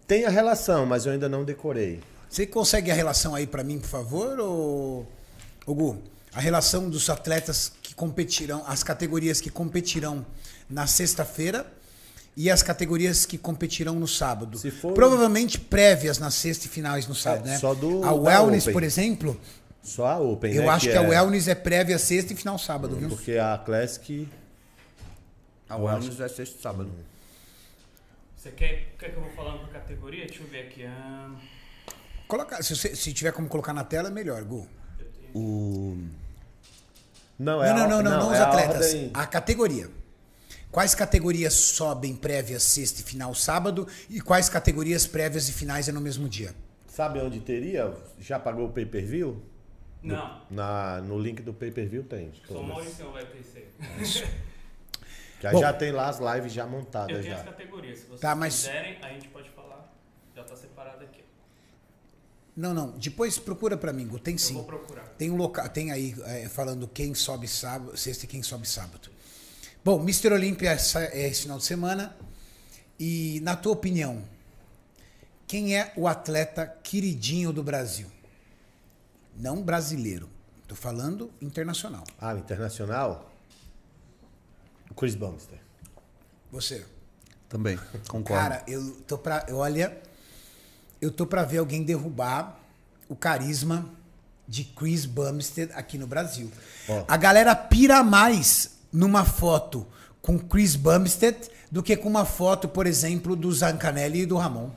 [0.06, 2.00] Tem a relação, mas eu ainda não decorei.
[2.28, 5.06] Você consegue a relação aí pra mim, por favor, ou...
[5.66, 6.02] Gu,
[6.32, 10.24] a relação dos atletas que competirão, as categorias que competirão
[10.68, 11.66] na sexta-feira
[12.40, 14.56] e as categorias que competirão no sábado.
[14.56, 17.58] Se for- Provavelmente prévias na sexta e finais no sábado, É, né?
[17.58, 19.38] só do- a Wellness, por exemplo,
[19.82, 22.56] Só a Open, eu né, acho que, a é- Wellness é prévia sexta e final
[22.56, 23.08] sábado, viu?
[23.08, 24.28] Porque a Classic...
[25.68, 26.90] A Wellness é sexta e sábado.
[28.36, 30.24] Você quer, quer que eu vou falando por categoria?
[30.26, 30.84] Deixa eu ver aqui.
[30.86, 31.30] ah,
[32.28, 34.64] Coloca, se, você- se tiver como colocar na tela, é melhor, Gu.
[35.34, 35.98] O...
[37.36, 38.86] Não, é não, a- não, não, não, os é a atletas.
[38.94, 39.90] ordem- A categoria.
[40.70, 45.92] Quais categorias sobem prévias sexta e final sábado e quais categorias prévias e finais é
[45.92, 46.54] no mesmo dia?
[46.86, 47.94] Sabe onde teria?
[48.18, 49.42] Já pagou o pay-per-view?
[50.02, 52.32] Não, Na, no link do pay-per-view tem.
[52.46, 52.62] só.
[52.62, 55.60] Maurício vai ter isso aí Bom.
[55.60, 57.44] já tem lá as lives já Eu montadas tenho as já.
[57.44, 57.98] categorias.
[58.00, 59.92] Se vocês Tá, mas- quiserem, a gente pode falar.
[60.36, 61.22] Já tá separado aqui.
[62.56, 62.90] Não, não.
[62.98, 64.06] Depois procura pra mim.
[64.18, 64.54] Tem Eu sim.
[64.54, 65.04] vou procurar.
[65.16, 69.10] Tem um local, tem aí é, falando quem sobe sábado, sexta e quem sobe sábado.
[69.84, 70.32] Bom, Mr.
[70.32, 72.14] Olímpia é esse final de semana.
[72.98, 74.24] E na tua opinião,
[75.46, 78.10] quem é o atleta queridinho do Brasil?
[79.36, 80.28] Não brasileiro.
[80.66, 82.04] Tô falando internacional.
[82.20, 83.32] Ah, internacional?
[84.90, 85.58] O Chris Bumster.
[86.50, 86.84] Você.
[87.48, 88.42] Também, concordo.
[88.42, 89.46] Cara, eu tô pra.
[89.52, 89.96] Olha,
[91.00, 92.60] eu tô pra ver alguém derrubar
[93.08, 93.88] o carisma
[94.46, 96.50] de Chris Bumstead aqui no Brasil.
[96.88, 97.04] Ó.
[97.08, 99.86] A galera pira mais numa foto
[100.20, 101.36] com Chris Bumstead
[101.70, 104.70] do que com uma foto, por exemplo, do Zancanelli e do Ramon.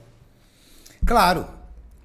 [1.06, 1.48] Claro,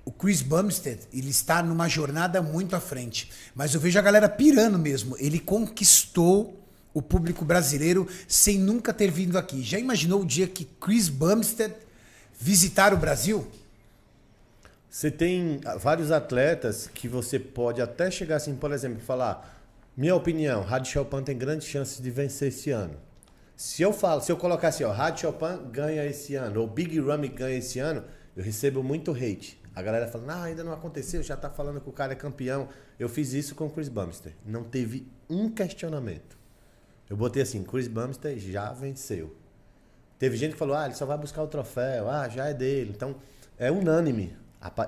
[0.04, 4.28] o Chris Bumstead, ele está numa jornada muito à frente, mas eu vejo a galera
[4.28, 5.16] pirando mesmo.
[5.18, 6.62] Ele conquistou
[6.94, 9.62] o público brasileiro sem nunca ter vindo aqui.
[9.62, 11.74] Já imaginou o dia que Chris Bumstead
[12.38, 13.46] visitar o Brasil?
[14.88, 19.55] Você tem vários atletas que você pode até chegar assim, por exemplo, falar:
[19.96, 22.98] minha opinião, Rádio Chopin tem grandes chances de vencer esse ano.
[23.56, 27.00] Se eu falo, se eu colocar assim, ó, Rádio Chopin ganha esse ano, ou Big
[27.00, 28.04] Ramy ganha esse ano,
[28.36, 29.58] eu recebo muito hate.
[29.74, 32.68] A galera fala, ah, ainda não aconteceu, já tá falando que o cara é campeão.
[32.98, 34.34] Eu fiz isso com o Chris Bumster.
[34.44, 36.36] Não teve um questionamento.
[37.08, 39.34] Eu botei assim, Chris Bumster já venceu.
[40.18, 42.92] Teve gente que falou, ah, ele só vai buscar o troféu, ah, já é dele.
[42.94, 43.16] Então,
[43.58, 44.36] é unânime.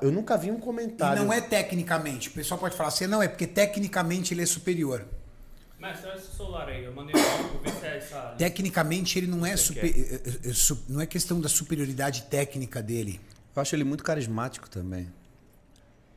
[0.03, 1.23] Eu nunca vi um E comentário.
[1.23, 2.29] não é tecnicamente.
[2.29, 5.07] O pessoal pode falar assim, não, é porque tecnicamente ele é superior.
[5.79, 6.85] Mas olha esse celular aí.
[6.85, 8.21] Eu mandei um ver se é essa.
[8.37, 13.21] Tecnicamente ele não é, super, eh, eh, su- não é questão da superioridade técnica dele.
[13.55, 15.09] Eu acho ele muito carismático também.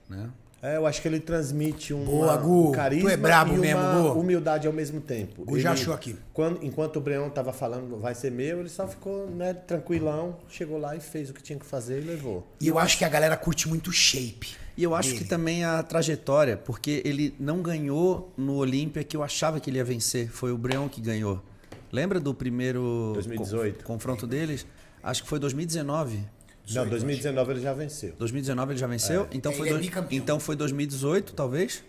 [0.10, 0.30] Né?
[0.64, 2.72] É, eu acho que ele transmite um Boa, Gu.
[2.72, 4.20] carisma Tu é brabo e uma mesmo, Gu.
[4.20, 5.44] humildade ao mesmo tempo.
[5.44, 6.16] Gu já achou aqui.
[6.34, 10.78] Quando, enquanto o Breão tava falando vai ser meu, ele só ficou né, tranquilão, chegou
[10.78, 12.46] lá e fez o que tinha que fazer e levou.
[12.60, 14.56] E eu acho que a galera curte muito o shape.
[14.78, 15.24] E eu acho dele.
[15.24, 19.78] que também a trajetória, porque ele não ganhou no Olímpia que eu achava que ele
[19.78, 20.30] ia vencer.
[20.30, 21.42] Foi o Breon que ganhou.
[21.92, 23.84] Lembra do primeiro 2018.
[23.84, 24.66] con- confronto deles?
[25.04, 26.20] Acho que foi 2019.
[26.74, 28.14] Não, 2019 ele já venceu.
[28.18, 30.18] 2019 ele já venceu, então É, foi ele é dois- bicampeão.
[30.22, 31.84] então foi 2018, talvez.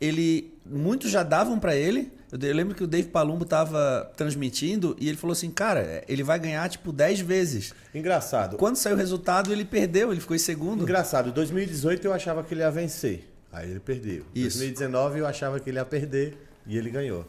[0.00, 2.12] Ele muitos já davam pra ele.
[2.30, 6.22] Eu, eu lembro que o Dave Palumbo tava transmitindo e ele falou assim: "Cara, ele
[6.22, 7.72] vai ganhar tipo 10 vezes".
[7.94, 8.56] Engraçado.
[8.56, 10.82] Quando saiu o resultado, ele perdeu, ele ficou em segundo.
[10.82, 13.28] Engraçado, 2018 eu achava que ele ia vencer.
[13.52, 14.24] Aí ele perdeu.
[14.34, 14.58] Isso.
[14.58, 16.36] 2019 eu achava que ele ia perder
[16.66, 17.26] e ele ganhou.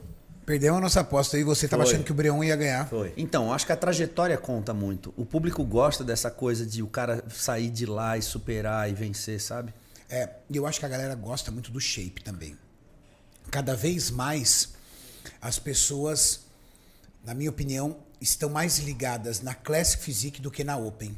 [0.51, 1.93] Perdeu a nossa aposta aí, você tava Foi.
[1.93, 2.85] achando que o Breon ia ganhar.
[2.89, 3.13] Foi.
[3.15, 5.13] Então, acho que a trajetória conta muito.
[5.15, 9.39] O público gosta dessa coisa de o cara sair de lá e superar e vencer,
[9.39, 9.73] sabe?
[10.09, 12.57] É, e eu acho que a galera gosta muito do shape também.
[13.49, 14.73] Cada vez mais
[15.41, 16.41] as pessoas,
[17.23, 21.17] na minha opinião, estão mais ligadas na Classic Physique do que na Open.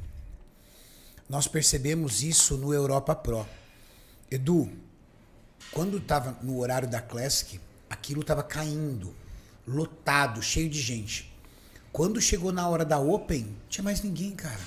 [1.27, 3.47] Nós percebemos isso no Europa Pro.
[4.29, 4.71] Edu,
[5.71, 7.59] quando estava no horário da Classic,
[7.89, 9.22] aquilo estava caindo,
[9.67, 11.31] lotado, cheio de gente.
[11.91, 14.59] Quando chegou na hora da Open, tinha mais ninguém, cara.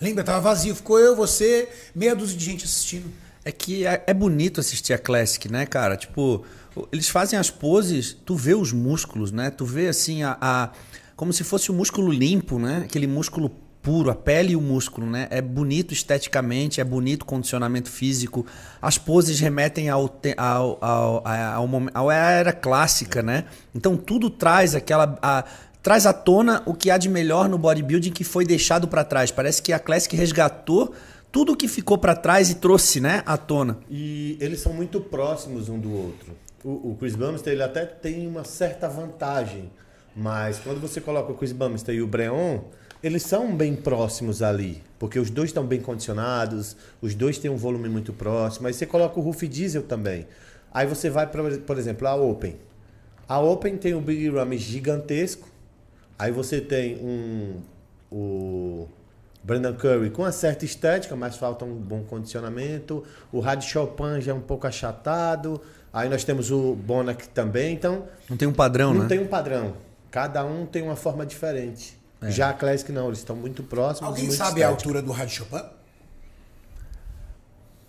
[0.00, 0.22] Lembra?
[0.24, 3.10] Tava vazio, ficou eu, você, meia dúzia de gente assistindo.
[3.44, 5.96] É que é, é bonito assistir a Classic, né, cara?
[5.96, 6.44] Tipo,
[6.74, 9.50] o- eles fazem as poses, tu vê os músculos, né?
[9.50, 10.70] Tu vê assim a, a-
[11.16, 12.82] como se fosse um músculo limpo, né?
[12.84, 13.50] Aquele músculo
[13.84, 15.28] puro, a pele e o músculo, né?
[15.30, 18.46] É bonito esteticamente, é bonito o condicionamento físico.
[18.80, 23.44] As poses remetem ao, ao, ao, ao, ao- era clássica, né?
[23.74, 25.44] Então tudo traz aquela a-
[25.82, 29.30] traz à tona o que há de melhor no bodybuilding que foi deixado para trás.
[29.30, 30.94] Parece que a Classic resgatou
[31.30, 33.76] tudo o que ficou para trás e trouxe, né, à tona.
[33.90, 36.32] E eles são muito próximos um do outro.
[36.64, 39.70] O, o Chris Bumster ele até tem uma certa vantagem,
[40.16, 42.60] mas quando você coloca o Chris Bumster e o Breon,
[43.04, 47.56] eles são bem próximos ali, porque os dois estão bem condicionados, os dois têm um
[47.56, 48.66] volume muito próximo.
[48.66, 50.26] Aí você coloca o Ruff Diesel também.
[50.72, 52.56] Aí você vai, pra, por exemplo, a Open.
[53.28, 55.46] A Open tem um Big Rum gigantesco.
[56.18, 57.60] Aí você tem um
[58.10, 58.88] o
[59.42, 63.04] Brandon Curry com uma certa estética, mas falta um bom condicionamento.
[63.30, 65.60] O Rad Chopin já é um pouco achatado.
[65.92, 67.74] Aí nós temos o Bonac também.
[67.74, 69.08] Então, Não tem um padrão, não né?
[69.08, 69.74] tem um padrão.
[70.10, 72.02] Cada um tem uma forma diferente.
[72.30, 74.08] Já a Classic não, eles estão muito próximos.
[74.08, 74.84] Alguém muito sabe a estéticos.
[74.86, 75.62] altura do Rádio Chopin?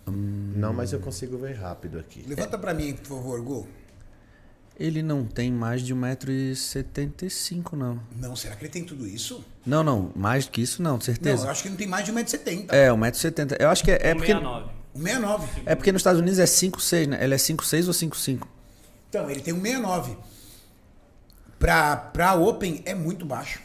[0.06, 2.24] Não, mas eu consigo ver rápido aqui.
[2.26, 3.68] Levanta pra mim, por favor, Gu.
[4.78, 7.98] Ele não tem mais de 1,75m, não.
[8.14, 9.42] Não, será que ele tem tudo isso?
[9.64, 10.12] Não, não.
[10.14, 11.46] Mais do que isso, não, Não, certeza.
[11.46, 12.66] eu acho que ele não tem mais de 1,70m.
[12.68, 13.56] É, 1,70m.
[13.58, 14.32] Eu acho que é, é porque.
[14.32, 14.70] 69.
[14.96, 15.48] 1,69.
[15.66, 17.24] É porque nos Estados Unidos é 5,6, né?
[17.24, 18.46] Ele é 5,6 ou 5,5?
[19.08, 20.16] Então, ele tem 1,69.
[21.58, 23.60] Pra, pra Open é muito baixo.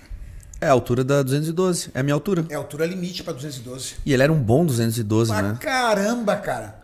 [0.61, 1.89] É a altura da 212.
[1.93, 2.45] É a minha altura.
[2.49, 3.95] É a altura limite pra 212.
[4.05, 5.57] E ele era um bom 212, Pra né?
[5.59, 6.79] caramba, cara.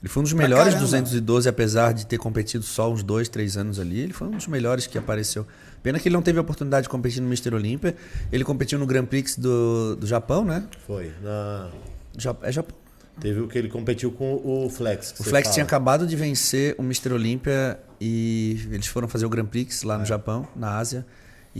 [0.00, 0.84] Ele foi um dos Pra melhores caramba.
[0.84, 3.98] 212, apesar de ter competido só uns dois, três anos ali.
[4.00, 5.46] Ele foi um dos melhores que apareceu.
[5.82, 7.54] Pena que ele não teve a oportunidade de competir no Mr.
[7.54, 7.96] Olympia.
[8.30, 10.64] Ele competiu no Grand Prix do, do Japão, né?
[10.86, 11.12] Foi.
[11.22, 11.68] Na...
[12.16, 12.76] Ja- É Japão.
[13.20, 15.12] Teve o que ele competiu com o Flex.
[15.18, 15.54] O Flex fala.
[15.54, 17.12] tinha acabado de vencer o Mr.
[17.12, 19.86] Olympia e eles foram fazer o Grand Prix É.
[19.86, 21.04] lá no Japão, na Ásia.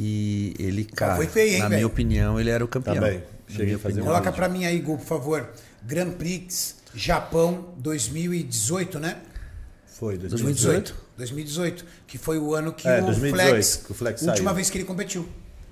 [0.00, 1.78] E ele, cara, foi feio, hein, na velho?
[1.78, 2.94] minha opinião, ele era o campeão.
[2.94, 3.20] Também.
[3.48, 4.00] Cheguei minha a fazer.
[4.00, 5.50] Coloca pra mim aí, Gu, por favor.
[5.82, 9.20] Grand Prix Japão 2018, né?
[9.86, 10.94] Foi, 2018.
[11.16, 11.84] 2018.
[12.06, 13.76] Que foi o ano que É, o 2018, Flex.
[13.84, 14.54] que o Flex última saiu.
[14.54, 15.28] vez que ele competiu.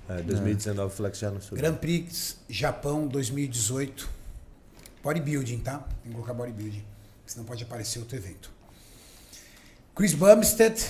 [0.09, 1.57] É, 2019 o Flex já não subiu.
[1.63, 4.09] Grand Prix Japão 2018.
[5.01, 5.77] Bodybuilding, tá?
[6.03, 6.83] Tem que colocar bodybuilding.
[7.25, 8.51] Senão pode aparecer outro evento.
[9.95, 10.85] Chris Bumstead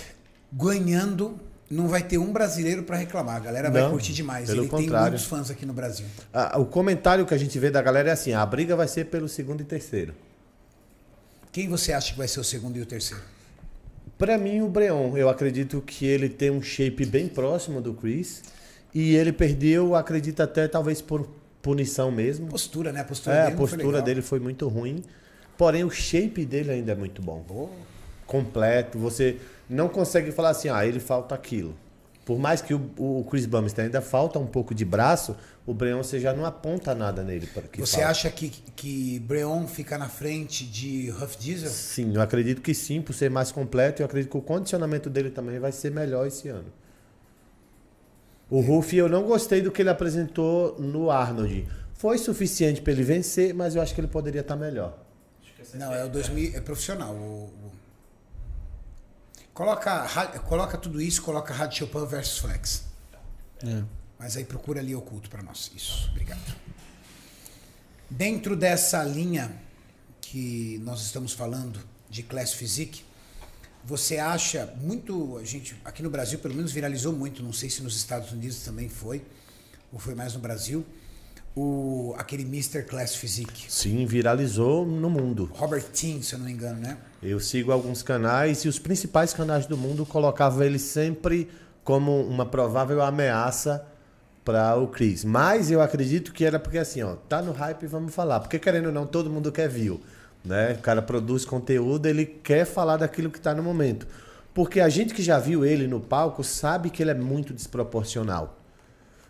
[0.52, 1.40] ganhando.
[1.70, 3.36] Não vai ter um brasileiro pra reclamar.
[3.36, 4.50] A galera vai Não, curtir demais.
[4.50, 5.10] Ele tem contrário.
[5.10, 6.06] muitos fãs aqui no Brasil.
[6.34, 9.06] Ah, o comentário que a gente vê da galera é assim: a briga vai ser
[9.06, 10.14] pelo segundo e terceiro.
[11.52, 13.22] Quem você acha que vai ser o segundo e o terceiro?
[14.18, 18.42] Pra mim, o Breon, eu acredito que ele tem um shape bem próximo do Chris.
[18.94, 21.28] E ele perdeu, acredito até talvez por
[21.62, 22.48] punição mesmo.
[22.48, 23.02] Postura, né?
[23.02, 24.02] A postura É, dele a foi postura legal.
[24.04, 25.04] dele foi muito ruim.
[25.58, 27.44] Porém, o shape dele ainda é muito bom.
[28.26, 28.98] Completo.
[29.00, 29.38] Você
[29.70, 31.76] não consegue falar assim, ah, ele falta aquilo.
[32.26, 36.04] Por mais que o, o Chris Bumstead ainda falta um pouco de braço, o Breon
[36.04, 37.48] você já não aponta nada nele.
[37.48, 38.10] para que Você falta.
[38.12, 41.70] acha que, que Breon fica na frente de Huff Diesel?
[41.70, 44.02] Sim, eu acredito que sim, por ser mais completo.
[44.02, 46.66] E eu acredito que o condicionamento dele também vai ser melhor esse ano.
[48.50, 51.68] O Ruff, eu não gostei do que ele apresentou no Arnold.
[51.94, 54.98] Foi suficiente para ele vencer, mas eu acho que ele poderia estar melhor.
[55.56, 57.14] Que essa Não, é o 2000, é profissional.
[57.14, 57.77] o- o-
[59.58, 60.08] Coloca,
[60.42, 62.84] coloca tudo isso, coloca Rádio Chopin versus Flex.
[63.66, 63.82] É.
[64.20, 65.72] Mas aí procura ali oculto para nós.
[65.76, 66.56] Isso, obrigado.
[68.08, 69.52] Dentro dessa linha
[70.22, 73.04] que nós estamos falando de Class Physique,
[73.84, 77.82] você acha muito, a gente aqui no Brasil pelo menos viralizou muito, não sei se
[77.82, 79.26] nos Estados Unidos também foi,
[79.92, 80.86] ou foi mais no Brasil,
[81.56, 82.84] o aquele Mr.
[82.84, 83.66] Class Physique.
[83.74, 85.50] Sim, viralizou no mundo.
[85.56, 86.96] Robert Team, se eu não me engano, né?
[87.22, 91.50] Eu sigo alguns canais e os principais canais do mundo colocavam ele sempre
[91.84, 93.86] como uma provável ameaça
[94.46, 95.26] para o Chris.
[95.26, 98.40] Mas eu acredito que era porque assim, ó, tá no hype, vamos falar.
[98.40, 100.00] Porque querendo ou não, todo mundo quer view,
[100.46, 100.74] né?
[100.74, 104.08] O cara produz conteúdo, ele quer falar daquilo que tá no momento.
[104.54, 108.60] Porque a gente que já viu ele no palco sabe que ele é muito desproporcional.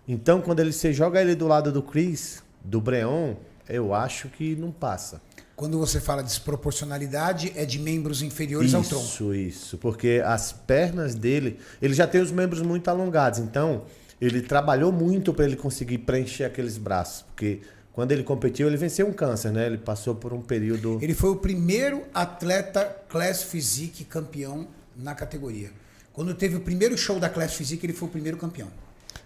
[0.07, 3.35] Então, quando ele você joga ele do lado do Chris, do Breon,
[3.67, 5.21] eu acho que não passa.
[5.57, 9.07] Quando você fala de desproporcionalidade, é de membros inferiores ao tronco.
[9.07, 9.77] Isso, isso.
[9.79, 13.39] Porque as pernas dele, ele já tem os membros muito alongados.
[13.39, 13.81] Então,
[14.21, 17.23] ele trabalhou muito para ele conseguir preencher aqueles braços.
[17.23, 19.65] Porque quando ele competiu, ele venceu um câncer, né?
[19.65, 20.99] Ele passou por um período.
[21.01, 25.71] Ele foi o primeiro atleta Class Physique campeão na categoria.
[26.13, 28.67] Quando teve o primeiro show da Class Physique, ele foi o primeiro campeão.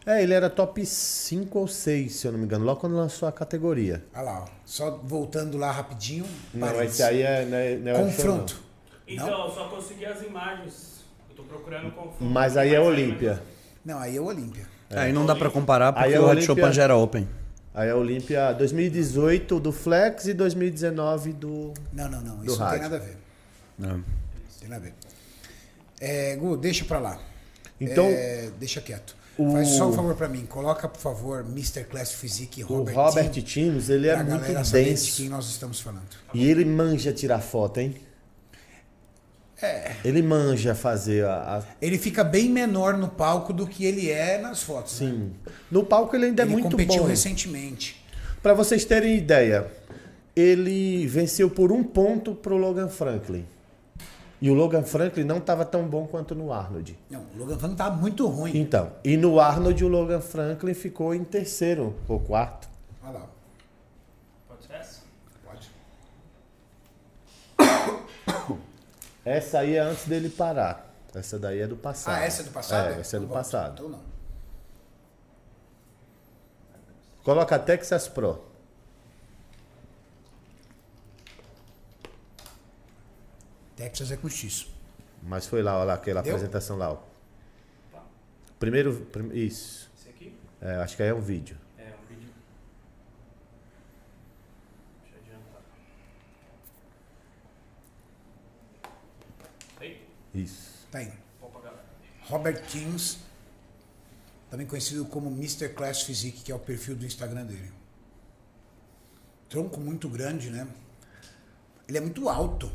[0.06, 3.28] É, ele era top 5 ou 6, se eu não me engano, logo quando lançou
[3.28, 4.04] a categoria.
[4.14, 4.48] Olha lá, ó.
[4.66, 6.26] só voltando lá rapidinho.
[6.54, 6.94] Não, parênteses.
[7.00, 7.46] esse aí é.
[7.46, 8.62] Não é, não é Confronto.
[9.08, 11.02] Então, eu só consegui as imagens.
[11.30, 12.24] Eu tô procurando o confronto.
[12.24, 13.42] Mas aí é Olímpia.
[13.86, 14.66] Não, aí é o Olímpia.
[14.90, 17.28] Aí não dá pra comparar porque Aí a o Red Olímpia- Chopin já era Open.
[17.74, 21.74] Aí é Olímpia 2018 do Flex e 2019 do.
[21.94, 22.44] Não, não, não.
[22.44, 23.18] Isso não tem nada a ver.
[23.78, 24.04] Não.
[24.60, 24.94] Tem nada a ver.
[26.00, 27.20] É, Gu, deixa pra lá.
[27.80, 29.16] Então, É, deixa quieto.
[29.38, 30.46] O- Faz só um favor pra mim.
[30.46, 31.84] Coloca, por favor, Mr.
[31.86, 35.18] Class Physique o Robert, Robert Tim, Times, ele é muito saber de denso.
[35.18, 36.04] quem nós estamos falando.
[36.34, 37.96] E ele manja tirar foto, hein?
[39.62, 39.92] É.
[40.04, 41.58] Ele manja fazer a.
[41.60, 45.00] a- Ele fica bem menor no palco do que ele é nas fotos.
[45.00, 45.10] né?
[45.12, 45.32] Sim.
[45.70, 47.08] No palco ele ainda Ele é muito competiu bom.
[47.08, 48.04] recentemente.
[48.42, 49.68] Pra vocês terem ideia,
[50.36, 53.46] ele venceu por um ponto pro Logan Franklin.
[54.42, 56.98] E o Logan Franklin não estava tão bom quanto no Arnold.
[57.12, 58.58] Não, o Logan Franklin tá muito ruim.
[58.58, 62.68] Então, e no Arnold o Logan Franklin ficou em terceiro ou quarto.
[63.04, 63.28] Olha lá,
[64.48, 65.02] Pode ser essa?
[65.46, 65.70] pode.
[69.24, 70.92] Essa aí é antes dele parar.
[71.14, 72.16] Essa daí é do passado.
[72.16, 72.88] Ah, essa é do passado?
[72.94, 73.74] É, essa é do Então, passado.
[73.74, 74.00] Então não.
[77.24, 78.42] Coloca Texas Pro.
[83.82, 84.68] Texas é com X.
[85.24, 86.36] Mas foi lá, olha lá, aquela Deu?
[86.36, 86.92] apresentação lá.
[86.94, 86.98] ó.
[87.92, 88.04] Tá.
[88.60, 89.90] Primeiro, prim- isso.
[89.98, 90.36] Esse aqui?
[90.62, 91.58] É, acho que aí é um vídeo.
[91.80, 92.30] É um vídeo.
[95.02, 95.62] Deixa eu adiantar.
[99.80, 100.02] Aí,
[100.36, 100.86] Isso.
[100.92, 101.12] Tá aí.
[102.28, 103.18] Robert Kings,
[104.50, 105.70] também conhecido como Mr.
[105.70, 107.72] Class Physique, que é o perfil do Instagram dele.
[109.50, 110.68] Tronco muito grande, né?
[111.88, 112.72] Ele é muito alto.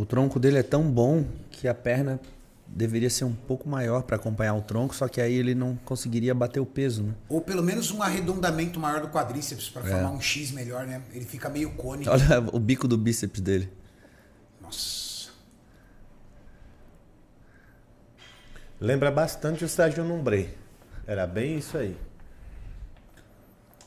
[0.00, 2.18] O tronco dele é tão bom que a perna
[2.66, 6.34] deveria ser um pouco maior para acompanhar o tronco, só que aí ele não conseguiria
[6.34, 7.14] bater o peso, né?
[7.28, 11.02] Ou pelo menos um arredondamento maior do quadríceps para formar um X melhor, né?
[11.12, 12.10] Ele fica meio cônico.
[12.10, 13.70] Olha o bico do bíceps dele.
[14.58, 15.32] Nossa.
[18.80, 20.56] Lembra bastante o Sérgio Numbre.
[21.06, 21.94] Era bem isso aí.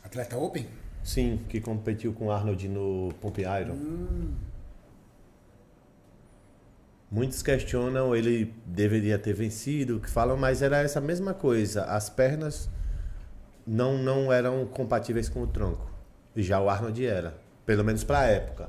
[0.04, 0.68] Atleta Open?
[1.04, 4.53] Sim, que competiu com o Arnold no Pump Iron.
[7.14, 11.84] Muitos questionam ele deveria ter vencido, que falam, mas era essa mesma coisa.
[11.84, 12.68] As pernas
[13.68, 15.88] não, não eram compatíveis com o tronco.
[16.36, 17.38] E já o Arnold era.
[17.68, 18.68] Pelo menos para a época.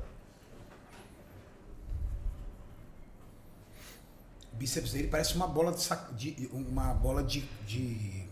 [4.53, 6.13] O bíceps dele parece uma bola de, sac...
[6.13, 8.27] de uma bola de, de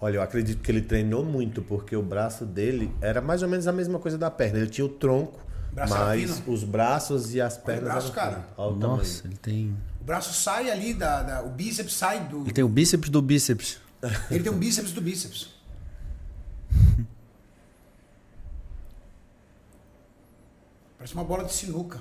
[0.00, 3.68] Olha, eu acredito que ele treinou muito, porque o braço dele era mais ou menos
[3.68, 4.58] a mesma coisa da perna.
[4.58, 5.38] Ele tinha o tronco,
[5.72, 6.52] Braço era mas fino?
[6.52, 8.44] os braços e as pernas braço, eram cara.
[8.58, 9.22] Olha o Nossa, tamanho.
[9.24, 9.76] ele tem.
[10.00, 12.42] O braço sai ali da, da- O bíceps sai do.
[12.42, 13.78] Ele tem o bíceps do bíceps.
[14.30, 15.48] Ele tem um bíceps do bíceps.
[20.98, 22.00] Parece uma bola de sinuca.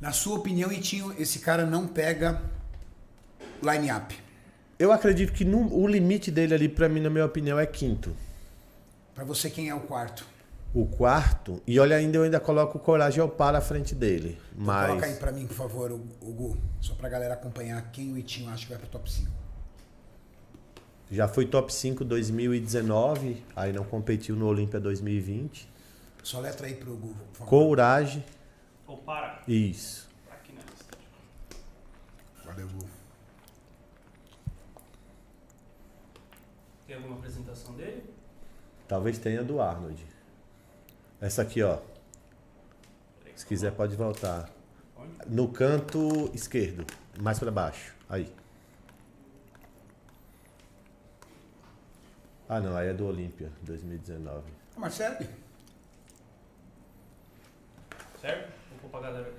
[0.00, 2.40] Na sua opinião, Itinho, esse cara não pega
[3.62, 4.16] line-up.
[4.78, 8.14] Eu acredito que no- o limite dele ali, pra mim, na minha opinião, é quinto.
[9.14, 10.24] Pra você, quem é o quarto?
[10.74, 14.38] O quarto, e olha, ainda eu ainda coloco o Coragem ao par à frente dele.
[14.52, 16.56] Então Mas Coloca aí pra mim, por favor, o, o Gu.
[16.80, 19.30] Só pra galera acompanhar quem o Itinho acha que vai pro top 5.
[21.10, 25.66] já foi top 5 2019, aí não competiu no Olímpia 2020.
[26.22, 27.48] Só letra aí pro Gu, por favor.
[27.50, 28.22] Coragem,
[28.86, 29.40] Ou para.
[29.48, 30.06] isso.
[30.30, 30.96] Aqui na lista.
[32.44, 32.97] Valeu, Gu.
[36.88, 38.02] Tem alguma apresentação dele?
[38.88, 40.02] Talvez tenha do Arnold.
[41.20, 41.80] Essa aqui, ó.
[43.36, 44.48] Se quiser, pode voltar.
[45.26, 46.86] No canto esquerdo,
[47.20, 47.94] mais pra baixo.
[48.08, 48.32] Aí.
[52.48, 54.42] Ah, não, aí é do Olímpia, 2019.
[54.74, 55.18] Ah, Marcelo,
[58.18, 58.50] Certo?
[58.70, 59.30] Vou pôr pra galera.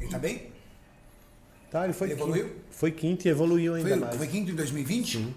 [0.00, 0.50] ele tá bem?
[1.70, 2.28] Tá, ele foi Ele quinto.
[2.30, 2.56] evoluiu?
[2.70, 4.16] Foi quinto e evoluiu ainda Foi, mais.
[4.16, 5.18] foi quinto em 2020?
[5.18, 5.34] Sim.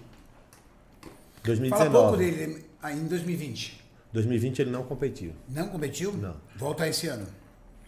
[1.44, 1.92] Fala 2019.
[1.92, 3.84] pouco dele aí em 2020.
[4.12, 5.32] 2020 ele não competiu.
[5.48, 6.12] Não competiu?
[6.12, 6.36] Não.
[6.56, 7.26] Volta esse ano.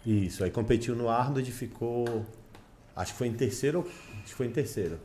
[0.05, 2.25] Isso, aí competiu no Arnold e ficou.
[2.95, 3.85] Acho que foi em terceiro.
[4.19, 4.99] Acho que foi em terceiro.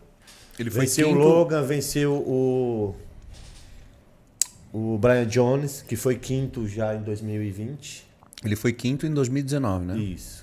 [0.59, 2.95] Ele venceu o Logan, venceu o.
[4.73, 8.07] O Brian Jones, que foi quinto já em 2020.
[8.45, 9.99] Ele foi quinto em 2019, né?
[9.99, 10.42] Isso.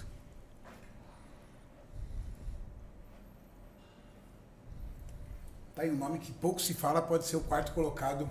[5.80, 8.28] Tá aí um nome que pouco se fala, pode ser o quarto colocado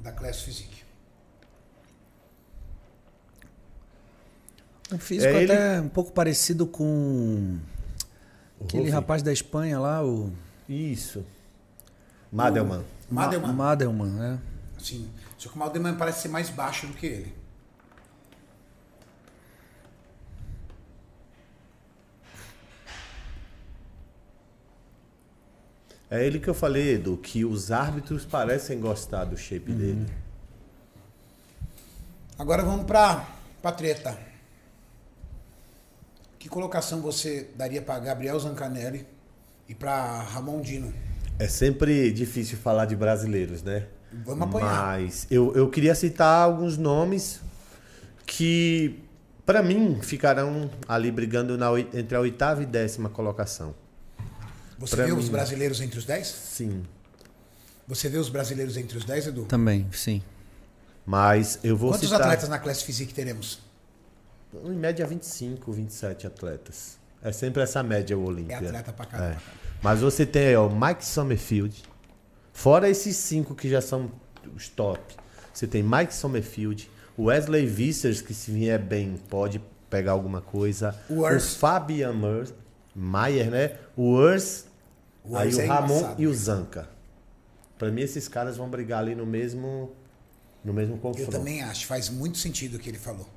[0.00, 0.84] da Class Physique.
[4.92, 7.58] Um físico É, ele- até um pouco parecido com
[8.60, 10.32] O aquele rapaz da Espanha lá, o
[10.68, 11.26] Isso.
[12.30, 12.84] Madelman.
[13.10, 13.48] Madelman.
[13.48, 14.38] Ma- Madelman, né?
[14.78, 15.10] Sim.
[15.36, 17.34] Só que o Madelman parece ser mais baixo do que ele.
[26.10, 30.06] É ele que eu falei, Edu, que os árbitros parecem gostar do shape dele.
[32.38, 33.26] Agora vamos pra,
[33.60, 34.16] pra treta.
[36.38, 39.04] Que colocação você daria pra Gabriel Zancanelli
[39.68, 40.94] e pra Ramon Dino?
[41.38, 43.86] É sempre difícil falar de brasileiros, né?
[44.24, 44.98] Vamos apanhar.
[44.98, 47.40] Mas eu, eu queria citar alguns nomes
[48.24, 49.02] que,
[49.44, 53.74] para mim, ficarão ali brigando na, entre a oitava e décima colocação.
[54.78, 56.26] Você pra vê mim- os brasileiros entre os 10?
[56.26, 56.82] Sim.
[57.88, 59.44] Você vê os brasileiros entre os 10, Edu?
[59.44, 60.22] Também, sim.
[61.04, 63.60] Mas eu vou Quantos citar atletas na Class Physique teremos?
[64.64, 66.98] em média 25, 27 atletas.
[67.22, 68.56] É sempre essa média o É Olímpia.
[68.58, 69.32] atleta pra caramba.
[69.34, 69.36] É.
[69.82, 71.82] Mas você tem aí, ó, o Mike Summerfield.
[72.52, 74.10] Fora esses cinco que já são
[74.54, 75.14] os top.
[75.52, 79.60] Você tem Mike Summerfield, o Wesley Vissers, que se vier bem pode
[79.90, 80.98] pegar alguma coisa.
[81.08, 81.54] O Urs.
[81.56, 82.52] Fabian Mer-
[82.96, 83.76] Mayer, né?
[83.96, 84.64] O Urs,
[85.24, 86.88] O aí Urs o é Ramon e o Zanca.
[87.78, 89.92] Pra mim, esses caras vão brigar ali no mesmo,
[90.64, 91.30] no mesmo Eu confronto.
[91.30, 93.28] também acho, faz muito sentido o que ele falou.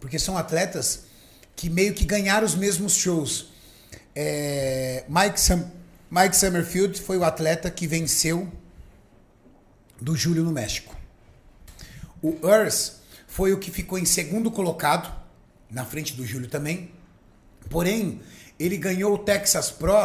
[0.00, 1.04] Porque são atletas
[1.56, 3.50] que meio que ganharam os mesmos shows.
[4.14, 5.68] É, Mike, Sum-
[6.10, 8.48] Mike Summerfield foi o atleta que venceu
[10.00, 10.96] do Júlio no México.
[12.22, 15.12] O Urs foi o que ficou em segundo colocado,
[15.70, 16.90] na frente do Júlio também.
[17.70, 18.20] Porém,
[18.64, 19.96] ele ganhou o Texas Pro.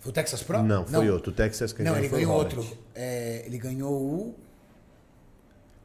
[0.00, 0.62] Foi o Texas Pro?
[0.62, 1.30] Não, foi outro.
[1.32, 2.78] O Texas que Não, ganhou ele ganhou outro.
[2.94, 4.34] É, ele ganhou o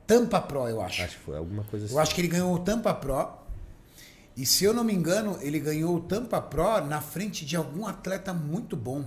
[0.05, 1.01] Tampa Pro, eu acho.
[1.03, 1.93] Acho que foi alguma coisa assim.
[1.95, 3.29] Eu acho que ele ganhou o Tampa Pro.
[4.35, 7.85] E se eu não me engano, ele ganhou o Tampa Pro na frente de algum
[7.85, 9.05] atleta muito bom.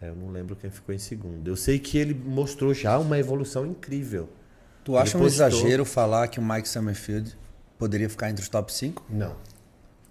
[0.00, 1.48] É, eu não lembro quem ficou em segundo.
[1.48, 4.28] Eu sei que ele mostrou já uma evolução incrível.
[4.84, 7.36] Tu acha um postou- exagero falar que o Mike Summerfield
[7.78, 9.02] poderia ficar entre os top 5?
[9.08, 9.34] Não.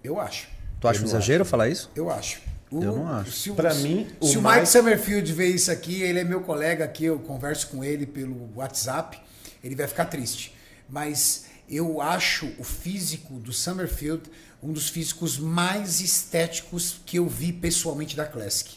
[0.02, 0.48] Eu acho.
[0.84, 1.90] Tu acha um exagero falar isso?
[1.96, 2.40] Eu acho.
[2.70, 3.30] O- Eu não acho.
[3.32, 6.24] Se o- Pra mim, o se o Mike Mike- Summerfield vê isso aqui, ele é
[6.24, 9.18] meu colega aqui, eu converso com ele pelo WhatsApp,
[9.62, 10.54] ele vai ficar triste.
[10.88, 14.22] Mas eu acho o físico do Summerfield
[14.62, 18.76] um dos físicos mais estéticos que eu vi pessoalmente da Classic.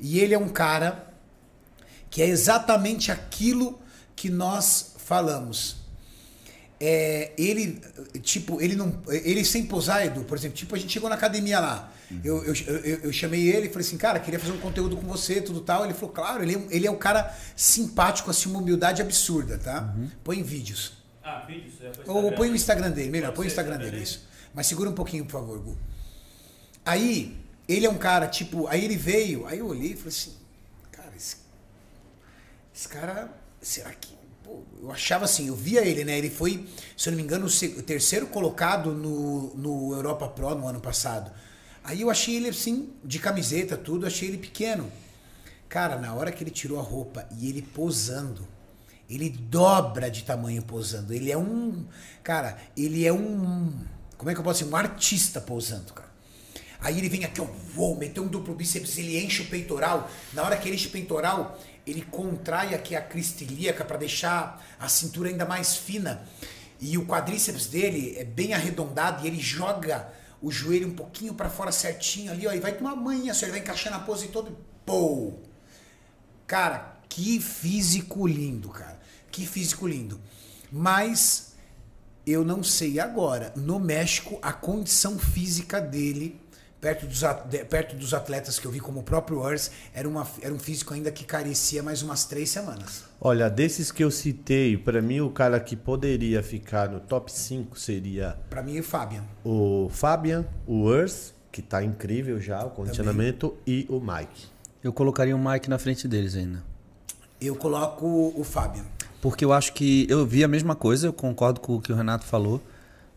[0.00, 1.06] E ele é um cara
[2.10, 3.78] que é exatamente aquilo
[4.14, 5.76] que nós falamos.
[6.88, 7.80] É, ele,
[8.22, 9.02] tipo, ele não.
[9.08, 11.92] Ele sem posar, Edu, por exemplo, tipo, a gente chegou na academia lá.
[12.22, 15.04] Eu, eu, eu, eu chamei ele e falei assim, cara, queria fazer um conteúdo com
[15.04, 15.84] você, tudo tal.
[15.84, 19.92] Ele falou, claro, ele, é- ele é um cara simpático, assim, uma humildade absurda, tá?
[20.22, 20.92] Põe em vídeos.
[21.24, 21.74] Ah, vídeos?
[21.80, 22.36] É Ou Instagram.
[22.36, 24.24] põe o Instagram dele, melhor, põe o Instagram tá dele, isso.
[24.54, 25.76] Mas segura um pouquinho, por favor, Gu.
[26.84, 27.36] Aí,
[27.68, 30.34] ele é um cara, tipo, aí ele veio, aí eu olhei e falei assim,
[30.92, 31.38] cara, esse,
[32.72, 33.28] esse cara,
[33.60, 34.15] será que.
[34.82, 36.16] Eu achava assim, eu via ele, né?
[36.16, 36.66] Ele foi,
[36.96, 41.30] se eu não me engano, o terceiro colocado no, no Europa Pro no ano passado.
[41.82, 44.90] Aí eu achei ele assim, de camiseta, tudo, achei ele pequeno.
[45.68, 48.46] Cara, na hora que ele tirou a roupa e ele posando,
[49.08, 51.12] ele dobra de tamanho posando.
[51.12, 51.84] Ele é um.
[52.22, 53.72] Cara, ele é um.
[54.16, 54.72] Como é que eu posso dizer?
[54.72, 56.06] Um artista posando, cara.
[56.80, 60.10] Aí ele vem aqui, ó, vou meter um duplo bíceps, ele enche o peitoral.
[60.32, 64.64] Na hora que ele enche o peitoral, ele contrai aqui a crista ilíaca para deixar
[64.78, 66.26] a cintura ainda mais fina.
[66.80, 70.12] E o quadríceps dele é bem arredondado e ele joga
[70.42, 73.52] o joelho um pouquinho para fora certinho ali, ó, e vai tomar manha, só ele
[73.52, 74.50] vai encaixando a pose toda.
[74.50, 75.34] e Pô!
[76.46, 79.00] Cara, que físico lindo, cara.
[79.30, 80.20] Que físico lindo.
[80.70, 81.54] Mas
[82.26, 83.52] eu não sei agora.
[83.56, 86.40] No México, a condição física dele,
[86.86, 87.20] perto dos,
[87.68, 90.94] perto dos atletas que eu vi, como o próprio Urs, era, uma, era um físico
[90.94, 93.02] ainda que carecia mais umas três semanas.
[93.20, 97.76] Olha, desses que eu citei, pra mim o cara que poderia ficar no top 5
[97.76, 99.24] seria Pra mim, o Fabian.
[99.44, 104.46] o Fabian, o Urs, que tá incrível já, o condicionamento, e o Mike.
[104.84, 106.62] Eu colocaria o Mike na frente deles ainda.
[107.40, 108.84] Eu coloco o Fabian.
[109.20, 111.96] Porque eu acho que eu vi a mesma coisa, eu concordo com o que o
[111.96, 112.62] Renato falou,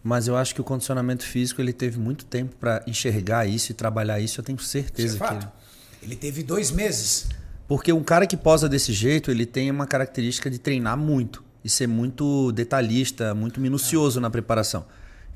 [0.03, 3.75] mas eu acho que o condicionamento físico ele teve muito tempo para enxergar isso e
[3.75, 5.43] trabalhar isso, eu tenho Isso é certeza que fato.
[5.43, 5.51] ele...
[6.01, 7.27] Ele teve dois meses.
[7.67, 11.69] Porque um cara que posa desse jeito, ele tem uma característica de treinar muito e
[11.69, 14.85] ser muito detalhista, muito minucioso na preparação.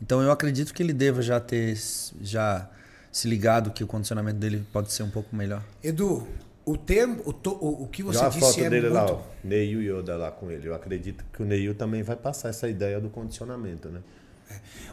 [0.01, 1.77] Então eu acredito que ele deva já ter
[2.21, 2.69] já
[3.11, 5.61] se ligado que o condicionamento dele pode ser um pouco melhor.
[5.83, 6.25] Edu,
[6.65, 8.93] o termo, o, to- o, o que você Já a disse foto é dele muito...
[8.93, 10.67] lá, ó, Neil Yoda lá com ele.
[10.69, 13.99] Eu acredito que o Neil também vai passar essa ideia do condicionamento, né?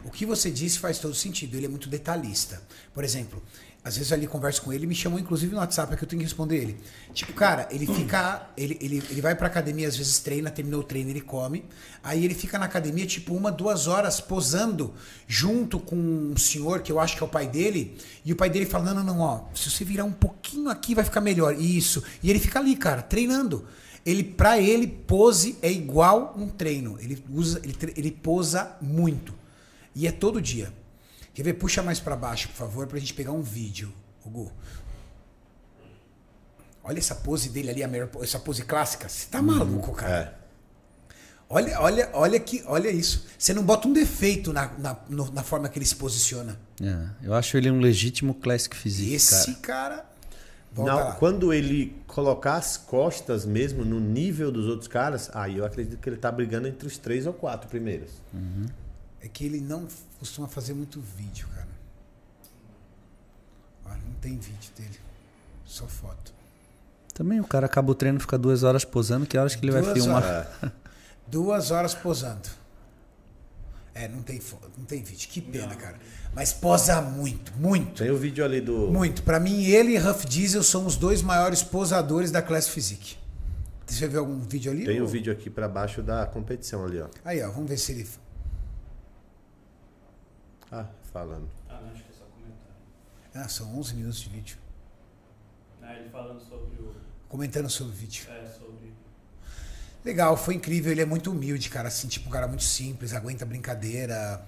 [0.03, 1.55] O que você disse faz todo sentido.
[1.55, 2.61] Ele é muito detalhista.
[2.93, 3.41] Por exemplo,
[3.83, 6.07] às vezes eu ali converso com ele, me chamou inclusive no WhatsApp, é que eu
[6.07, 6.77] tenho que responder ele.
[7.15, 8.47] Tipo, cara, ele fica.
[8.55, 11.65] Ele, ele, ele vai pra academia, às vezes treina, terminou o treino, ele come.
[12.03, 14.93] Aí ele fica na academia, tipo, uma, duas horas posando
[15.27, 17.97] junto com um senhor, que eu acho que é o pai dele.
[18.23, 20.93] E o pai dele fala: não, não, não, ó, se você virar um pouquinho aqui,
[20.93, 21.59] vai ficar melhor.
[21.59, 22.03] Isso.
[22.21, 23.65] E ele fica ali, cara, treinando.
[24.05, 26.99] Ele, pra ele, pose é igual um treino.
[26.99, 29.40] Ele usa, ele, ele posa muito.
[29.95, 30.71] E é todo dia.
[31.33, 31.53] Quer ver?
[31.53, 33.93] Puxa mais pra baixo, por favor, pra gente pegar um vídeo,
[34.25, 34.51] Hugo.
[36.83, 39.07] Olha essa pose dele ali, a melhor, essa pose clássica.
[39.07, 40.35] Você tá maluco, cara?
[40.37, 40.41] É.
[41.47, 43.25] Olha, olha, olha que, olha isso.
[43.37, 46.57] Você não bota um defeito na, na, no- na forma que ele se posiciona.
[46.81, 50.05] É, eu acho ele um legítimo classic physique, Esse cara.
[50.73, 55.65] cara, Não, quando ele colocar as costas mesmo no nível dos outros caras, aí eu
[55.65, 58.11] acredito que ele tá brigando entre os três ou quatro primeiros.
[59.21, 59.87] É que ele não
[60.19, 61.67] costuma fazer muito vídeo, cara.
[63.85, 64.99] Olha, não tem vídeo dele.
[65.65, 66.33] Só foto.
[67.13, 69.81] Também o cara acaba o treino, fica duas horas posando, que horas que ele vai
[69.81, 70.23] Duas filmar?
[70.23, 70.71] horas.
[71.27, 72.49] Duas horas posando.
[73.93, 74.41] É, não tem,
[74.77, 75.27] não tem vídeo.
[75.29, 75.97] Que pena, cara.
[76.33, 78.01] Mas posa muito, muito.
[78.01, 78.89] Tem o vídeo ali do.
[78.89, 79.21] Muito.
[79.23, 83.17] Pra mim, ele e Huff Diesel são os dois maiores posadores da Class Physique.
[83.85, 84.85] Você viu algum vídeo ali?
[84.85, 87.07] Tem o ou- vídeo aqui pra baixo da competição ali, ó.
[87.25, 88.07] Aí, ó, vamos ver se ele.
[90.71, 91.49] Ah, falando.
[91.69, 92.75] Ah, não, acho que é só comentário.
[93.35, 94.57] Ah, são 11 minutos de vídeo.
[95.81, 96.95] Ah, ele falando sobre o.
[97.27, 98.25] Comentando sobre o vídeo.
[98.29, 98.93] É, sobre.
[100.03, 100.91] Legal, foi incrível.
[100.91, 101.87] Ele é muito humilde, cara.
[101.87, 104.43] Assim, tipo, um cara muito simples, aguenta brincadeira,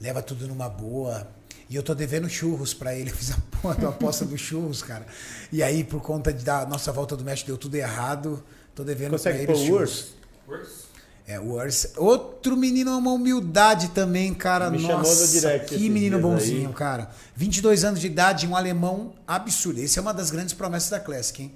[0.00, 1.28] leva tudo numa boa.
[1.68, 3.10] E eu tô devendo churros pra ele.
[3.10, 5.06] Eu fiz a porra da aposta dos churros, cara.
[5.52, 8.42] E aí, por conta de da nossa volta do México, deu tudo errado.
[8.74, 9.90] Tô devendo Consegue pra ele pôr os o churros.
[9.90, 10.16] urso?
[10.48, 10.87] Works?
[11.28, 11.58] É, o.
[11.98, 14.70] Outro menino, uma humildade também, cara.
[14.70, 16.74] Me chamou Nossa, que menino bonzinho, aí.
[16.74, 17.10] cara.
[17.36, 19.78] 22 anos de idade, um alemão absurdo.
[19.78, 21.52] Esse é uma das grandes promessas da Classic, hein?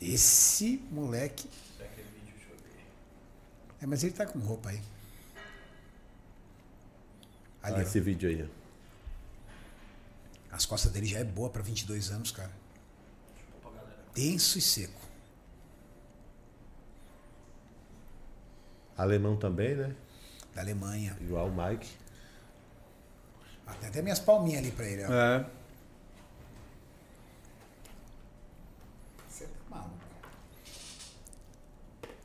[0.00, 1.48] Esse moleque.
[1.78, 1.86] É.
[3.82, 4.80] É, mas ele tá com roupa aí.
[7.62, 8.50] Ali, Ah, esse vídeo aí.
[10.50, 12.50] As costas dele já é boa pra 22 anos, cara.
[14.12, 14.99] Denso e seco.
[19.02, 19.94] Alemão também, né?
[20.54, 21.16] Da Alemanha.
[21.20, 21.88] Igual o Mike.
[23.80, 25.12] Tem até minhas palminhas ali pra ele, ó.
[25.12, 25.46] É.
[29.28, 29.94] Você tá maluco.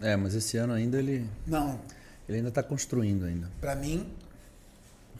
[0.01, 1.79] É, mas esse ano ainda ele, Não,
[2.27, 3.49] ele ainda tá construindo ainda.
[3.61, 4.11] pra mim,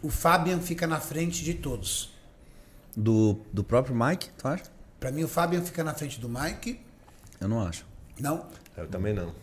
[0.01, 2.13] o Fabian fica na frente de todos.
[2.97, 4.63] Do, do próprio Mike, tu acha?
[4.99, 6.79] Pra mim, o Fabian fica na frente do Mike.
[7.39, 7.85] Eu não acho.
[8.19, 8.47] Não?
[8.77, 9.35] Eu também não.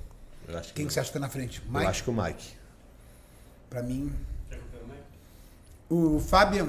[0.53, 1.63] Eu acho que Quem que você acha que fica na frente?
[1.65, 1.87] Eu Mike?
[1.87, 2.53] acho que o Mike.
[3.71, 4.13] Pra mim,
[4.51, 6.17] Já colocou o Mike?
[6.17, 6.69] o Fabian.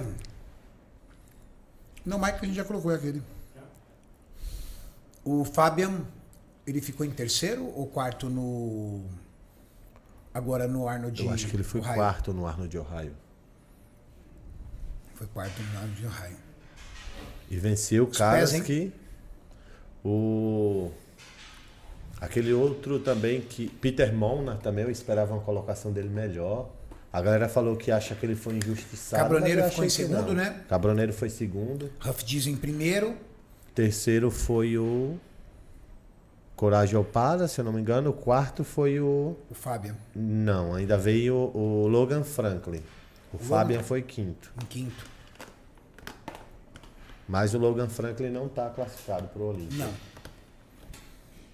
[2.05, 3.21] Não, Mike a gente já colocou aquele.
[5.25, 6.01] O Fabian,
[6.67, 9.05] ele ficou em terceiro ou quarto no.
[10.33, 11.95] Agora no Arnold Eu acho que ele foi Ohio?
[11.95, 13.15] quarto no Arnold Ohio.
[15.15, 16.37] Foi quarto no Arnold Ohio.
[17.49, 18.63] E venceu Os caras pés, hein?
[18.63, 18.93] que.
[20.03, 20.91] O.
[22.23, 23.67] Aquele outro também que.
[23.67, 26.69] Peter Mona também, eu esperava uma colocação dele melhor.
[27.11, 29.21] A galera falou que acha que ele foi injustiçado.
[29.23, 30.33] Cabroneiro ficou em segundo, não.
[30.33, 30.61] né?
[30.69, 31.91] Cabroneiro foi segundo.
[32.03, 33.15] Huff Diesel em primeiro.
[33.75, 35.17] Terceiro foi o.
[36.55, 38.11] Coragem Opala, se eu não me engano.
[38.11, 39.35] O quarto foi o.
[39.49, 42.81] O Fabian Não, ainda veio o Logan Franklin.
[43.33, 44.49] O Logan- Fabian foi quinto.
[44.61, 45.05] em quinto.
[47.27, 49.85] Mas o Logan Franklin não está classificado para o Olímpia.
[49.85, 50.12] Não.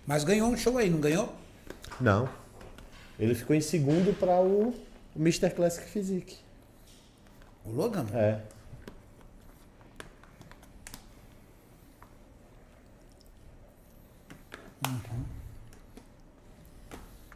[0.10, 1.32] Mas ganhou um show aí, não ganhou?
[2.02, 2.28] Não.
[3.20, 4.74] Ele ficou em segundo para o,
[5.16, 5.52] Mr.
[5.52, 6.36] Classic Physique.
[7.64, 8.08] O Logan?
[8.12, 8.42] É.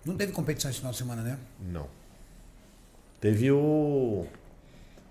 [0.03, 1.37] Não teve competição esse final de semana, né?
[1.59, 1.87] Não.
[3.21, 4.25] Teve o.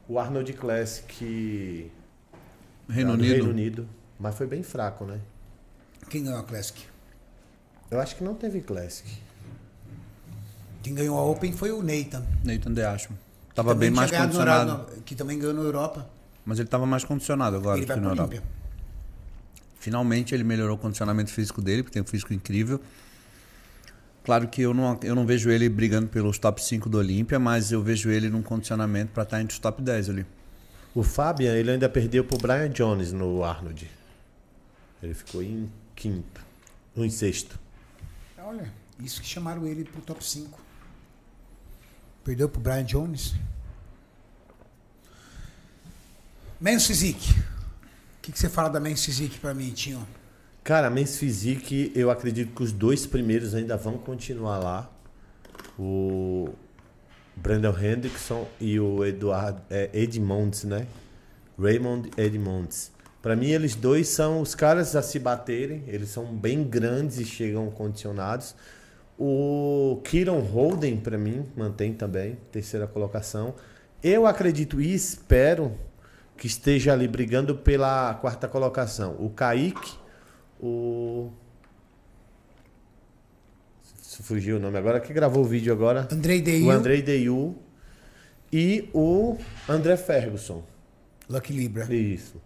[0.08, 1.92] O Arnold Classic.
[2.88, 3.32] Reino Unido.
[3.32, 3.88] Reino Unido.
[4.18, 5.20] Mas foi bem fraco, né?
[6.10, 6.91] Quem ganhou a Classic?
[7.92, 9.06] Eu acho que não teve Classic.
[10.82, 12.24] Quem ganhou a Open foi o Nathan.
[12.42, 13.18] Nathan De Ashman.
[13.54, 14.86] Tava bem mais condicionado.
[15.04, 16.08] Que também ganhou na Europa.
[16.42, 18.30] Mas ele tava mais condicionado agora ele do vai que na Europa.
[18.30, 18.42] Olímpia.
[19.78, 22.80] Finalmente ele melhorou o condicionamento físico dele, porque tem um físico incrível.
[24.24, 27.72] Claro que eu não, eu não vejo ele brigando pelos top 5 do Olímpia, mas
[27.72, 30.26] eu vejo ele num condicionamento para estar entre os top 10 ali.
[30.94, 33.90] O Fabian, ele ainda perdeu pro Brian Jones no Arnold.
[35.02, 36.40] Ele ficou em quinto.
[36.96, 37.60] Ou em sexto.
[38.44, 40.60] Olha, isso que chamaram ele pro top 5.
[42.24, 43.34] Perdeu pro Brian Jones.
[46.60, 47.30] Men's Physique.
[47.30, 50.06] O que, que você fala da Men's Physique pra mim, Tinho?
[50.64, 54.90] Cara, Men's Physique, eu acredito que os dois primeiros ainda vão continuar lá.
[55.78, 56.52] O
[57.36, 60.86] Brandon Hendrickson e o Eduardo é, Edmonds, né?
[61.58, 62.90] Raymond Edmonds.
[63.22, 65.84] Pra mim, eles dois são os caras a se baterem.
[65.86, 68.56] Eles são bem grandes e chegam condicionados.
[69.16, 73.54] O Kieron Holden, pra mim, mantém também, terceira colocação.
[74.02, 75.72] Eu acredito e espero
[76.36, 79.14] que esteja ali brigando pela quarta colocação.
[79.20, 79.92] O Kaique,
[80.60, 81.30] o.
[84.22, 86.08] Fugiu o nome agora, que gravou o vídeo agora?
[86.10, 87.56] Andrei O Deil, Andrei Deyu
[88.52, 89.36] e o
[89.68, 90.64] André Ferguson.
[91.28, 91.92] Lucky Libra.
[91.92, 92.40] Isso.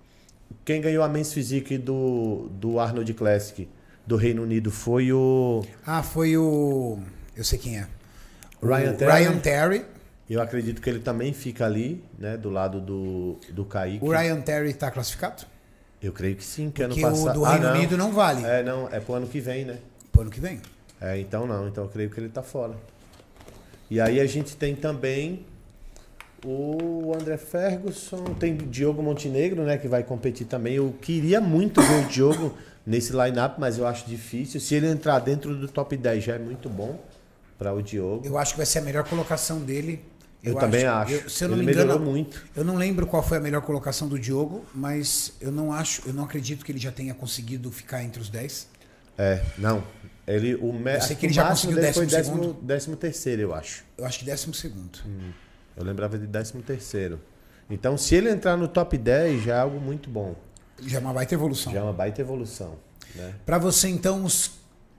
[0.66, 3.68] Quem ganhou a Men's Physique do, do Arnold Classic
[4.04, 6.98] do Reino Unido foi o Ah, foi o.
[7.36, 7.86] Eu sei quem é.
[8.60, 9.12] Ryan o Terry.
[9.12, 9.84] Ryan Terry.
[10.28, 14.04] Eu acredito que ele também fica ali, né, do lado do, do Kaique.
[14.04, 15.44] O Ryan Terry tá classificado?
[16.02, 17.34] Eu creio que sim, que ano Porque o passado.
[17.34, 17.74] do Ah, Reino não.
[17.76, 18.44] Unido não vale.
[18.44, 19.78] É, não, é pro ano que vem, né?
[20.10, 20.60] Pro ano que vem.
[21.00, 22.74] É, então não, então eu creio que ele tá fora.
[23.88, 25.46] E aí a gente tem também
[26.48, 30.74] o André Ferguson, tem o Diogo Montenegro, né, que vai competir também.
[30.74, 34.60] Eu queria muito ver o Diogo nesse line-up, mas eu acho difícil.
[34.60, 37.00] Se ele entrar dentro do top 10 já é muito bom
[37.58, 38.26] para o Diogo.
[38.26, 40.04] Eu acho que vai ser a melhor colocação dele.
[40.44, 41.12] Eu, também acho.
[41.12, 42.44] eu- se eu não ele me engano, melhorou muito.
[42.54, 46.12] eu não lembro qual foi a melhor colocação do Diogo, mas eu não acho, eu
[46.14, 48.68] não acredito que ele já tenha conseguido ficar entre os 10.
[49.18, 49.82] É, não.
[50.26, 50.94] Ele, o, me...
[50.94, 53.54] Eu sei acho que ele o já conseguiu dele foi décimo décimo, décimo terceiro, eu
[53.54, 53.84] acho.
[53.98, 54.98] Eu acho que 12 segundo.
[55.76, 57.20] Eu lembrava de décimo terceiro.
[57.68, 60.34] Então, se ele entrar no top 10, já é algo muito bom.
[60.82, 61.72] Já é uma baita evolução.
[61.72, 62.76] Já é uma baita evolução.
[63.14, 63.34] Né?
[63.44, 64.52] Para você, então, os,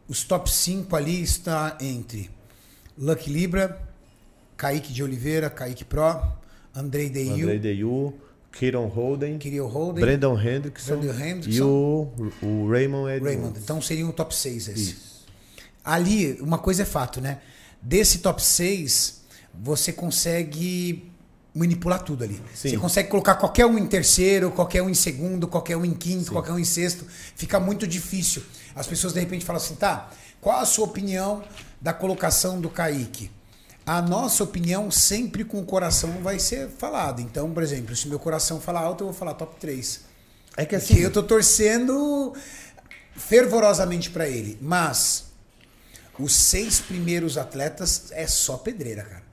[0.07, 2.29] os top 5 ali está entre
[2.97, 3.79] Lucky Libra,
[4.55, 6.21] Kaique de Oliveira, Kaique Pro,
[6.75, 8.13] Andrei Deil, Andrei Deyu,
[8.51, 11.51] Kieron Holden, Kirill Holden, Brandon Hendrickson, Brandon Hendrickson.
[11.51, 12.11] e o,
[12.41, 13.35] o Raymond Edmonds.
[13.35, 13.59] Raymond.
[13.59, 14.81] Então seriam o top 6 esse.
[14.81, 15.25] Isso.
[15.85, 17.39] Ali, uma coisa é fato, né?
[17.81, 19.23] Desse top 6,
[19.61, 21.11] você consegue
[21.53, 22.41] manipular tudo ali.
[22.53, 22.69] Sim.
[22.69, 26.31] Você consegue colocar qualquer um em terceiro, qualquer um em segundo, qualquer um em quinto,
[26.31, 27.05] qualquer um em sexto.
[27.35, 28.43] Fica muito difícil.
[28.75, 31.43] As pessoas de repente falam assim, tá, qual a sua opinião
[31.81, 33.31] da colocação do Kaique?
[33.85, 37.21] A nossa opinião sempre com o coração vai ser falada.
[37.21, 40.01] Então, por exemplo, se meu coração falar alto, eu vou falar top 3.
[40.57, 42.33] É que Porque assim, eu tô torcendo
[43.15, 44.57] fervorosamente para ele.
[44.61, 45.25] Mas
[46.19, 49.26] os seis primeiros atletas é só pedreira, cara.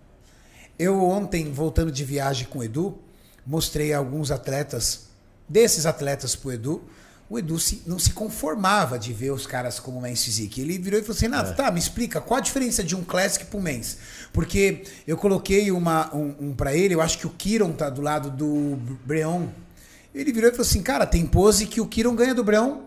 [0.78, 2.98] Eu ontem, voltando de viagem com o Edu,
[3.46, 5.06] mostrei alguns atletas,
[5.48, 6.82] desses atletas pro Edu.
[7.30, 10.60] O Edu se- não se conformava de ver os caras como Men's Physique.
[10.60, 13.46] Ele virou e falou assim: Renato, tá, me explica qual a diferença de um Classic
[13.46, 13.96] pro Men's.
[14.32, 18.02] Porque eu coloquei uma, um, um para ele, eu acho que o Kiron tá do
[18.02, 19.46] lado do Breon.
[20.14, 22.80] Ele virou e falou assim: cara, tem pose que o Kiron ganha do Breon.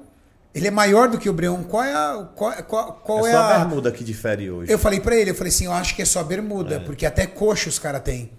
[0.58, 1.64] Ele é maior do que o Breon.
[1.64, 2.28] Qual é a.
[2.36, 3.56] Qual, qual, qual é é, só a.
[3.56, 4.72] a bermuda que difere hoje.
[4.72, 7.26] Eu falei pra ele, eu falei assim, eu acho que é só bermuda, porque até
[7.28, 8.32] coxa os caras têm.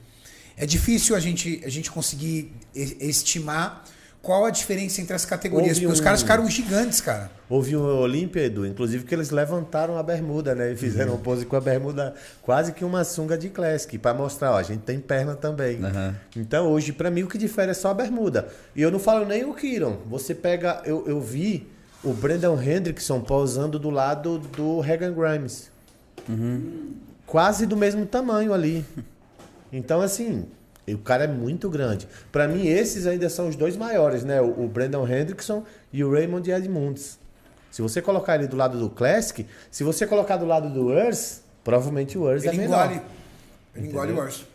[0.56, 3.84] É difícil a gente, a gente conseguir estimar
[4.20, 7.30] qual a diferença entre as categorias, Houve porque os um- caras ficaram gigantes, cara.
[7.48, 10.72] Houve um Olímpia, Edu, inclusive que eles levantaram a bermuda, né?
[10.72, 11.18] E fizeram Uhum.
[11.18, 14.62] um pose com a bermuda quase que uma sunga de classic, para mostrar, ó, a
[14.62, 15.82] gente tem perna também.
[15.82, 16.14] Aham.
[16.36, 18.48] Então hoje, para mim, o que difere é só a bermuda.
[18.74, 19.98] E eu não falo nem o Kiron.
[20.10, 21.66] Você pega, eu, eu vi
[22.03, 25.70] o Brandon Hendrickson posando do lado do Regan Grimes.
[27.26, 28.84] Quase do mesmo tamanho ali.
[29.72, 30.46] Então, assim,
[30.88, 32.09] o cara é muito grande.
[32.32, 34.40] Para mim, esses ainda são os dois maiores, né?
[34.40, 37.18] O, o Brandon Hendrickson e o Raymond Edmonds.
[37.70, 41.42] Se você colocar ele do lado do Classic, se você colocar do lado do Urs,
[41.62, 42.86] provavelmente o Urs é Ele menor.
[42.86, 43.03] engole.
[43.74, 44.24] Ele engole o Entendeu?
[44.24, 44.46] urso.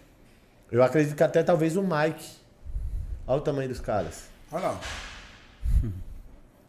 [0.72, 2.26] Eu acredito que até talvez o Mike.
[3.28, 4.24] Olha o tamanho dos caras.
[4.52, 4.80] Olha lá.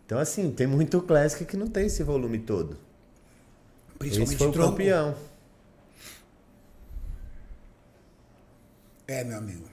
[0.07, 2.73] Então, assim, tem muito Classic que não tem esse volume todo.
[2.73, 4.71] Esse Principalmente foi o tronco.
[4.71, 5.15] campeão.
[9.07, 9.65] É, meu amigo.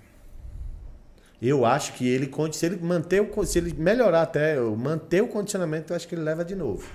[1.42, 5.92] Eu acho que ele, se ele manter o, se ele melhorar até, manter o condicionamento,
[5.92, 6.88] eu acho que ele leva de novo.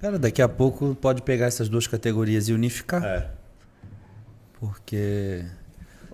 [0.00, 3.04] Cara, daqui a pouco pode pegar essas duas categorias e unificar.
[3.04, 3.30] É.
[4.58, 5.44] Porque.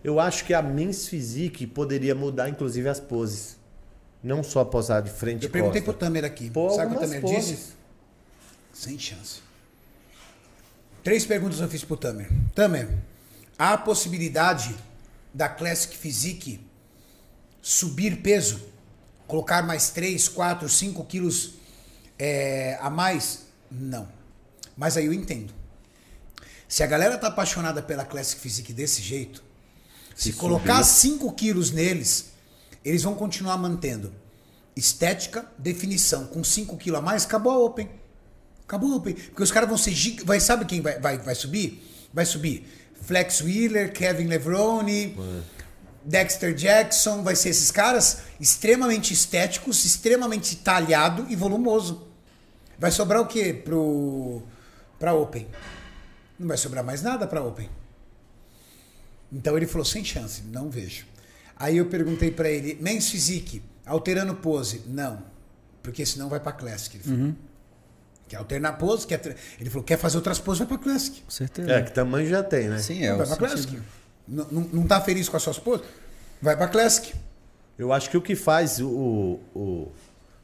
[0.03, 3.59] Eu acho que a Men's Physique poderia mudar, inclusive, as poses.
[4.25, 6.07] Não só posar de frente Eu perguntei pro costa.
[6.07, 6.49] Tamer aqui.
[6.51, 7.47] Pô, Sabe o que o Tamer poses.
[7.47, 7.73] disse?
[8.73, 9.41] Sem chance.
[11.03, 12.31] Três perguntas eu fiz pro Tamer.
[12.55, 12.89] Tamer,
[13.59, 14.75] há a possibilidade
[15.33, 16.59] da Classic Physique
[17.61, 18.63] subir peso?
[19.27, 21.55] Colocar mais 3, 4, 5 quilos
[22.19, 23.47] é, a mais?
[23.71, 24.09] Não.
[24.77, 25.53] Mas aí eu entendo.
[26.67, 29.45] Se a galera tá apaixonada pela Classic Physique desse jeito,
[30.17, 31.19] se, Se colocar subir.
[31.19, 32.33] 5 quilos neles,
[32.85, 34.13] eles vão continuar mantendo
[34.77, 36.27] estética, definição.
[36.27, 37.89] Com 5 quilos a mais, acabou a Open.
[38.67, 39.15] Acabou a Open.
[39.15, 40.25] Porque os caras vão ser gig...
[40.25, 41.83] vai Sabe quem vai, vai, vai subir?
[42.13, 42.67] Vai subir
[43.03, 45.17] Flex Wheeler, Kevin Levrone,
[46.05, 47.23] Dexter Jackson.
[47.23, 52.09] Vai ser esses caras extremamente estéticos, extremamente talhado e volumoso.
[52.79, 54.43] Vai sobrar o quê pro,
[54.99, 55.47] pra Open?
[56.39, 57.71] Não vai sobrar mais nada pra Open.
[59.33, 61.07] Então ele falou, sem chance, não vejo.
[61.57, 64.83] Aí eu perguntei pra ele, Men's Physique, alterando pose?
[64.87, 65.23] Não,
[65.83, 66.97] porque senão vai pra Classic.
[66.97, 67.35] Ele falou.
[68.27, 69.07] Quer alternar pose?
[69.07, 71.21] Quer Ele falou, quer fazer outras poses, vai pra Classic.
[71.21, 71.71] Com certeza.
[71.71, 72.79] É, que tamanho já tem, né?
[72.79, 73.39] Sim, é vai sentido.
[73.39, 73.83] Classic.
[74.27, 75.87] Não, não, não tá feliz com as suas poses?
[76.41, 77.15] Vai pra Classic.
[77.79, 79.93] Eu acho que o que faz o, o, o-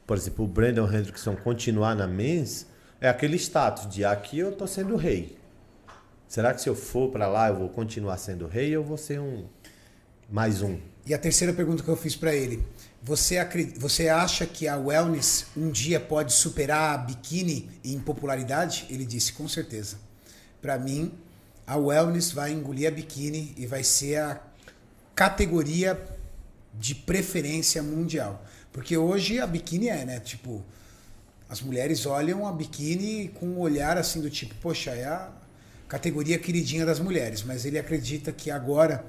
[0.07, 2.67] por exemplo, o Brandon Hendrickson continuar na Men's
[3.01, 5.39] é aquele status de aqui eu tô sendo rei.
[6.29, 9.19] Será que se eu for para lá eu vou continuar sendo rei ou vou ser
[9.21, 9.47] um
[10.31, 10.79] mais um?
[11.07, 12.65] E a terceira pergunta que eu fiz pra ele:
[13.03, 18.87] você, acre- você acha que a wellness um dia pode superar a biquíni em popularidade?
[18.91, 19.97] Ele disse: com certeza.
[20.61, 21.13] Pra mim,
[21.67, 24.41] a wellness vai engolir a biquíni e vai ser a
[25.15, 25.99] categoria
[26.79, 28.45] de preferência mundial.
[28.73, 30.21] Porque hoje a biquíni é, né?
[30.21, 30.63] Tipo,
[31.49, 35.31] as mulheres olham a biquíni com um olhar assim do tipo, poxa, é a
[35.89, 39.05] categoria queridinha das mulheres, mas ele acredita que agora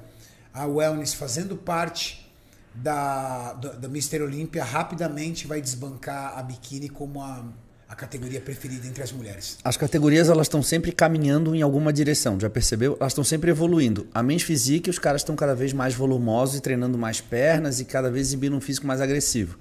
[0.52, 2.30] a wellness fazendo parte
[2.74, 7.44] da, da, da Mister Olímpia rapidamente vai desbancar a biquíni como a,
[7.88, 9.58] a categoria preferida entre as mulheres.
[9.62, 12.96] As categorias elas estão sempre caminhando em alguma direção, já percebeu?
[12.98, 14.06] Elas estão sempre evoluindo.
[14.14, 17.84] A men's physique, os caras estão cada vez mais volumosos e treinando mais pernas e
[17.84, 19.58] cada vez exibindo um físico mais agressivo.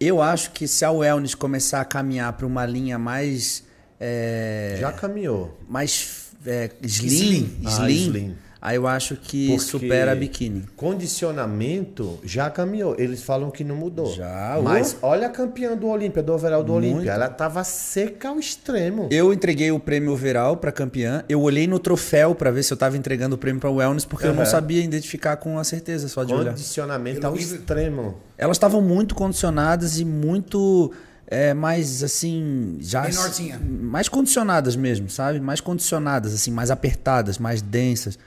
[0.00, 3.62] Eu acho que se a wellness começar a caminhar para uma linha mais
[4.00, 5.56] é, Já caminhou.
[5.68, 7.60] mais é, slim, Slim.
[7.66, 8.36] Ah, slim, slim.
[8.60, 10.64] Aí eu acho que Porque supera a biquíni.
[10.76, 12.94] Condicionamento já caminhou.
[12.98, 14.12] Eles falam que não mudou.
[14.14, 16.74] Já, Mas olha a campeã do Olímpia, do overall do.
[16.74, 17.12] Olímpia.
[17.12, 19.08] Ela tava seca ao extremo.
[19.10, 21.24] Eu entreguei o prêmio overall para campeã.
[21.28, 24.26] Eu olhei no troféu para ver se eu estava entregando o prêmio para wellness porque
[24.26, 26.50] eu não sabia identificar com a certeza só de olhar.
[26.50, 28.18] Condicionamento ao extremo.
[28.36, 30.92] Elas estavam muito condicionadas e muito
[31.26, 33.60] é, mais assim já Menorzinha.
[33.62, 35.38] mais condicionadas mesmo, sabe?
[35.38, 38.18] Mais condicionadas assim, mais apertadas, mais densas.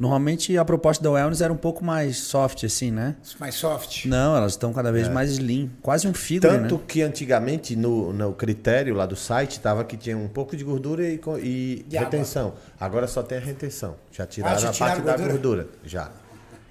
[0.00, 3.16] Normalmente a proposta da wellness era um pouco mais soft assim, né?
[3.38, 4.06] Mais soft.
[4.06, 6.80] Não, elas estão cada vez mais slim, quase um figure, Tanto né?
[6.88, 11.06] que antigamente no, no critério lá do site tava que tinha um pouco de gordura
[11.06, 12.10] e, co- e E água.
[12.10, 12.54] retenção.
[12.80, 13.94] Agora só tem a retenção.
[14.10, 15.32] Já tiraram já a tiraram parte da gordura?
[15.64, 15.68] gordura.
[15.84, 16.10] Já.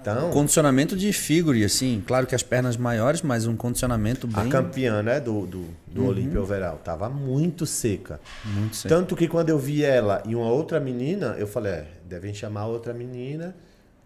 [0.01, 4.49] Então, Condicionamento de figure, assim, claro que as pernas maiores, mas um condicionamento a bem
[4.49, 8.19] campeã né, do, do, do Olímpia Overall tava muito seca.
[8.45, 8.87] muito seco.
[8.95, 12.67] Tanto que quando eu vi ela e uma outra menina, eu falei, é, devem chamar
[12.67, 13.53] outra menina.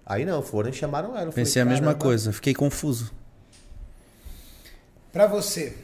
[0.03, 1.27] Aí não, foram e chamaram ela.
[1.27, 3.11] Eu falei, Pensei a mesma "Caramba." coisa, fiquei confuso.
[5.11, 5.77] Pra você,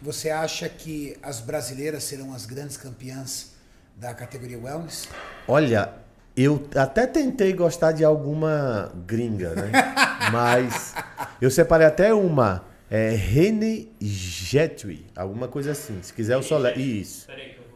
[0.00, 3.52] você acha que as brasileiras serão as grandes campeãs
[3.96, 5.08] da categoria wellness?
[5.48, 5.92] Olha,
[6.36, 9.70] eu até tentei gostar de alguma gringa, né?
[10.32, 10.94] Mas
[11.40, 12.64] eu separei até uma.
[12.90, 15.98] É Rene Jetui, alguma coisa assim.
[16.02, 16.78] Se quiser eu só levo.
[16.78, 17.26] Isso.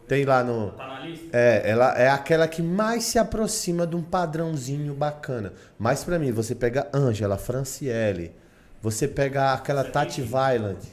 [0.06, 0.72] Tem lá no.
[0.72, 1.26] Tá na lista?
[1.32, 5.52] É, ela é aquela que mais se aproxima de um padrãozinho bacana.
[5.78, 8.32] Mas pra mim, você pega Angela, Franciele,
[8.80, 10.84] você pega aquela Tati Violent.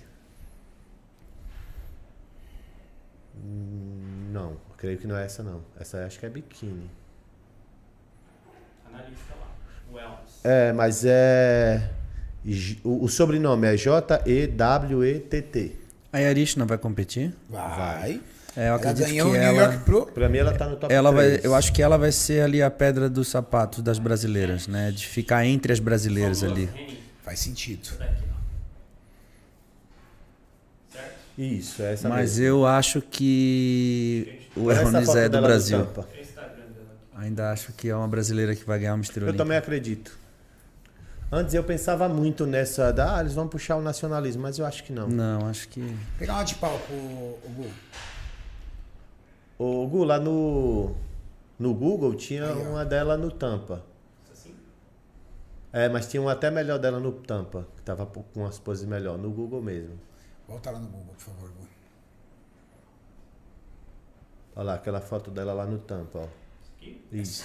[3.35, 5.61] Hum, Não, creio que não é essa não.
[5.79, 6.89] Essa eu acho que é biquíni.
[8.93, 9.33] Na lista
[9.93, 10.21] lá.
[10.43, 11.89] É, mas é.
[12.45, 15.75] J- O, o sobrenome é J-E-W-E-T-T.
[16.11, 17.33] A Yarishna vai competir?
[17.49, 18.21] Vai.
[18.55, 20.05] É, eu Ela acredito ganhou o que New ela, York Pro.
[20.07, 21.43] Pra mim ela tá no top ela vai, 3.
[21.45, 24.91] eu acho que ela vai ser ali a pedra dos sapatos das brasileiras, né?
[24.91, 26.65] De ficar entre as brasileiras duas, ali.
[26.71, 27.89] Reni, Faz sentido.
[31.37, 32.45] Isso, é essa Mas mesmo.
[32.45, 35.79] eu acho que o Hermes é do Brasil.
[35.79, 36.07] tampa.
[36.13, 36.99] Esse Instagram dela aqui.
[37.15, 39.17] Ainda acho que é uma brasileira que vai ganhar o Mr.
[39.19, 39.37] Eu Olímpia.
[39.37, 40.17] também acredito.
[41.31, 44.83] Antes eu pensava muito nessa da, ah, eles vão puxar o nacionalismo, mas eu acho
[44.83, 45.07] que não.
[45.07, 45.97] Não, acho que.
[46.19, 47.71] Pegar uma de pau pro o Gu.
[49.57, 50.95] O Gu, lá no,
[51.57, 53.83] no Google tinha Aí, uma dela no Tampa.
[54.31, 54.55] Assim?
[55.71, 59.17] É, mas tinha uma até melhor dela no Tampa, que tava com umas poses melhor,
[59.17, 59.99] no Google mesmo.
[60.47, 61.67] Volta lá no Google, por favor, Gu.
[64.55, 66.42] Olha lá, aquela foto dela lá no Tampa, ó.
[66.83, 67.01] Aqui?
[67.11, 67.43] Isso.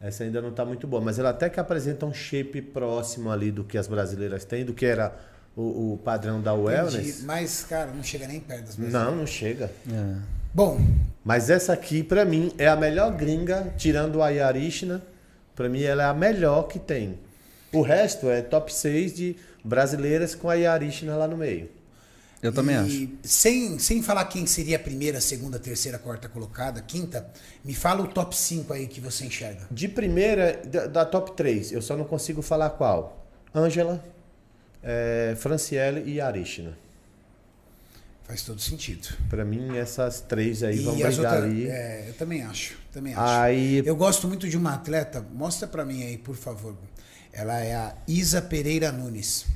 [0.00, 3.50] Essa ainda não tá muito boa, mas ela até que apresenta um shape próximo ali
[3.50, 5.16] do que as brasileiras têm, do que era
[5.56, 6.66] o, o padrão da Entendi.
[6.66, 7.22] wellness.
[7.24, 9.10] Mas, cara, não chega nem perto das brasileiras.
[9.10, 9.70] Não, não chega.
[9.90, 10.16] É.
[10.52, 10.78] Bom,
[11.24, 15.02] Mas essa aqui, pra mim, é a melhor gringa, tirando a Yarishna.
[15.56, 17.18] Pra mim, ela é a melhor que tem.
[17.72, 21.70] O resto é top 6 de brasileiras com a Yarishna lá no meio.
[22.44, 23.08] Eu também e acho.
[23.22, 27.26] Sem, sem falar quem seria a primeira, segunda, terceira, quarta colocada, quinta,
[27.64, 29.66] me fala o top 5 aí que você enxerga.
[29.70, 33.26] De primeira, da, da top 3, eu só não consigo falar qual.
[33.54, 34.04] Ângela,
[34.82, 36.76] é, Franciele e Yarishna.
[38.24, 39.08] Faz todo sentido.
[39.30, 41.68] Pra mim, essas três aí vão e as brigar outras, ali.
[41.68, 43.22] é, eu também acho, também acho.
[43.22, 46.76] Aí, Eu gosto muito de uma atleta, mostra pra mim aí, por favor.
[47.32, 49.46] Ela é a Isa Pereira Nunes.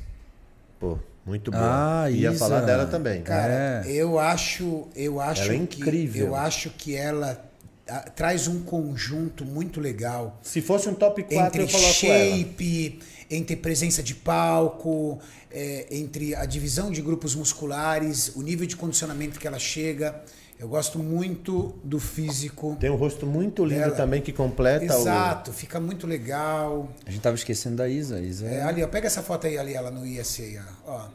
[0.80, 0.98] pô,
[1.28, 2.02] muito boa.
[2.04, 2.38] Ah, Ia Isa.
[2.38, 3.22] falar dela também.
[3.22, 3.92] Cara, É.
[3.92, 6.26] eu acho, eu acho Ela é que incrível.
[6.28, 7.44] eu acho que ela
[7.88, 12.36] ah, traz um conjunto muito legal Se fosse um top 4, entre eu coloco ela.
[12.36, 12.98] shape,
[13.30, 15.18] entre presença de palco,
[15.50, 20.20] é, entre a divisão de grupos musculares, o nível de condicionamento que ela chega.
[20.58, 22.76] Eu gosto muito do físico.
[22.80, 23.94] Tem um rosto muito lindo Ela.
[23.94, 25.00] também que completa o.
[25.00, 26.88] Exato, fica muito legal.
[27.06, 28.16] A gente tava esquecendo da Isa.
[28.16, 30.64] A Isa É, ali, ó, pega essa foto aí, ali, ela no ISA.
[30.84, 31.06] ó.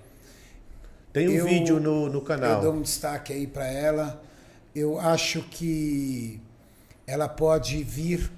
[1.11, 2.61] Tem um Eu- vídeo no, no Eu canal.
[2.61, 4.23] dou um destaque aí para ela.
[4.73, 6.39] Eu acho que
[7.05, 8.31] ela pode vir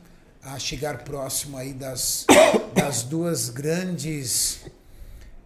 [0.43, 2.25] a chegar próximo aí das,
[2.73, 4.59] das duas grandes,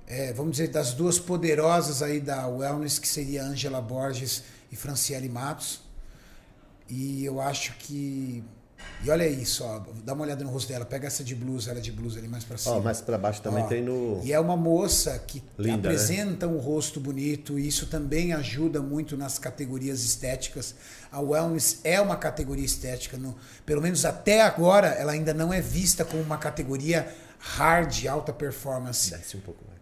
[0.10, 5.30] é, vamos dizer, das duas poderosas aí da Wellness, que seria Angela Borges e Franciele
[5.30, 5.82] Matos.
[6.90, 8.44] E eu acho que.
[9.04, 11.82] E olha isso, ó, dá uma olhada no rosto dela, pega essa de blusa, ela
[11.82, 12.78] de blusa ali mais para cima.
[12.78, 14.20] Ó, mais pra baixo também Ó, tem no.
[14.24, 19.16] E é uma moça que Linda, apresenta um rosto bonito, e isso também ajuda muito
[19.16, 20.74] nas categorias estéticas.
[21.12, 25.62] A wellness é uma categoria estética, no, pelo menos até agora ela ainda não é
[25.62, 29.12] vista como uma categoria hard, alta performance.
[29.12, 29.79] Desce um pouco mais.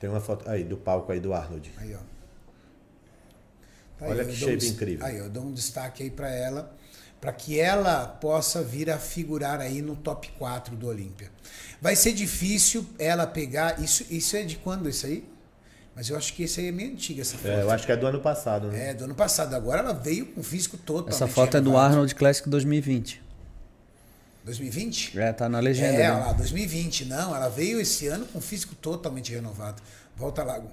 [0.00, 1.70] Tem uma foto aí do palco aí do Arnold.
[1.76, 1.98] Aí, ó.
[3.98, 5.06] Tá Olha eu que dou um shape des- incrível.
[5.06, 6.74] Aí, eu dou um destaque aí para ela,
[7.20, 11.30] para que ela possa vir a figurar aí no top 4 do Olímpia.
[11.82, 13.78] Vai ser difícil ela pegar.
[13.82, 15.28] Isso, isso é de quando isso aí?
[15.94, 17.48] Mas eu acho que esse aí é meio antiga essa foto.
[17.50, 18.90] É, eu acho que é do ano passado, né?
[18.90, 19.54] É, do ano passado.
[19.54, 21.76] Agora ela veio com físico totalmente Essa foto é do.
[21.76, 23.20] Arnold Classic 2020.
[24.44, 25.18] 2020?
[25.18, 25.94] É, tá na legenda.
[25.94, 26.10] É, né?
[26.12, 27.04] lá, 2020.
[27.04, 29.82] Não, ela veio esse ano com físico totalmente renovado.
[30.16, 30.58] Volta lá.
[30.58, 30.70] O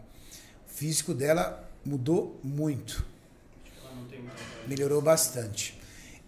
[0.68, 3.06] físico dela mudou muito.
[3.81, 4.38] Ela não tem muita
[4.68, 5.77] Melhorou bastante.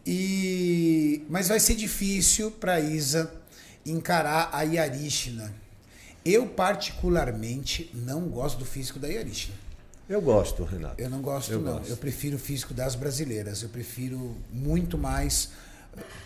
[0.06, 3.32] E mas vai ser difícil para Isa
[3.86, 5.54] encarar a Yarishna.
[6.26, 9.54] Eu particularmente não gosto do físico da Yarishna.
[10.08, 11.00] Eu gosto, Renato.
[11.00, 11.78] Eu não gosto Eu não.
[11.78, 11.90] gosto.
[11.90, 13.62] Eu prefiro o físico das brasileiras.
[13.62, 15.50] Eu prefiro muito mais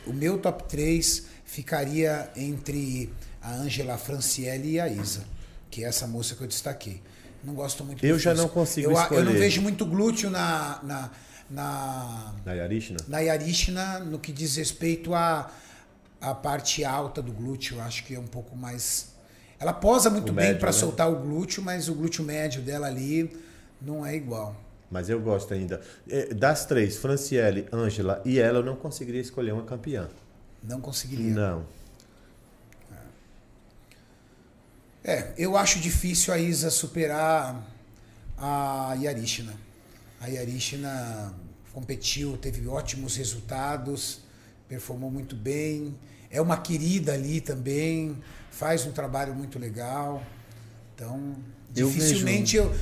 [0.08, 5.24] o meu top 3 ficaria entre a Angela Franciele e a Isa,
[5.70, 7.02] que é essa moça que eu destaquei.
[7.44, 9.40] Não gosto muito do Eu já não consigo eu, a- Eu não escolher.
[9.40, 11.12] vejo muito glúteo na na,
[11.50, 12.98] na Na Yarishna?
[13.08, 15.52] na Yarishna, no que diz respeito à,
[16.22, 19.08] à parte alta do glúteo, acho que é um pouco mais.
[19.60, 20.78] Ela posa muito O bem para né?
[20.78, 23.30] soltar o glúteo, mas o glúteo médio dela ali
[23.82, 24.56] não é igual.
[24.94, 25.82] Mas eu gosto ainda.
[26.08, 30.08] É, Das três, Franciele, Ângela e ela, eu não conseguiria escolher uma campeã.
[30.64, 31.34] Não conseguiria.
[31.34, 31.66] Não.
[35.04, 37.68] É, eu acho difícil a Isa superar
[38.38, 39.54] a Yarishna.
[40.22, 41.34] A Yarishna
[41.74, 44.20] competiu, teve ótimos resultados,
[44.70, 45.96] performou muito bem.
[46.30, 48.16] É uma querida ali também,
[48.52, 50.24] faz um trabalho muito legal.
[50.96, 51.36] Então,
[51.76, 52.74] Eu dificilmente eu,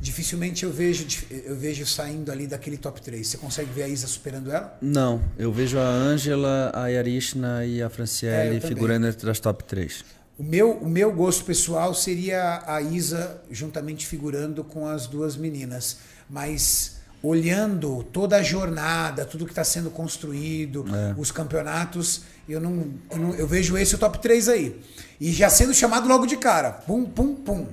[0.00, 3.26] dificilmente eu vejo eu vejo saindo ali daquele top 3.
[3.26, 4.76] Você consegue ver a Isa superando ela?
[4.80, 8.60] Não, eu vejo a Ângela, a Yarishna e a É, Franciele também.
[8.60, 10.04] figurando entre as top 3.
[10.38, 15.96] O meu, o meu gosto pessoal seria a Isa juntamente figurando com as duas meninas.
[16.30, 21.14] Mas olhando toda a jornada, tudo que está sendo construído, É.
[21.18, 24.80] os campeonatos, eu não, eu não- eu vejo esse top 3 aí.
[25.20, 26.70] E já sendo chamado logo de cara.
[26.70, 27.66] Pum, pum, pum.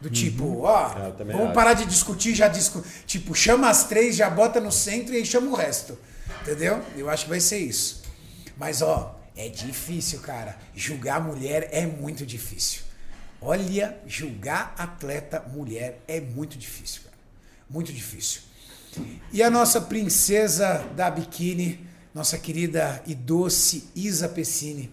[0.00, 1.54] Do tipo, ó, É, eu também vamos acho.
[1.54, 5.26] parar de discutir, já discu Tipo, chama as três, já bota no centro e aí
[5.26, 5.98] chama o resto.
[6.42, 6.82] Entendeu?
[6.96, 8.02] Eu acho que vai ser isso.
[8.56, 10.56] Mas, ó, é difícil, cara.
[10.74, 12.82] Julgar mulher é muito difícil.
[13.42, 17.16] Olha, julgar atleta mulher é muito difícil, cara.
[17.68, 18.42] Muito difícil.
[19.32, 24.90] E a nossa princesa da biquíni, nossa querida e doce Isa Pessini.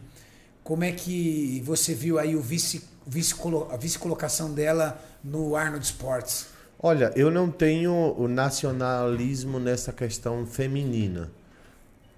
[0.64, 3.34] Como é que você viu aí o vice, vice
[3.72, 6.48] a vice-colocação dela no Arnold Sports?
[6.80, 11.32] Olha, eu não tenho o nacionalismo nessa questão feminina.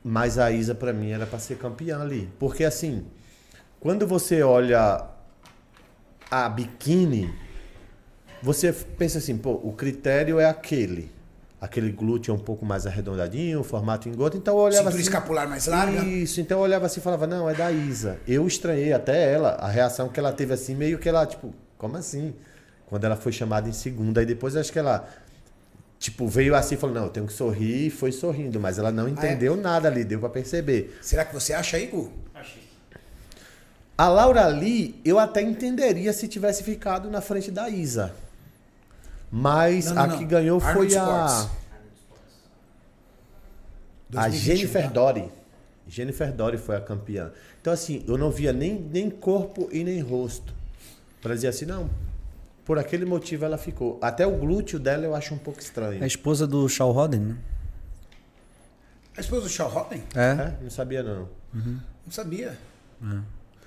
[0.03, 2.29] Mas a Isa, pra mim, era pra ser campeã ali.
[2.39, 3.05] Porque, assim,
[3.79, 5.05] quando você olha
[6.29, 7.33] a biquíni,
[8.41, 11.11] você pensa assim, pô, o critério é aquele.
[11.61, 14.38] Aquele glúteo é um pouco mais arredondadinho, formato em gota.
[14.38, 15.02] Então eu olhava Cintura assim.
[15.02, 15.99] escapular mais larga?
[16.06, 18.18] Isso, então eu olhava assim e falava, não, é da Isa.
[18.26, 21.98] Eu estranhei até ela, a reação que ela teve assim, meio que ela, tipo, como
[21.98, 22.34] assim?
[22.88, 25.06] Quando ela foi chamada em segunda, aí depois acho que ela,
[25.99, 28.90] tipo, veio assim e falou, não, eu tenho que sorrir, e foi sorrindo, mas ela
[28.91, 29.11] não Ah, é?
[29.11, 30.98] entendeu nada ali, deu pra perceber.
[31.02, 32.10] Será que você acha aí, Gu?
[32.34, 32.64] Achei.
[33.98, 38.14] A Laura Lee, eu até entenderia se tivesse ficado na frente da Isa.
[39.31, 40.18] Mas Não, não, a não.
[40.18, 41.60] que ganhou Arnold foi a, Sports.
[44.15, 44.89] a 2021, Jennifer tá?
[44.89, 45.31] Dory.
[45.88, 47.31] Jennifer Dory foi a campeã.
[47.61, 50.53] Então, assim, eu não via nem, nem corpo e nem rosto.
[51.22, 51.89] Pra dizer assim, não,
[52.65, 53.99] por aquele motivo ela ficou.
[54.01, 55.99] Até o glúteo dela eu acho um pouco estranho.
[55.99, 57.38] É a esposa do Shaw Roden, né?
[59.18, 60.01] A esposa do Shaw Robin?
[60.15, 60.22] É.
[60.31, 60.56] É?
[60.61, 61.27] Não sabia não.
[61.53, 62.57] Não sabia.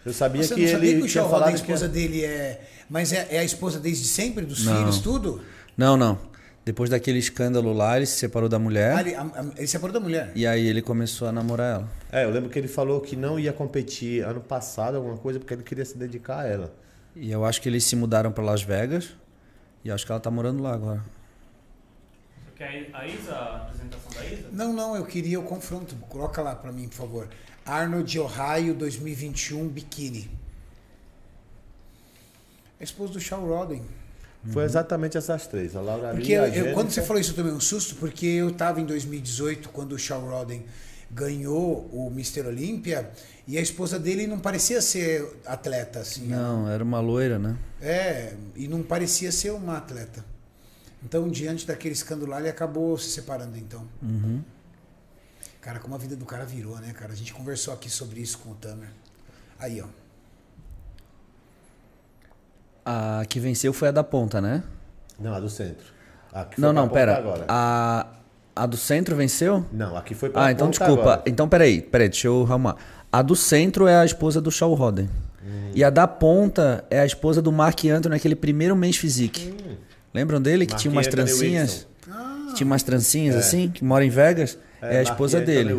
[0.04, 1.94] Eu sabia Você que sabia ele que o tinha Robin, a falado esposa que...
[1.94, 2.60] dele é.
[2.90, 4.76] Mas é, é a esposa desde sempre, dos Não.
[4.76, 5.40] filhos, tudo?
[5.76, 6.18] Não, não.
[6.64, 8.94] Depois daquele escândalo lá, ele se separou da mulher.
[8.96, 10.30] Ah, ele, a- a- ele separou da mulher.
[10.34, 11.88] E aí ele começou a namorar ela.
[12.10, 15.54] É, eu lembro que ele falou que não ia competir ano passado, alguma coisa, porque
[15.54, 16.74] ele queria se dedicar a ela.
[17.16, 19.10] E eu acho que eles se mudaram pra Las Vegas.
[19.84, 21.02] E acho que ela tá morando lá agora.
[22.46, 24.48] Você quer a Isa, a apresentação da Isa?
[24.52, 25.96] Não, não, eu queria o confronto.
[26.08, 27.28] Coloca lá pra mim, por favor.
[27.64, 30.30] Arnold Ohio 2021 biquíni.
[32.80, 33.82] A esposa do Shaw Rodden.
[34.52, 37.30] Foi exatamente essas três, a Laura Lee, Porque a eu- eu- quando você falou isso,
[37.30, 40.64] eu tomei um susto, porque eu estava em 2018, quando o Shaw Rodden
[41.08, 42.40] ganhou o Mr.
[42.48, 43.08] Olímpia,
[43.46, 46.26] e a esposa dele não parecia ser atleta, assim.
[46.26, 47.56] Não, era uma loira, né?
[47.80, 50.24] É, e não parecia ser uma atleta.
[51.04, 53.86] Então, diante daquele escândalo lá, ele acabou se separando, então.
[54.02, 54.42] Uhum.
[55.62, 57.12] Cara, como a vida do cara virou, né, cara?
[57.12, 58.88] A gente conversou aqui sobre isso com o Tamer.
[59.58, 59.86] Aí, ó.
[62.84, 64.62] A que venceu foi a da ponta, né?
[65.20, 65.86] Não, a do centro.
[66.32, 67.16] A que foi Não, não, ponta pera.
[67.16, 67.44] Agora.
[67.48, 68.06] A,
[68.56, 69.64] a do centro venceu?
[69.72, 71.02] Não, aqui foi pra Ah, então ponta desculpa.
[71.02, 71.22] agora.
[71.26, 72.76] Então peraí, peraí, deixa eu arrumar.
[73.12, 75.08] A do centro é a esposa do Shaw Roden.
[75.44, 75.70] Hum.
[75.76, 79.54] E a da ponta é a esposa do Mark Anthony naquele primeiro mês physique.
[80.12, 81.86] Lembram dele que Mark tinha umas Anthony trancinhas?
[82.48, 84.58] Que tinha umas trancinhas assim, que mora em Vegas?
[84.82, 85.72] É, a Mark esposa dele.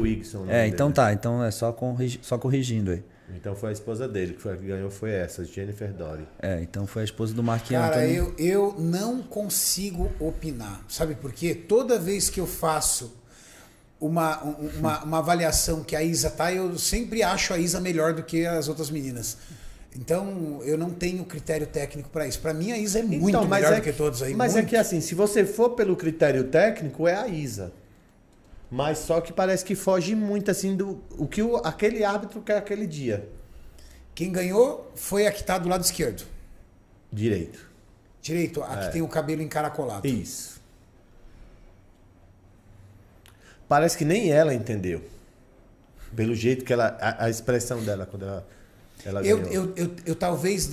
[0.49, 0.95] É, então dele.
[0.95, 3.03] tá, então é só, corrigi- só corrigindo aí.
[3.35, 6.27] Então foi a esposa dele que, foi, a que ganhou, foi essa, Jennifer Dory.
[6.41, 8.15] É, então foi a esposa do Mark Cara, Anthony.
[8.15, 10.83] eu, eu não consigo opinar.
[10.87, 11.55] Sabe por quê?
[11.55, 13.13] Toda vez que eu faço
[13.99, 18.13] uma, um- uma, uma avaliação que a Isa tá, eu sempre acho a Isa melhor
[18.13, 19.37] do que as outras meninas.
[19.95, 22.39] Então, eu não tenho critério técnico para isso.
[22.39, 24.33] Para mim, a Isa é muito Então, mas melhor é do que todos aí.
[24.35, 24.65] Mas muito.
[24.65, 27.71] é que assim, se você for pelo critério técnico, é a Isa.
[28.73, 32.57] Mas só que parece que foge muito assim do o que o, aquele árbitro quer
[32.57, 33.29] aquele dia.
[34.15, 36.23] Quem ganhou foi a que tá do lado esquerdo.
[37.11, 37.69] Direito.
[38.19, 38.85] Direito, a É.
[38.87, 40.07] que tem o cabelo encaracolado.
[40.07, 40.59] Isso.
[43.67, 45.03] Parece que nem ela entendeu.
[46.15, 46.97] Pelo jeito que ela.
[46.99, 48.47] A, a expressão dela quando ela,
[49.05, 50.67] ela Eu, eu, eu, eu talvez,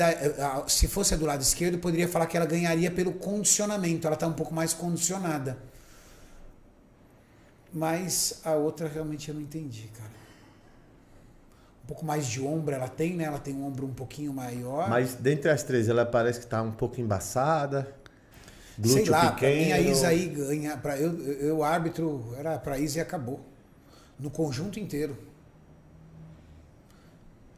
[0.66, 4.06] se fosse a do lado esquerdo, eu poderia falar que ela ganharia pelo condicionamento.
[4.06, 5.58] Ela está um pouco mais condicionada.
[7.72, 10.10] Mas a outra realmente eu não entendi, cara.
[11.84, 13.24] Um pouco mais de ombro ela tem, né?
[13.24, 14.88] Ela tem um ombro um pouquinho maior.
[14.88, 17.94] Mas dentre as três, ela parece que tá um pouco embaçada.
[18.78, 19.64] Glúteo Sei lá, pra pequeno.
[19.66, 20.76] mim a Isa aí ganha.
[20.76, 23.40] Pra, eu, eu, árbitro, era pra Isa e acabou.
[24.18, 25.16] No conjunto inteiro.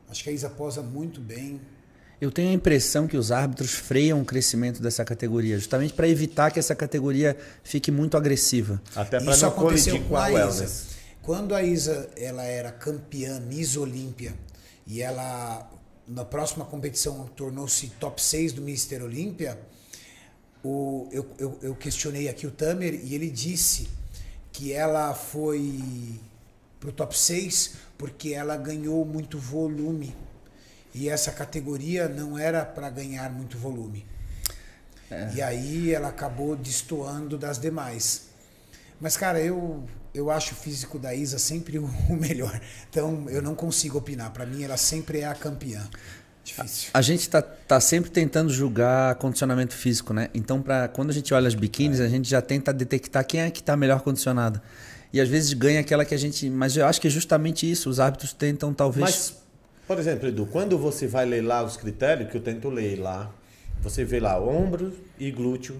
[0.09, 1.60] Acho que a Isa posa muito bem.
[2.23, 6.53] Eu tenho a impressão que os árbitros freiam o crescimento dessa categoria, justamente para evitar
[6.53, 8.81] que essa categoria fique muito agressiva.
[8.94, 10.62] Até para Isso não aconteceu colidir com a a wellness.
[10.62, 10.86] Isa.
[11.20, 14.35] Quando a Isa ela era campeã Miss Olímpia
[14.86, 15.69] e ela
[16.07, 19.59] na próxima competição tornou-se top 6 do Mister Olímpia,
[20.62, 23.89] o, eu, eu, eu questionei aqui o Tamer e ele disse
[24.53, 26.20] que ela foi
[26.78, 30.15] pro top 6 porque ela ganhou muito volume.
[30.94, 34.05] E essa categoria não era para ganhar muito volume.
[35.35, 38.27] E aí ela acabou destoando das demais.
[39.01, 42.60] Mas, cara, eu, eu acho o físico da Isa sempre o, melhor.
[42.89, 44.31] Então, eu não consigo opinar.
[44.31, 45.89] Para mim, ela sempre é a campeã.
[46.44, 46.90] Difícil.
[46.93, 50.28] A gente tá, tá sempre tentando julgar condicionamento físico, né?
[50.35, 53.51] Então, pra, quando a gente olha as biquínis, a gente já tenta detectar quem é
[53.51, 54.60] que tá melhor condicionada.
[55.12, 56.48] E às vezes ganha aquela que a gente.
[56.48, 57.89] Mas eu acho que é justamente isso.
[57.90, 59.05] Os árbitros tentam, talvez.
[59.05, 59.41] Mas,
[59.87, 63.31] por exemplo, Edu, quando você vai ler lá os critérios, que eu tento ler lá,
[63.81, 65.77] você vê lá ombro e glúteo,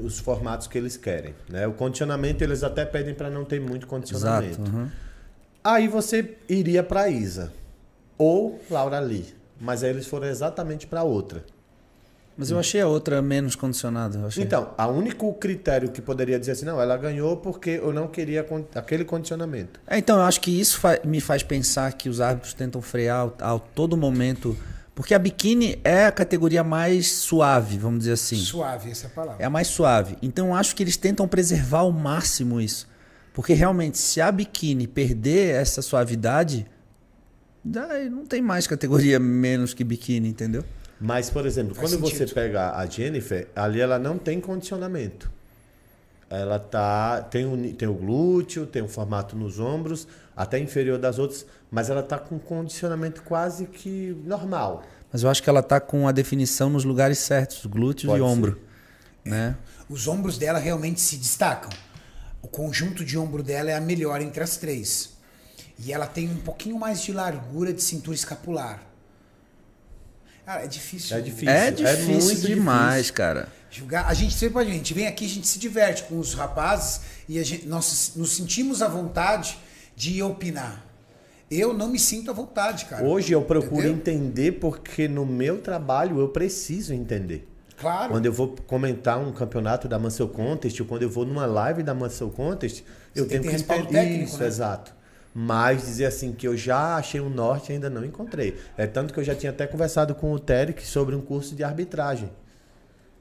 [0.00, 1.34] os formatos que eles querem.
[1.48, 1.66] Né?
[1.66, 4.60] O condicionamento eles até pedem para não ter muito condicionamento.
[4.60, 4.76] Exato.
[4.76, 4.88] uhum.
[5.64, 7.52] Aí você iria para Isa
[8.18, 11.44] ou Laura Lee, mas aí eles foram exatamente para outra.
[12.36, 14.18] Mas eu achei a outra menos condicionada.
[14.38, 18.42] Então, o único critério que poderia dizer assim, não, ela ganhou porque eu não queria
[18.42, 19.78] con- aquele condicionamento.
[19.86, 23.30] É, então, eu acho que isso fa- me faz pensar que os árbitros tentam frear
[23.38, 24.56] a todo momento.
[24.94, 28.36] Porque a biquíni é a categoria mais suave, vamos dizer assim.
[28.36, 29.42] Suave, essa é a palavra.
[29.42, 30.16] É a mais suave.
[30.22, 32.86] Então eu acho que eles tentam preservar ao máximo isso.
[33.32, 36.66] Porque realmente, se a biquíni perder essa suavidade,
[37.64, 40.62] daí não tem mais categoria menos que biquíni, entendeu?
[41.04, 42.34] Mas, por exemplo, Faz quando você sentido.
[42.34, 45.28] pega a Jennifer, ali ela não tem condicionamento.
[46.30, 50.06] Ela tá tem o, tem o glúteo, tem o formato nos ombros,
[50.36, 54.84] até inferior das outras, mas ela tá com condicionamento quase que normal.
[55.12, 58.24] Mas eu acho que ela tá com a definição nos lugares certos, glúteos Pode e
[58.24, 58.32] ser.
[58.32, 58.60] ombro.
[59.24, 59.56] Né?
[59.90, 61.70] Os ombros dela realmente se destacam.
[62.40, 65.14] o conjunto de ombro dela é a melhor entre as três.
[65.78, 68.91] E ela tem um pouquinho mais de largura de cintura escapular.
[70.44, 71.16] Cara, é difícil.
[71.16, 71.48] É difícil.
[71.48, 73.14] É é difícil muito demais, difícil.
[73.14, 73.48] cara.
[73.70, 74.06] Julgar.
[74.06, 77.00] A gente sempre pode, a gente vem aqui, a gente se diverte com os rapazes
[77.28, 79.56] e a gente, nós nos sentimos à vontade
[79.96, 80.84] de opinar.
[81.50, 83.04] Eu não me sinto à vontade, cara.
[83.04, 83.94] Hoje eu procuro Entendeu?
[83.94, 87.48] entender porque no meu trabalho eu preciso entender.
[87.78, 88.10] Claro.
[88.12, 91.82] Quando eu vou comentar um campeonato da Muscle Contest, ou quando eu vou numa live
[91.82, 94.46] da Muscle Contest, eu tem tenho que entender técnico, isso, né?
[94.46, 94.94] exato.
[95.34, 98.58] Mas dizer assim que eu já achei um norte ainda não encontrei.
[98.76, 101.64] É tanto que eu já tinha até conversado com o Terek sobre um curso de
[101.64, 102.30] arbitragem.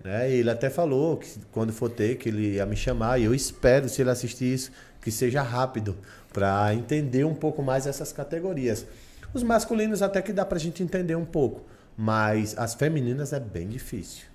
[0.03, 0.29] Né?
[0.29, 3.33] E ele até falou que quando for ter, que ele ia me chamar, e eu
[3.33, 4.71] espero, se ele assistir isso,
[5.01, 5.97] que seja rápido,
[6.33, 8.85] para entender um pouco mais essas categorias.
[9.33, 11.65] Os masculinos até que dá pra gente entender um pouco,
[11.97, 14.25] mas as femininas é bem difícil.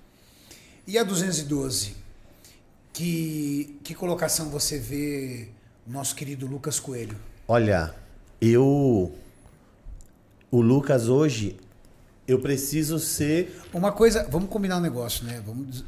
[0.85, 1.95] E a 212?
[2.93, 5.49] Que, que colocação você vê
[5.85, 7.17] nosso querido Lucas Coelho?
[7.47, 7.93] Olha,
[8.41, 9.11] eu.
[10.49, 11.57] O Lucas hoje,
[12.27, 13.59] eu preciso ser.
[13.73, 15.41] Uma coisa, vamos combinar um negócio, né?
[15.45, 15.83] Vamos,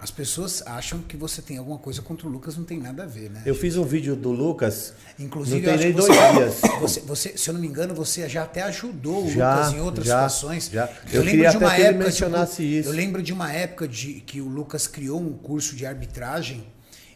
[0.00, 3.06] as pessoas acham que você tem alguma coisa contra o Lucas, não tem nada a
[3.06, 3.42] ver, né?
[3.44, 4.94] Eu fiz um vídeo do Lucas.
[5.18, 6.60] Inclusive, não eu tem acho nem dois dias.
[6.80, 9.80] Você, você- se eu não me engano, você já até ajudou o Já, Lucas em
[9.80, 10.70] outras já, situações.
[10.72, 10.88] já.
[11.12, 12.88] Eu queria até que ele mencionasse isso.
[12.88, 16.64] Eu lembro de uma época de que o Lucas criou um curso de arbitragem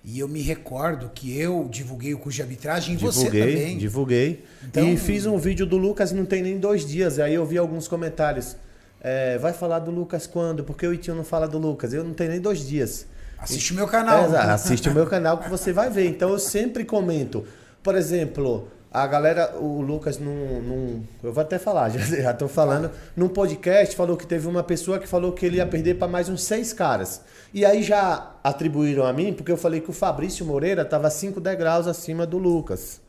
[0.04, 3.78] e eu me recordo que eu divulguei o curso de arbitragem e você Divulguei, também.
[3.78, 4.44] divulguei.
[4.64, 7.18] Então- E fiz um vídeo do Lucas não tem nem dois dias.
[7.20, 8.56] Aí eu vi alguns comentários.
[9.00, 10.64] É, vai falar do Lucas quando?
[10.64, 11.92] Porque o Itinho não fala do Lucas.
[11.92, 13.06] Eu não tenho nem dois dias.
[13.38, 14.32] Assiste o meu canal.
[14.32, 16.08] É, assiste o meu canal que você vai ver.
[16.08, 17.44] Então eu sempre comento.
[17.82, 20.60] Por exemplo, a galera, o Lucas num.
[20.62, 22.90] num- eu vou até falar, já, tô falando.
[23.16, 26.28] Num podcast falou que teve uma pessoa que falou que ele ia perder para mais
[26.28, 27.20] uns seis caras.
[27.54, 31.40] E aí já atribuíram a mim, porque eu falei que o Fabrício Moreira estava cinco
[31.40, 33.00] degraus acima do Lucas.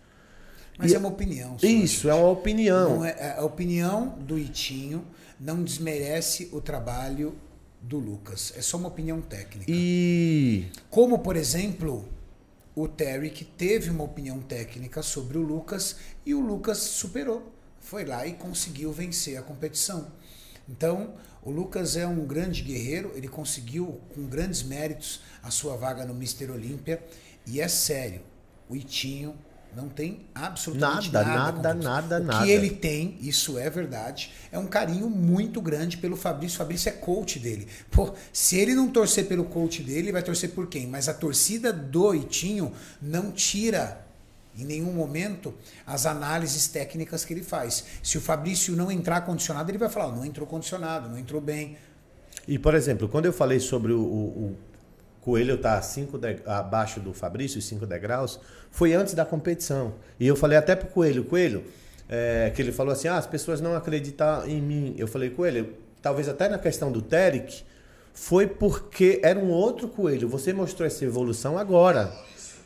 [0.77, 1.57] Mas E- é uma opinião.
[1.57, 2.97] só, Isso, é uma opinião.
[2.97, 5.05] Não é, a opinião do Itinho
[5.39, 7.35] não desmerece o trabalho
[7.81, 8.53] do Lucas.
[8.57, 9.65] É só uma opinião técnica.
[9.71, 10.65] E.
[10.89, 12.05] Como, por exemplo,
[12.75, 15.95] o Terry que teve uma opinião técnica sobre o Lucas
[16.25, 17.51] e o Lucas superou.
[17.79, 20.07] Foi lá e conseguiu vencer a competição.
[20.67, 21.11] Então,
[21.45, 26.13] o Lucas é um grande guerreiro, ele conseguiu com grandes méritos a sua vaga no
[26.13, 26.51] Mr.
[26.51, 27.03] Olímpia
[27.45, 28.21] e é sério,
[28.69, 29.35] o Itinho
[29.75, 32.45] não tem absolutamente Nada, nada, nada, nada, o nada.
[32.45, 36.55] que ele tem, isso é verdade, é um carinho muito grande pelo Fabrício.
[36.55, 37.67] O Fabrício é coach dele.
[37.89, 40.85] Pô, se ele não torcer pelo coach dele, ele vai torcer por quem?
[40.85, 42.71] Mas a torcida do Itinho
[43.01, 44.05] não tira
[44.57, 45.53] em nenhum momento
[45.85, 47.85] as análises técnicas que ele faz.
[48.03, 51.41] Se o Fabrício não entrar condicionado, ele vai falar: "Ó, não entrou condicionado, não entrou
[51.41, 51.77] bem.
[52.47, 54.03] E, por exemplo, quando eu falei sobre o, o-
[54.51, 54.57] o
[55.21, 58.39] Coelho estar de- abaixo do Fabrício, os 5 degraus,
[58.69, 59.93] foi antes da competição.
[60.19, 61.63] E eu falei até pro Coelho, Coelho,
[62.09, 64.93] é, que ele falou assim, ah, as pessoas não acreditam em mim.
[64.97, 67.63] Eu falei, Coelho, talvez até na questão do Terek,
[68.13, 70.27] foi porque era um outro Coelho.
[70.27, 72.11] Você mostrou essa evolução agora.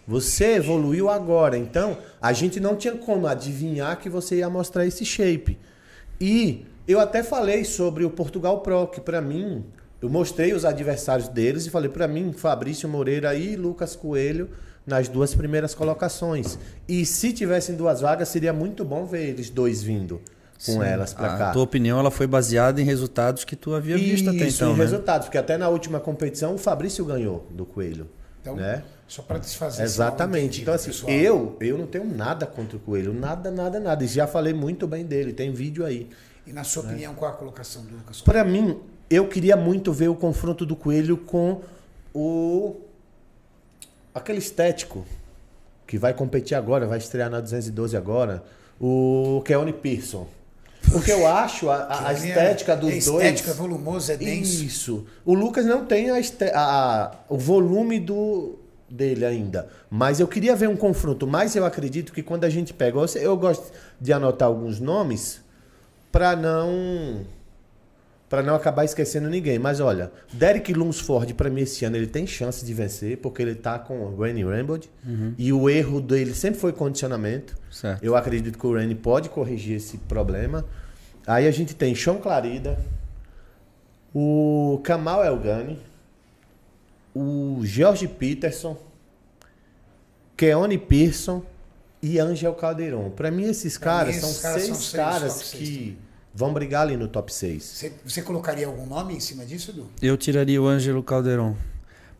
[0.07, 1.57] Você evoluiu agora.
[1.57, 5.57] Então, a gente não tinha como adivinhar que você ia mostrar esse shape.
[6.19, 9.65] E eu até falei sobre o Portugal Pro, que para mim,
[10.01, 14.49] eu mostrei os adversários deles e falei para mim, Fabrício Moreira e Lucas Coelho
[14.85, 16.57] nas duas primeiras colocações.
[16.87, 20.21] E se tivessem duas vagas, seria muito bom ver eles dois vindo
[20.65, 20.83] com Sim.
[20.83, 21.51] elas para a cá.
[21.51, 24.77] tua opinião ela foi baseada em resultados que tu havia visto até Isso, então, em
[24.77, 24.83] né?
[24.83, 28.07] resultados, porque até na última competição o Fabrício ganhou do Coelho.
[28.41, 28.81] Então, né?
[29.07, 30.61] Só para desfazer Exatamente.
[30.61, 31.11] Então, assim, pessoal.
[31.11, 33.13] eu, eu não tenho nada contra o Coelho.
[33.13, 34.03] Nada, nada, nada.
[34.03, 35.31] E já falei muito bem dele.
[35.33, 36.09] Tem vídeo aí.
[36.45, 38.21] E na sua opinião, qual a colocação do Lucas?
[38.21, 38.79] Para mim,
[39.09, 41.61] eu queria muito ver o confronto do Coelho com
[42.13, 42.75] o.
[44.13, 45.05] aquele estético
[45.85, 48.43] que vai competir agora, vai estrear na 212 agora,
[48.79, 50.27] o Keone Pearson.
[50.91, 53.05] Porque eu acho a, a- a é- estética dos é dois.
[53.25, 54.63] estético, é volumoso, é denso.
[54.63, 55.05] Isso.
[55.25, 58.57] O Lucas não tem a este- a- o volume do
[58.89, 59.67] dele ainda.
[59.89, 61.27] Mas eu queria ver um confronto.
[61.27, 62.97] Mas eu acredito que quando a gente pega.
[62.97, 65.41] Eu, eu gosto de anotar alguns nomes
[66.11, 67.25] para não.
[68.29, 69.57] Para não acabar esquecendo ninguém.
[69.57, 73.55] Mas olha, Derek Lunsford, para mim, esse ano, ele tem chance de vencer, porque ele
[73.55, 74.89] tá com o Randy Rambod.
[75.37, 77.55] E o erro dele sempre foi condicionamento.
[77.71, 78.03] Certo.
[78.03, 80.65] Eu acredito que o Randy pode corrigir esse problema.
[81.25, 82.77] Aí a gente tem Sean Clarida,
[84.13, 85.77] o Kamal Elgani,
[87.17, 88.77] o George Peterson,
[90.35, 91.43] Keone Pearson
[92.01, 93.09] e Angel Calderon.
[93.09, 95.97] Para mim, esses Pra caras mim, são esses caras seis são seis caras que
[96.33, 97.63] vão brigar ali no top 6.
[97.63, 99.87] Você, você colocaria algum nome em cima disso, Edu?
[100.01, 101.55] Eu tiraria o Ângelo Calderon.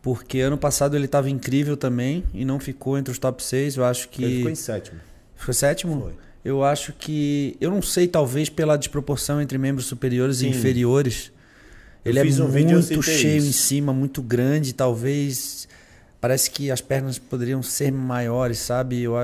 [0.02, 3.76] Porque ano passado ele estava incrível também e não ficou entre os top 6.
[3.76, 4.24] Eu acho que.
[4.24, 5.00] Ele ficou em sétimo.
[5.36, 6.00] Ficou sétimo?
[6.00, 6.14] Foi.
[6.44, 7.56] Eu acho que.
[7.60, 10.46] Eu não sei, talvez pela desproporção entre membros superiores Sim.
[10.46, 11.32] e inferiores.
[12.04, 13.48] Ele é um muito cheio isso.
[13.48, 14.72] em cima, muito grande.
[14.72, 15.68] Talvez.
[16.20, 19.00] Parece que as pernas poderiam ser maiores, sabe?
[19.02, 19.14] Eu,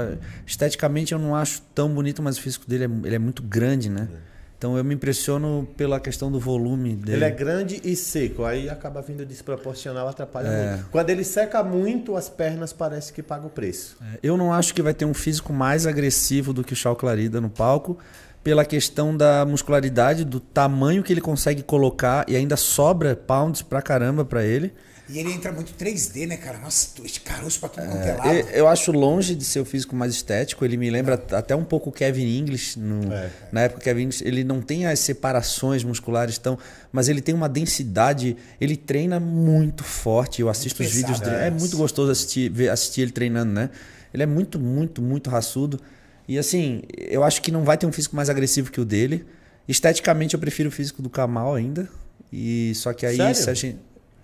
[0.47, 3.89] esteticamente eu não acho tão bonito, mas o físico dele é, ele é muito grande,
[3.91, 4.09] né?
[4.57, 7.19] Então eu me impressiono pela questão do volume dele.
[7.19, 10.71] Ele é grande e seco, aí acaba vindo desproporcional, atrapalha É.
[10.77, 10.87] muito.
[10.91, 13.97] Quando ele seca muito, as pernas parece que pagam o preço.
[14.23, 17.41] Eu não acho que vai ter um físico mais agressivo do que o Shao Clarida
[17.41, 17.99] no palco,
[18.45, 23.81] pela questão da muscularidade, do tamanho que ele consegue colocar e ainda sobra pounds pra
[23.83, 24.73] caramba pra ele.
[25.07, 26.59] E ele entra muito 3D, né, cara?
[26.59, 28.29] Nossa, esse caroço pra tudo quanto é É, lado.
[28.35, 30.65] eu, eu acho longe de ser o físico mais estético.
[30.65, 32.79] Ele me lembra até um pouco o Kevin English.
[32.79, 33.31] no- É.
[33.53, 36.59] Na época, o Kevin English, ele não tem as separações musculares tão.
[36.91, 38.35] Mas ele tem uma densidade.
[38.59, 40.41] Ele treina muito forte.
[40.41, 41.37] Eu assisto Muito os vídeos dele.
[41.37, 41.57] É né?
[41.59, 43.69] muito gostoso assistir, ver, assistir ele treinando, né?
[44.13, 45.81] Ele é muito, muito, muito raçudo.
[46.27, 49.27] E assim, eu acho que não vai ter um físico mais agressivo que o dele.
[49.69, 51.89] Esteticamente, eu prefiro o físico do Kamal ainda.
[52.33, 53.35] E só que aí, Sério?
[53.35, 53.79] se a gente.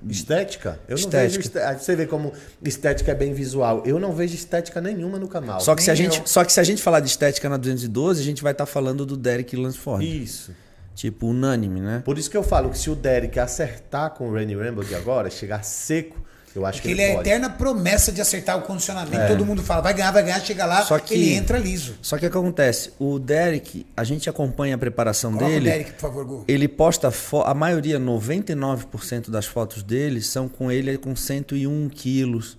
[0.09, 0.81] Estética?
[0.89, 1.29] Eu não Estética.
[1.29, 1.79] vejo estética.
[1.79, 2.33] Você vê como
[2.63, 3.83] estética é bem visual.
[3.85, 5.61] Eu não vejo estética nenhuma no canal.
[5.61, 6.27] Só que, se a gente, eu.
[6.27, 9.05] só que se a gente falar de estética na 212, a gente vai estar falando
[9.05, 10.23] do Derek Lansford.
[10.23, 10.53] Isso.
[10.95, 12.03] Tipo, unânime, né?
[12.05, 14.95] Por isso que eu falo que se o Derek acertar com o Randy Rambo de
[14.95, 16.19] agora, chegar seco,
[16.55, 19.29] eu acho Porque que ele ele, é a eterna promessa de acertar o condicionamento.
[19.29, 21.95] Todo mundo fala, vai ganhar, vai ganhar, chega lá, Só que- ele entra liso.
[22.03, 22.93] Só que o que acontece?
[22.99, 25.69] O Derek, a gente acompanha a preparação Coloca dele.
[25.69, 26.45] o Derek, por favor, Gu.
[26.49, 27.13] Ele posta
[27.45, 32.59] a maioria, 99% das fotos dele são com ele com 101 quilos.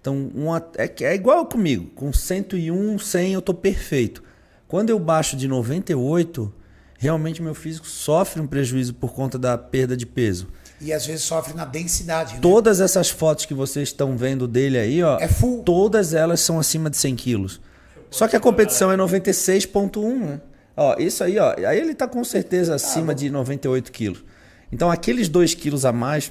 [0.00, 1.90] Então, uma, é, é igual comigo.
[1.94, 4.22] Com 101, 100 eu tô perfeito.
[4.66, 6.52] Quando eu baixo de 98,
[6.98, 10.48] realmente meu físico sofre um prejuízo por conta da perda de peso.
[10.80, 12.34] E às vezes sofre na densidade.
[12.34, 12.40] Né?
[12.40, 15.62] Todas essas fotos que vocês estão vendo dele aí, ó, É full.
[15.64, 17.60] todas elas são acima de 100 quilos.
[18.10, 20.40] Só que a competição é 96,1, né?
[20.76, 24.24] Ó, isso aí, ó, aí ele tá com certeza acima de 98 quilos.
[24.70, 26.30] Então aqueles 2 quilos a mais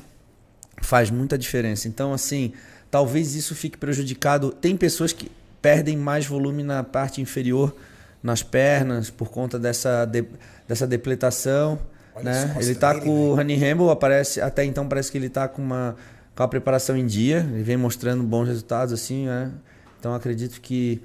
[0.82, 1.88] faz muita diferença.
[1.88, 2.53] Então, assim,
[2.90, 4.52] talvez isso fique prejudicado.
[4.52, 5.30] Tem pessoas que
[5.61, 7.76] perdem mais volume na parte inferior,
[8.24, 10.26] nas pernas, por conta dessa, de-
[10.68, 11.78] dessa depletação.
[12.18, 12.56] Olha Né?
[12.60, 15.61] Ele tá dele, com o Honey Ramble, aparece, até então parece que ele tá com
[15.61, 15.95] uma
[16.38, 19.52] com a preparação em dia, ele vem mostrando bons resultados assim, né?
[19.99, 21.02] Então acredito que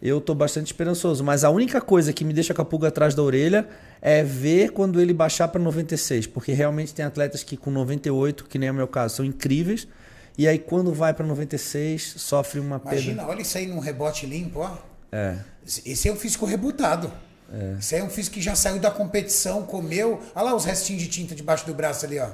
[0.00, 3.14] eu tô bastante esperançoso, mas a única coisa que me deixa com a pulga atrás
[3.14, 3.68] da orelha
[4.00, 8.58] é ver quando ele baixar para 96, porque realmente tem atletas que com 98, que
[8.58, 9.86] nem é o meu caso, são incríveis,
[10.38, 12.96] e aí quando vai para 96, sofre uma perda.
[12.96, 14.78] Imagina, olha isso aí num rebote limpo, ó.
[15.12, 15.36] É.
[15.66, 17.12] Esse esse é um físico rebutado.
[17.78, 20.20] Esse aí é um físico que já saiu da competição, comeu.
[20.34, 22.28] Olha lá os restinhos de tinta debaixo do braço ali, ó.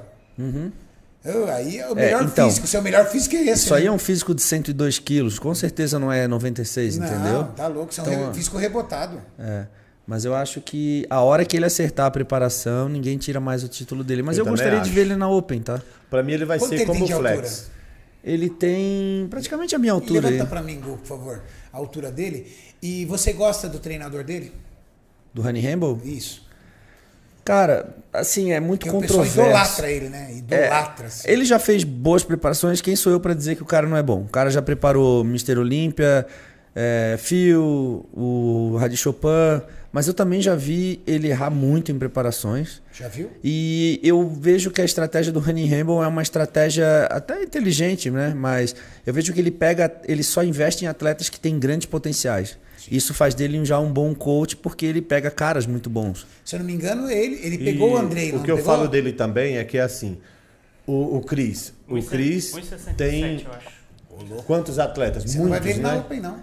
[1.25, 2.65] Eu, aí é o melhor então, físico.
[2.65, 3.65] O seu melhor físico é esse.
[3.65, 3.89] Isso aí né?
[3.89, 7.43] é um físico de 102 quilos, com certeza não é 96, Não, entendeu?
[7.55, 7.91] tá louco.
[7.91, 9.19] Isso é um Então, re- físico rebotado.
[9.37, 9.65] É.
[10.05, 13.67] Mas eu acho que a hora que ele acertar a preparação, ninguém tira mais o
[13.67, 14.21] título dele.
[14.23, 14.91] Mas Eu eu, gostaria de acho.
[14.91, 15.81] ver ele na Open, tá?
[16.09, 17.37] Pra mim ele vai Quanto ser como o de Flex.
[17.37, 17.77] altura?
[18.23, 20.33] Ele tem praticamente a minha altura aí.
[20.33, 21.41] Levanta pra mim, Gu, por favor,
[21.73, 22.49] a altura dele.
[22.81, 24.53] E você gosta do treinador dele?
[25.37, 25.97] Do Honey Ramble?
[26.03, 26.41] Isso.
[27.45, 29.39] Cara, assim, é muito Porque o controverso.
[29.39, 30.33] idolatra ele, né?
[30.35, 31.07] Idolatra.
[31.07, 31.29] assim.
[31.29, 32.81] Ele já fez boas preparações.
[32.81, 34.21] Quem sou eu pra dizer que o cara não é bom?
[34.21, 35.57] O cara já preparou Mr.
[35.59, 36.25] Olímpia,
[36.75, 39.61] é, Fio, o Radi Chopin.
[39.91, 42.81] Mas eu também já vi ele errar muito em preparações.
[42.93, 43.29] Já viu?
[43.43, 48.33] E eu vejo que a estratégia do Honey Ramble é uma estratégia até inteligente, né?
[48.35, 52.57] Mas eu vejo que ele pega, ele só investe em atletas que têm grandes potenciais.
[52.91, 56.25] Isso faz dele já um bom coach porque ele pega caras muito bons.
[56.45, 58.73] Se eu não me engano, ele, ele pegou E o Andrei, O que eu pegou?
[58.73, 60.17] falo dele também é que é assim.
[60.85, 61.73] O, o Cris.
[61.87, 64.43] O Cris 1,67, tem eu acho.
[64.43, 65.23] quantos atletas?
[65.23, 65.99] Você não vai ver Muitos, ele na né?
[65.99, 66.39] Open, não.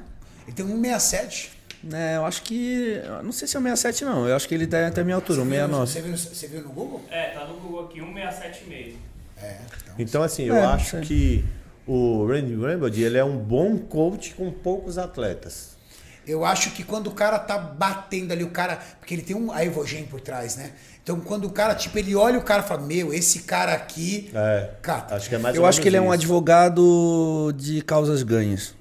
[0.46, 1.52] Ele tem um 167.
[1.92, 3.00] É, eu acho que.
[3.22, 4.26] Não sei se é o 67, não.
[4.28, 5.86] Eu acho que ele tem até a minha altura, o Você viu- 69.
[5.92, 7.02] Você viu, você viu no Google?
[7.10, 8.96] É, tá no Google aqui, 1,67,5.
[9.42, 9.56] É.
[9.66, 9.94] Então.
[9.98, 11.00] Então, assim, eu É, acho sei.
[11.02, 11.44] que
[11.86, 15.74] o Randy Rambled, ele é um bom coach com poucos atletas.
[16.26, 18.78] Eu acho que quando o cara tá batendo ali, o cara.
[18.98, 20.72] Porque ele tem um a Evogen por trás, né?
[21.02, 24.30] Então quando o cara, tipo, ele olha o cara e fala: Meu, esse cara aqui.
[24.34, 25.14] É, Cata.
[25.16, 26.14] acho que é mais Eu ou acho que ele é um isso.
[26.14, 28.74] advogado de causas ganhas.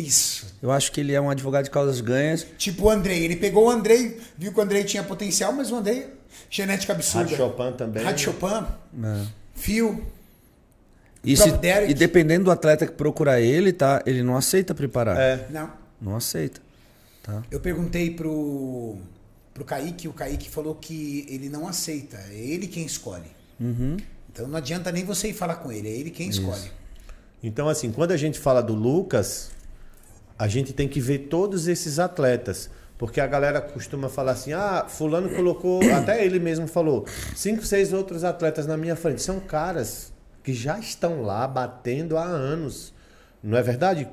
[0.00, 0.46] Isso.
[0.62, 2.46] Eu acho que ele é um advogado de causas ganhas.
[2.58, 3.24] Tipo o Andrei.
[3.24, 6.08] Ele pegou o Andrei, viu que o Andrei tinha potencial, mas o Andrei,
[6.48, 7.20] genética absurda.
[7.24, 8.02] Rádio Chopin também.
[8.04, 9.26] Rádio Chopin, né?
[9.54, 10.04] Fio.
[11.22, 11.50] E, se-
[11.88, 14.02] e dependendo do atleta que procurar ele, tá?
[14.06, 15.18] Ele não aceita preparar.
[15.18, 15.46] É.
[15.50, 15.70] Não.
[16.00, 16.60] Não aceita.
[17.22, 17.42] Tá?
[17.50, 18.96] Eu perguntei pro,
[19.52, 23.30] pro Kaique, o Kaique falou que ele não aceita, é ele quem escolhe.
[23.60, 23.98] Uhum.
[24.32, 26.70] Então não adianta nem você ir falar com ele, é ele quem escolhe.
[27.42, 29.50] Então, assim, quando a gente fala do Lucas,
[30.40, 32.70] a gente tem que ver todos esses atletas.
[32.96, 37.04] Porque a galera costuma falar assim: ah, Fulano colocou, até ele mesmo falou,
[37.36, 39.20] cinco, seis outros atletas na minha frente.
[39.20, 42.94] São caras que já estão lá batendo há anos.
[43.42, 44.08] Não é verdade?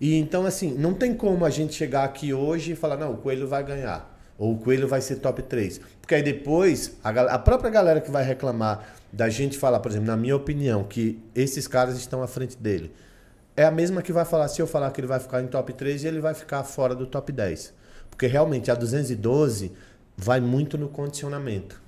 [0.00, 3.18] E então, assim, não tem como a gente chegar aqui hoje e falar: não, o
[3.18, 4.14] Coelho vai ganhar.
[4.38, 5.78] Ou o Coelho vai ser top 3.
[6.00, 10.06] Porque aí depois, a, a própria galera que vai reclamar da gente falar, por exemplo,
[10.06, 12.92] na minha opinião, que esses caras estão à frente dele,
[13.56, 15.72] é a mesma que vai falar, se eu falar que ele vai ficar em top
[15.72, 17.72] 3 e ele vai ficar fora do top 10.
[18.10, 19.72] Porque realmente a 212
[20.16, 21.80] vai muito no condicionamento.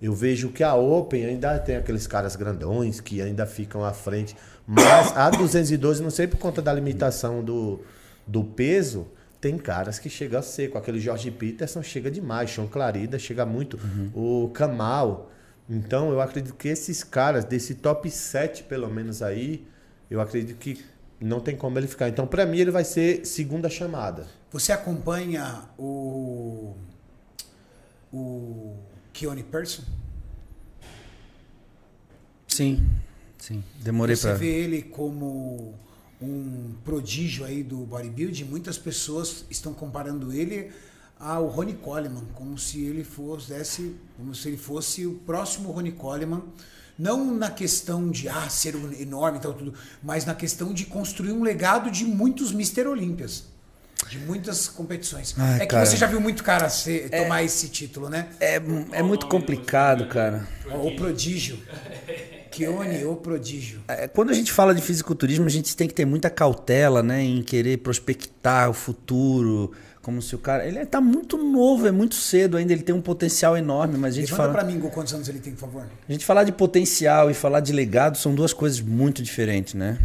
[0.00, 4.34] Eu vejo que a Open ainda tem aqueles caras grandões que ainda ficam à frente.
[4.66, 7.80] Mas a 212, não sei por conta da limitação do,
[8.26, 9.06] do peso,
[9.40, 10.78] tem caras que chegam a seco.
[10.78, 12.50] Aquele Jorge Peterson chega demais.
[12.50, 13.78] Sean Clarida chega muito.
[14.14, 15.30] O Kamal.
[15.68, 19.66] Então eu acredito que esses caras, desse top 7 pelo menos aí,
[20.10, 20.82] eu acredito que
[21.20, 22.08] não tem como ele ficar.
[22.08, 24.26] Então pra mim ele vai ser segunda chamada.
[24.50, 26.74] Você acompanha o.
[28.12, 28.76] O.
[29.12, 29.82] Keone Person?
[32.48, 32.84] Sim,
[33.38, 33.62] sim.
[33.80, 34.36] Demorei Você pra.
[34.36, 35.74] vê ele como
[36.20, 38.44] um prodígio aí do bodybuilding.
[38.44, 40.70] Muitas pessoas estão comparando ele
[41.18, 46.42] ao Ronnie Coleman, como se ele fosse, como se ele fosse o próximo Ronnie Coleman.
[47.00, 49.72] Não na questão de ah, ser um enorme e tal, tudo,
[50.02, 52.86] mas na questão de construir um legado de muitos Mr.
[52.86, 53.44] Olímpias.
[54.06, 55.34] De muitas competições.
[55.38, 55.86] Ai, é que cara.
[55.86, 58.28] você já viu muito cara ser- tomar esse título, né?
[58.38, 58.56] É,
[58.92, 60.46] é muito complicado, cara.
[60.70, 61.58] O prodígio.
[62.50, 63.80] Keone, o prodígio.
[63.88, 67.22] É, Quando a gente fala de fisiculturismo, a gente tem que ter muita cautela, né,
[67.22, 69.72] em querer prospectar o futuro,
[70.02, 73.02] como se o cara, ele tá muito novo, é muito cedo ainda, ele tem um
[73.02, 75.60] potencial enorme, mas a gente Levanta fala, pra mim, Gu, quantos anos ele tem, por
[75.60, 75.86] favor.
[76.08, 79.98] a gente falar de potencial e falar de legado são duas coisas muito diferentes, né?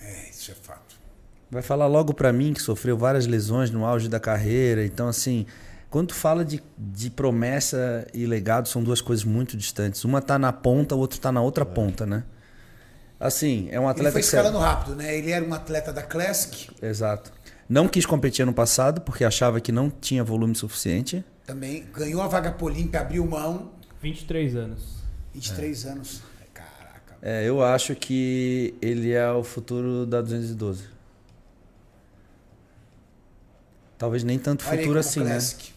[0.00, 0.96] É, isso é fato.
[1.50, 5.44] Vai falar logo pra mim que sofreu várias lesões no auge da carreira, então assim,
[5.90, 10.02] quando tu fala de, de promessa e legado são duas coisas muito distantes.
[10.04, 12.22] Uma tá na ponta, o outro tá na outra ponta, né?
[13.18, 15.14] Assim, é um Ele atleta foi que escalando rápido, né?
[15.14, 17.30] Ele era um atleta da Classic, Exato.
[17.70, 21.24] Não quis competir ano passado porque achava que não tinha volume suficiente.
[21.46, 23.70] também ganhou a vaga pro Olímpia, abriu mão,
[24.02, 24.96] 23 anos.
[25.32, 26.20] 23 anos.
[26.52, 27.16] Caraca.
[27.22, 30.82] É, eu acho que ele é o futuro da 212.
[33.96, 35.30] Talvez nem tanto Olha futuro assim, né?
[35.30, 35.72] Classic.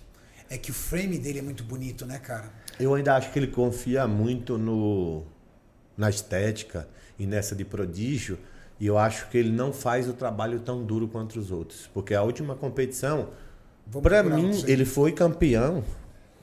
[0.49, 2.51] É que o frame dele é muito bonito, né, cara?
[2.79, 5.23] Eu ainda acho que ele confia muito no,
[5.95, 6.87] na estética
[7.19, 8.39] e nessa de prodígio.
[8.83, 11.89] E eu acho que ele não faz o trabalho tão duro quanto os outros.
[11.93, 13.29] Porque a última competição,
[13.89, 15.81] procurar mim, ele foi campeão.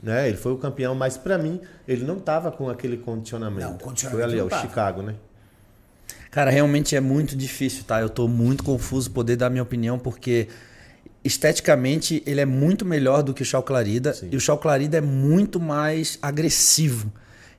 [0.03, 0.27] Né?
[0.27, 3.69] Ele foi o campeão, mas pra mim, ele não tava com aquele condicionamento.
[3.69, 4.59] Não, o condicionamento Foi ali, o.
[4.59, 5.17] Chicago, né?
[6.31, 8.01] Cara, realmente é muito difícil, tá?
[8.01, 10.49] Eu tô muito confuso poder dar minha opinião porque
[11.23, 14.31] esteticamente ele é muito melhor do que o Chau Clarida Sim.
[14.33, 17.13] e o Chau Clarida é muito mais agressivo.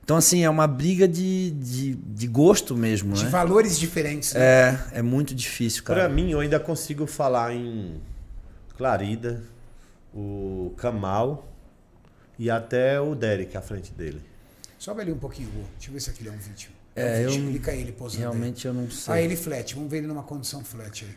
[0.04, 3.30] Então, assim, é uma briga de, de, de gosto mesmo, De né?
[3.30, 4.34] valores diferentes.
[4.34, 4.40] Né?
[4.40, 6.00] É, é muito difícil, cara.
[6.00, 8.00] Pra mim, eu ainda consigo falar em
[8.76, 9.42] Clarida,
[10.14, 11.48] o Kamal
[12.38, 14.20] e até o Derek à frente dele.
[14.78, 15.62] Sobe ali um pouquinho, Gu.
[15.76, 16.70] Deixa eu ver se aquele é um vídeo.
[16.96, 17.44] É, um vídeo.
[17.44, 18.24] eu- Clica ele posando.
[18.24, 18.30] aí.
[18.32, 19.14] Realmente eu não sei.
[19.14, 19.74] Ah, ele flat.
[19.76, 21.10] Vamos ver ele numa condição flat aí.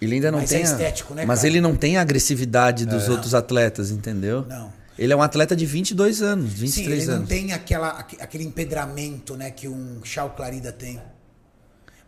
[0.00, 0.58] Ele ainda não Mas tem.
[0.58, 1.48] é estético, né, Mas cara?
[1.48, 4.44] ele não tem a agressividade dos outros atletas, entendeu?
[4.48, 4.72] Não.
[4.98, 7.28] Ele é um atleta de 22 anos, 23 Sim, ele não anos.
[7.28, 11.00] tem aquela, aque- aquele empedramento, né, que um Chau Clarida tem.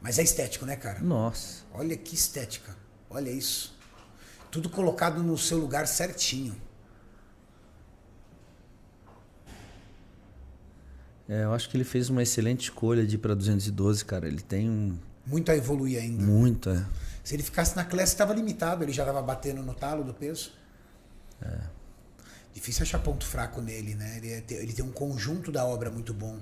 [0.03, 1.01] Mas é estético, né, cara?
[1.01, 1.63] Nossa.
[1.73, 2.77] Olha que estética.
[3.09, 3.75] Olha isso.
[4.51, 6.55] Tudo colocado no seu lugar certinho.
[11.29, 14.27] É, eu acho que ele fez uma excelente escolha de ir pra 212, cara.
[14.27, 16.23] Ele tem um- Muito a evoluir ainda.
[16.23, 16.69] muito.
[16.69, 16.85] É.
[17.25, 18.85] Se ele ficasse na classe, estava limitado.
[18.85, 20.53] Ele já estava batendo no talo do peso.
[21.41, 21.59] É.
[22.55, 24.17] Difícil achar ponto fraco nele, né?
[24.19, 26.39] Ele, é- tem- ele tem um conjunto da obra muito bom.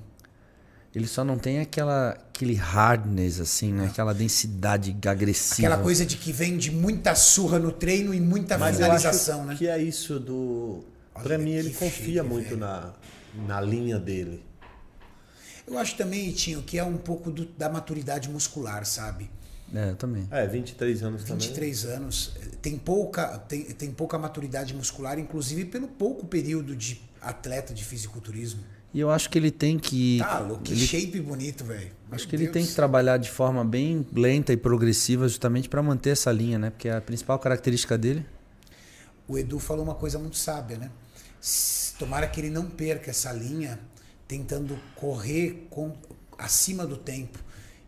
[0.94, 3.86] Ele só não tem aquela, aquele hardness, assim, né?
[3.86, 5.66] Aquela densidade agressiva.
[5.68, 9.40] Aquela coisa de que vem de muita surra no treino e muita Mas eu finalização,
[9.40, 9.56] acho né?
[9.56, 10.84] que é isso do.
[11.22, 12.56] Pra mim, ele confia shape, muito velho.
[12.58, 12.92] na,
[13.46, 14.44] na linha dele.
[15.66, 19.30] Eu acho também, Itinho, que é um pouco do- da maturidade muscular, sabe?
[19.74, 20.28] É, eu também.
[20.30, 21.38] É, 23 anos também.
[21.46, 27.00] 23 anos, eh, tem pouca, tem, tem pouca maturidade muscular, inclusive pelo pouco período de
[27.20, 28.60] atleta de fisiculturismo.
[28.92, 30.18] E eu acho que ele tem que.
[30.18, 31.90] Tá louco, que ele- shape bonito, velho.
[32.10, 32.52] Acho que ele Deus.
[32.52, 36.68] tem que trabalhar de forma bem lenta e progressiva, justamente para manter essa linha, né?
[36.70, 38.26] Porque a principal característica dele.
[39.26, 40.90] O Edu falou uma coisa muito sábia, né?
[41.98, 43.78] Tomara que ele não perca essa linha
[44.28, 45.96] tentando correr com,
[46.36, 47.38] acima do tempo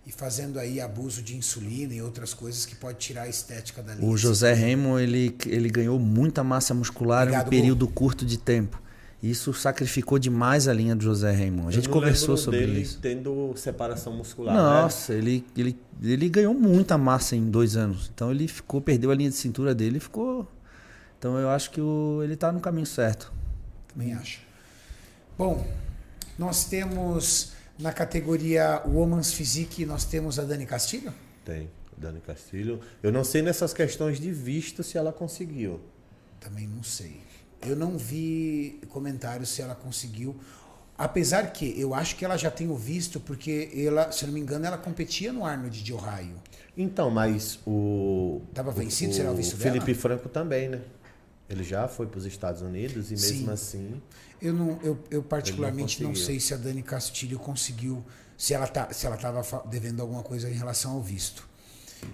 [0.07, 3.95] e fazendo aí abuso de insulina e outras coisas que pode tirar a estética da
[3.95, 4.07] linha.
[4.07, 8.39] O José Raymond, ele, ele ganhou muita massa muscular em Obrigado, um período curto de
[8.39, 8.83] tempo.
[9.23, 11.69] Isso sacrificou demais a linha do José Raymond.
[11.69, 12.99] A gente conversou sobre dele isso.
[13.01, 14.61] tendo separação muscular, né?
[14.61, 18.11] Nossa, ele, ele, ele ganhou muita massa em dois anos.
[18.15, 20.47] Então ele ficou, perdeu a linha de cintura dele e ficou.
[21.19, 23.33] Então eu acho que o, ele tá no caminho certo.
[23.89, 24.41] Também acho.
[25.39, 25.67] Bom,
[26.39, 31.13] nós temos na categoria Women's Physique, nós temos a Dani Castilho.
[31.45, 32.81] Tem, Dani Castilho.
[33.03, 35.81] Eu não sei nessas questões de visto se ela conseguiu.
[36.41, 37.21] Também não sei.
[37.67, 40.37] Eu não vi comentários se ela conseguiu.
[40.97, 44.35] Apesar que eu acho que ela já tem o visto, porque ela, se eu não
[44.35, 46.37] me engano, ela competia no Arnold de Ohio.
[46.77, 48.43] Então, mas o.
[48.55, 49.99] Tava vencido, o, será o visto Felipe dela?
[49.99, 50.81] Franco também, né?
[51.55, 53.51] Ele já foi para os Estados Unidos e mesmo Sim.
[53.51, 54.03] assim.
[54.43, 56.27] Eu, não, eu, eu particularmente não, conseguiu.
[56.27, 58.05] sei se a Dani Castilho conseguiu,
[58.37, 61.49] se ela tá, se ela estava devendo alguma coisa em relação ao visto.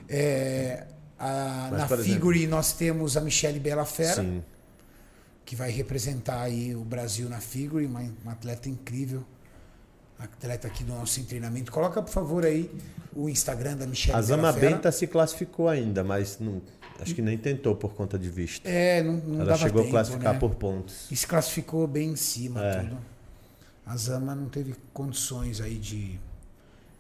[0.09, 0.87] É,
[1.19, 4.43] a- Mas, na por exemplo- Figure nós temos a Michelle Bellafera, Sim.
[5.45, 9.25] que vai representar aí o Brasil na Figure, uma, uma atleta incrível.
[10.19, 11.73] Atleta aqui do nosso treinamento.
[11.73, 12.71] Coloca, por favor, aí
[13.15, 14.53] o Instagram da Michelle A Zama.
[14.53, 16.61] Benta se classificou ainda, mas não,
[17.01, 18.67] acho que nem tentou por conta de visto.
[18.67, 20.39] É, não, não Ela chegou tempo, a classificar né?
[20.39, 21.07] por pontos.
[21.11, 22.81] E se classificou bem em cima, É.
[22.81, 22.99] tudo.
[23.87, 26.19] A Zama não teve condições aí de,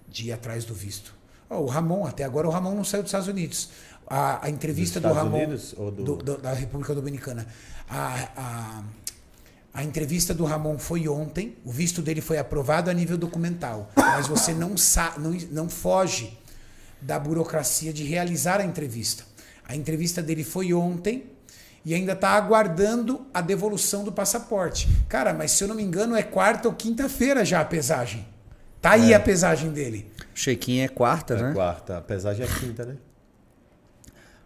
[0.09, 1.15] de ir atrás do visto.
[1.49, 3.71] Ó, o Ramon, até agora o Ramon não saiu dos Estados Unidos.
[4.07, 7.47] A, a entrevista do Ramon Unidos do- do- do- da República Dominicana.
[7.89, 8.85] A, a,
[9.75, 11.57] a entrevista do Ramon foi ontem.
[11.65, 13.89] O visto dele foi aprovado a nível documental.
[13.95, 16.37] Mas você não, sa não, não foge
[17.01, 19.25] da burocracia de realizar a entrevista.
[19.71, 21.27] A entrevista dele foi ontem
[21.85, 24.89] e ainda está aguardando a devolução do passaporte.
[25.09, 28.27] Cara, mas se eu não me engano é quarta ou quinta-feira já a pesagem.
[28.83, 29.15] Tá aí É.
[29.15, 30.11] a pesagem dele.
[30.33, 31.53] O check-in é quarta, É né?
[31.55, 32.97] quarta, apesar de é quinta, né?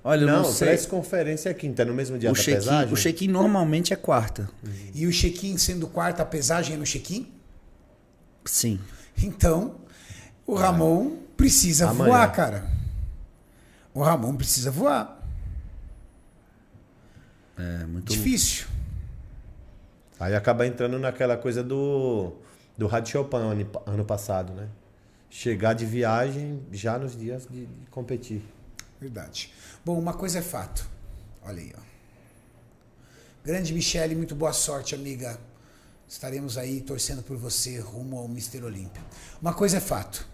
[0.07, 0.69] Olha, não, não, sei.
[0.69, 2.93] press conferência é quinta, é no mesmo dia O da check-in pesagem?
[2.93, 4.51] o check normalmente é quarta.
[4.95, 7.33] E o check-in sendo quarta, a pesagem é no check-in?
[8.45, 8.79] Sim.
[9.23, 9.77] Então,
[10.47, 12.11] o Ramon precisa Amanhã.
[12.11, 12.67] voar, cara.
[13.95, 15.14] O Ramon precisa voar.
[17.57, 18.67] É muito Difícil.
[20.19, 22.33] Aí acaba entrando naquela coisa do,
[22.77, 24.69] do Rádio Chopin ano, ano passado, né?
[25.29, 28.43] Chegar de viagem já nos dias de, de competir.
[29.01, 29.53] Verdade.
[29.85, 30.89] Bom, uma coisa é fato.
[31.43, 31.81] Olha aí, ó.
[33.45, 35.39] Grande Michele, muito boa sorte, amiga.
[36.09, 39.03] Estaremos aí torcendo por você rumo ao Mister Olímpia.
[39.43, 40.27] Uma coisa é fato.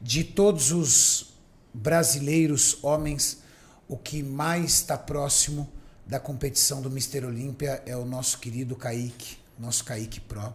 [0.00, 1.34] De todos os
[1.72, 3.42] brasileiros homens,
[3.86, 5.70] o que mais está próximo
[6.10, 10.52] da competição do Mister Olímpia é o nosso querido Kaique, nosso Kaique Pro.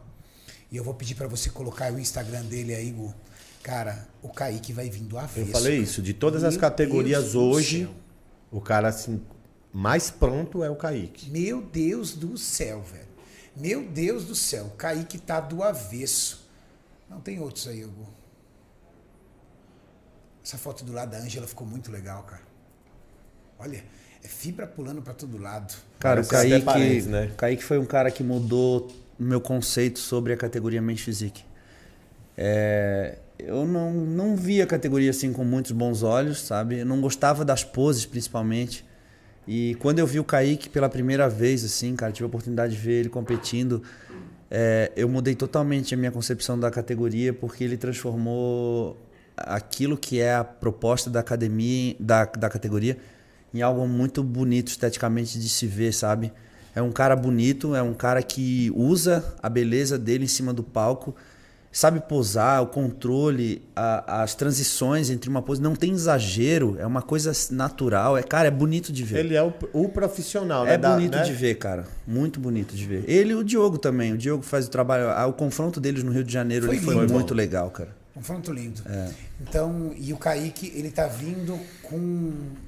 [0.70, 3.16] E eu vou pedir para você colocar o Instagram dele aí, Gu.
[3.64, 5.40] Cara, o Kaique vai vir do avesso.
[5.40, 7.90] Eu falei isso, de todas as Meu categorias Deus hoje,
[8.52, 9.26] o cara assim,
[9.72, 11.30] mais pronto é o Kaique.
[11.30, 13.08] Meu Deus do céu, velho.
[13.56, 14.66] Meu Deus do céu.
[14.66, 16.50] O Kaique tá do avesso.
[17.10, 18.06] Não tem outros aí, Hugo.
[20.44, 22.44] Essa foto do lado da Ângela ficou muito legal, cara.
[23.58, 23.82] Olha,
[24.26, 25.74] é fibra pulando pra todo lado.
[26.00, 27.30] Cara, o Parece Kaique, parentes, né?
[27.32, 31.44] o Kaique foi um cara que mudou o meu conceito sobre a categoria Men's Physique.
[32.36, 36.80] É, eu não, não via a categoria assim com muitos bons olhos, sabe?
[36.80, 38.84] Eu não gostava das poses, principalmente.
[39.48, 42.80] E quando eu vi o Kaique pela primeira vez, assim, cara, tive a oportunidade de
[42.80, 43.84] ver ele competindo,
[44.50, 48.98] é, eu mudei totalmente a minha concepção da categoria, porque ele transformou
[49.38, 52.98] aquilo que é a proposta da academia, da, da categoria,
[53.56, 56.32] em algo muito bonito esteticamente de se ver, sabe?
[56.76, 60.62] É um cara bonito, é um cara que usa a beleza dele em cima do
[60.62, 61.16] palco,
[61.72, 67.02] sabe posar, o controle, a- as transições entre uma pose, não tem exagero, é uma
[67.02, 69.20] coisa natural, é cara, é bonito de ver.
[69.20, 70.74] Ele é o, o profissional, né?
[70.74, 71.24] É da- bonito né?
[71.24, 71.86] de ver, cara.
[72.06, 73.04] Muito bonito de ver.
[73.08, 74.12] Ele e o Diogo também.
[74.14, 75.06] O Diogo faz o trabalho.
[75.30, 77.14] O confronto deles no Rio de Janeiro Foi ele foi lindo.
[77.14, 77.96] muito legal, cara.
[78.16, 78.82] Confronto lindo.
[78.86, 79.12] É.
[79.42, 81.98] Então, e o Kaique, ele tá vindo com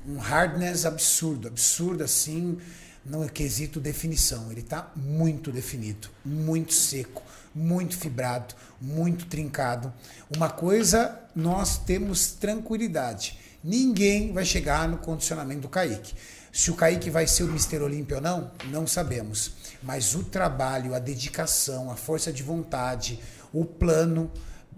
[0.05, 2.57] um hardness absurdo, absurdo assim,
[3.05, 4.51] no quesito definição.
[4.51, 7.23] Ele tá muito definido, muito seco,
[7.55, 9.93] muito fibrado, muito trincado.
[10.35, 13.39] Uma coisa, nós temos tranquilidade.
[13.63, 16.13] Ninguém vai chegar no condicionamento do Kaique.
[16.51, 19.53] Se o Kaique vai ser o Mister Olímpia ou não, não sabemos.
[19.81, 23.17] Mas o trabalho, a dedicação, a força de vontade,
[23.53, 24.29] o plano,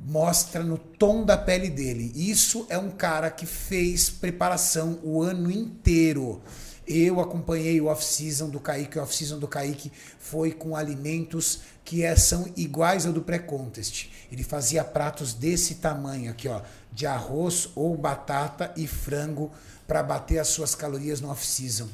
[0.06, 2.12] mostra no tom da pele dele.
[2.16, 6.42] Isso é um cara que fez preparação o ano inteiro.
[6.88, 8.98] Eu acompanhei o off-season do Kaique.
[8.98, 14.10] O off-season do Kaique foi com alimentos que é- são iguais ao do pré-contest.
[14.32, 16.62] Ele fazia pratos desse tamanho aqui, ó,
[16.92, 19.52] de arroz ou batata e frango
[19.88, 21.88] para bater as suas calorias no off-season.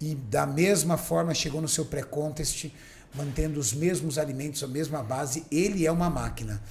[0.00, 2.70] E da mesma forma chegou no seu pré-contest,
[3.14, 5.44] mantendo os mesmos alimentos, a mesma base.
[5.50, 6.62] Ele é uma máquina.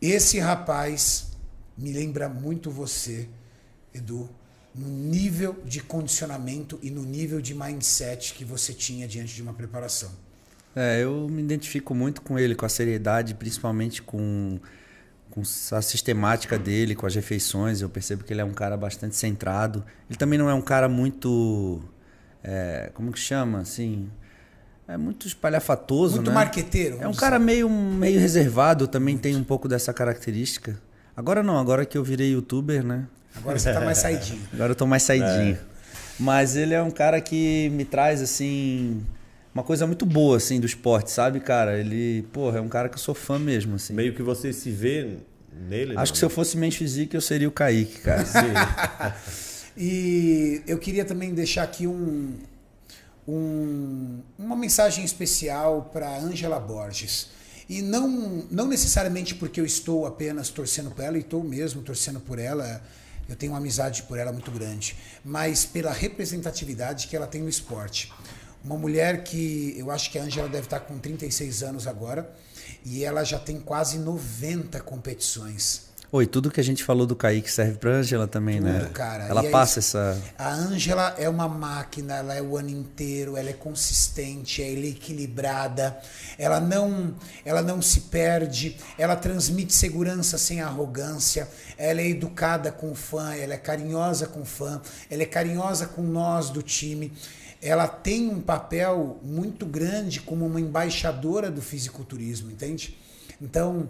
[0.00, 1.32] Esse rapaz
[1.76, 3.28] me lembra muito você,
[3.92, 4.28] Edu,
[4.74, 9.52] no nível de condicionamento e no nível de mindset que você tinha diante de uma
[9.52, 10.10] preparação.
[10.76, 14.60] É, eu me identifico muito com ele, com a seriedade, principalmente com,
[15.30, 15.42] com
[15.72, 17.80] a sistemática dele, com as refeições.
[17.80, 19.84] Eu percebo que ele é um cara bastante centrado.
[20.08, 21.82] Ele também não é um cara muito.
[22.44, 23.60] é, como que chama?
[23.60, 24.08] Assim.
[24.88, 26.34] É muito espalhafatoso, Muito né?
[26.34, 26.96] marqueteiro.
[26.98, 27.44] É um cara dizer.
[27.46, 30.80] meio, meio reservado, também tem um pouco dessa característica.
[31.14, 33.04] Agora não, agora que eu virei youtuber, né?
[33.36, 34.40] Agora você tá mais saidinho.
[34.50, 35.58] Agora eu tô mais saidinho.
[36.18, 39.04] Mas ele é um cara que me traz, assim,
[39.54, 41.78] uma coisa muito boa, assim, do esporte, sabe, cara?
[41.78, 43.92] Ele, porra, é um cara que eu sou fã mesmo, assim.
[43.92, 45.18] Meio que você se vê
[45.68, 45.94] nele.
[45.98, 48.24] Acho que se eu fosse Men's Physique, eu seria o Kaique, cara.
[49.80, 52.32] E eu queria também deixar aqui um,
[53.28, 57.28] um- uma mensagem especial para Angela Borges.
[57.68, 58.08] E não,
[58.50, 62.82] não necessariamente porque eu estou apenas torcendo por ela, e estou mesmo torcendo por ela,
[63.28, 67.48] eu tenho uma amizade por ela muito grande, mas pela representatividade que ela tem no
[67.50, 68.10] esporte.
[68.64, 72.34] Uma mulher que eu acho que a Angela deve estar com 36 anos agora,
[72.86, 75.87] e ela já tem quase 90 competições.
[76.10, 78.78] Oi, tudo que a gente falou do Kaique serve pra Angela também, né?
[78.78, 79.24] Tudo, cara.
[79.24, 80.18] Ela E é passa essa.
[80.38, 84.88] A Ângela é uma máquina, ela é o ano inteiro, ela é consistente, ela é
[84.88, 85.98] equilibrada,
[86.38, 87.14] ela não,
[87.44, 93.34] ela não se perde, ela transmite segurança sem arrogância, ela é educada com o fã,
[93.34, 94.80] ela é carinhosa com o fã,
[95.10, 97.12] ela é carinhosa com nós do time.
[97.60, 102.96] Ela tem um papel muito grande como uma embaixadora do fisiculturismo, entende?
[103.40, 103.88] Então,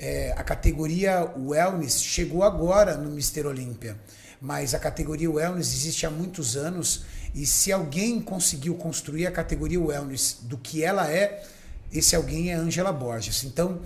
[0.00, 3.98] é, a categoria Wellness chegou agora no Mister Olímpia,
[4.40, 7.04] mas a categoria Wellness existe há muitos anos
[7.34, 11.44] e se alguém conseguiu construir a categoria Wellness do que ela é,
[11.92, 13.44] esse alguém é Angela Borges.
[13.44, 13.80] Então,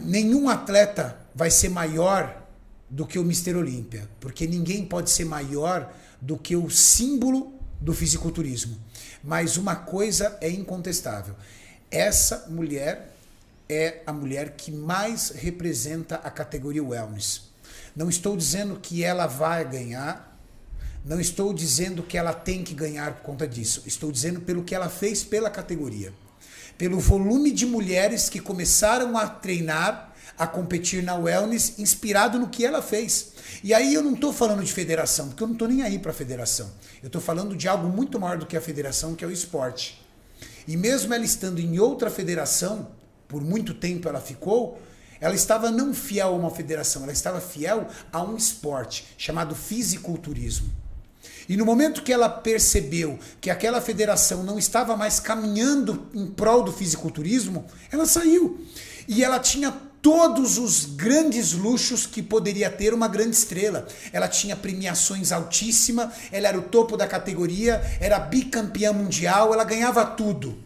[0.00, 2.42] nenhum atleta vai ser maior
[2.88, 7.92] do que o Mister Olímpia, porque ninguém pode ser maior do que o símbolo do
[7.92, 8.78] fisiculturismo.
[9.22, 11.34] Mas uma coisa é incontestável:
[11.90, 13.15] essa mulher
[13.68, 17.42] é a mulher que mais representa a categoria wellness.
[17.94, 20.38] Não estou dizendo que ela vai ganhar,
[21.04, 23.82] não estou dizendo que ela tem que ganhar por conta disso.
[23.86, 26.12] Estou dizendo pelo que ela fez pela categoria.
[26.76, 32.64] Pelo volume de mulheres que começaram a treinar, a competir na wellness, inspirado no que
[32.64, 33.32] ela fez.
[33.64, 36.10] E aí eu não estou falando de federação, porque eu não estou nem aí para
[36.10, 36.70] a federação.
[37.02, 40.04] Eu estou falando de algo muito maior do que a federação, que é o esporte.
[40.68, 42.90] E mesmo ela estando em outra federação,
[43.28, 44.80] por muito tempo ela ficou,
[45.20, 50.70] ela estava não fiel a uma federação, ela estava fiel a um esporte chamado fisiculturismo.
[51.48, 56.62] E no momento que ela percebeu que aquela federação não estava mais caminhando em prol
[56.62, 58.60] do fisiculturismo, ela saiu.
[59.06, 59.70] E ela tinha
[60.02, 63.86] todos os grandes luxos que poderia ter uma grande estrela.
[64.12, 70.04] Ela tinha premiações altíssimas, ela era o topo da categoria, era bicampeã mundial, ela ganhava
[70.04, 70.58] tudo.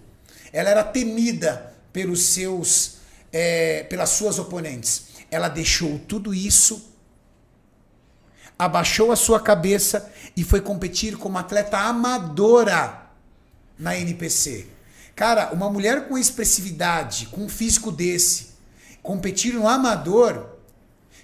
[0.53, 2.99] Ela era temida pelos seus,
[3.33, 5.09] é, pelas suas oponentes.
[5.31, 6.91] Ela deixou tudo isso
[8.61, 13.07] abaixou a sua cabeça e foi competir como atleta amadora
[13.79, 14.67] na NPC.
[15.17, 18.49] Cara, uma mulher com expressividade, com um físico desse,
[19.03, 20.47] competir no amador,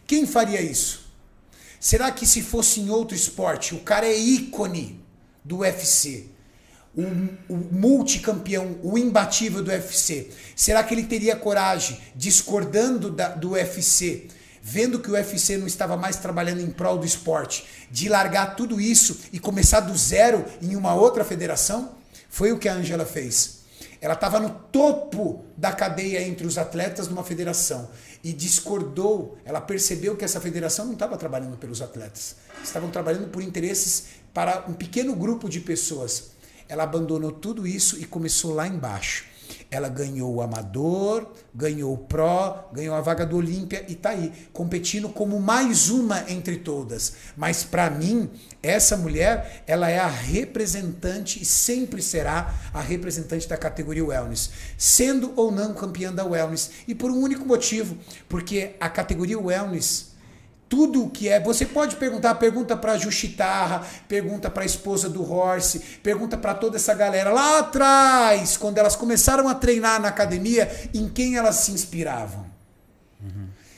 [0.06, 1.12] quem faria isso?
[1.78, 5.04] Será que se fosse em outro esporte, o cara é ícone
[5.44, 6.30] do UFC,
[6.96, 7.02] o,
[7.52, 14.28] o multicampeão, o imbatível do UFC, será que ele teria coragem, discordando da, do UFC,
[14.62, 18.80] vendo que o UFC não estava mais trabalhando em prol do esporte, de largar tudo
[18.80, 21.94] isso e começar do zero em uma outra federação?
[22.30, 23.56] Foi o que a Angela fez.
[24.00, 27.88] Ela estava no topo da cadeia entre os atletas numa federação
[28.22, 29.38] e discordou.
[29.44, 34.04] Ela percebeu que essa federação não estava trabalhando pelos atletas, estavam trabalhando por interesses
[34.34, 36.35] para um pequeno grupo de pessoas.
[36.68, 39.24] Ela abandonou tudo isso e começou lá embaixo.
[39.70, 44.32] Ela ganhou o amador, ganhou o pró, ganhou a vaga do Olímpia e tá aí,
[44.52, 47.14] competindo como mais uma entre todas.
[47.36, 48.30] Mas para mim,
[48.62, 55.32] essa mulher, ela é a representante e sempre será a representante da categoria wellness, sendo
[55.36, 56.70] ou não campeã da wellness.
[56.86, 57.96] E por um único motivo,
[58.28, 60.15] porque a categoria wellness
[60.68, 61.40] tudo o que é.
[61.40, 66.76] Você pode perguntar, pergunta para Juchitarra, pergunta para a esposa do Horse, pergunta para toda
[66.76, 71.72] essa galera lá atrás, quando elas começaram a treinar na academia, em quem elas se
[71.72, 72.46] inspiravam.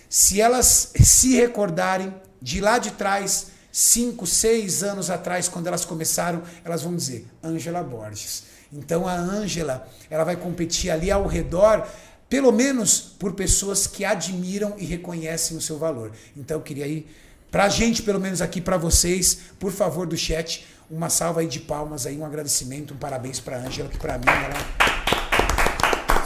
[0.09, 6.43] Se elas se recordarem de lá de trás, cinco, seis anos atrás, quando elas começaram,
[6.65, 8.45] elas vão dizer Ângela Borges.
[8.73, 11.87] Então a Ângela, ela vai competir ali ao redor
[12.29, 16.13] pelo menos por pessoas que admiram e reconhecem o seu valor.
[16.37, 17.09] Então eu queria ir
[17.51, 21.47] para a gente, pelo menos aqui para vocês, por favor do chat, uma salva aí
[21.47, 24.89] de palmas aí, um agradecimento, um parabéns para Ângela, que para mim ela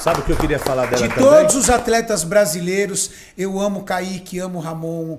[0.03, 1.25] Sabe o que eu queria falar dela de também?
[1.25, 3.09] todos os atletas brasileiros,
[3.39, 5.17] eu amo Kaique, amo Ramon,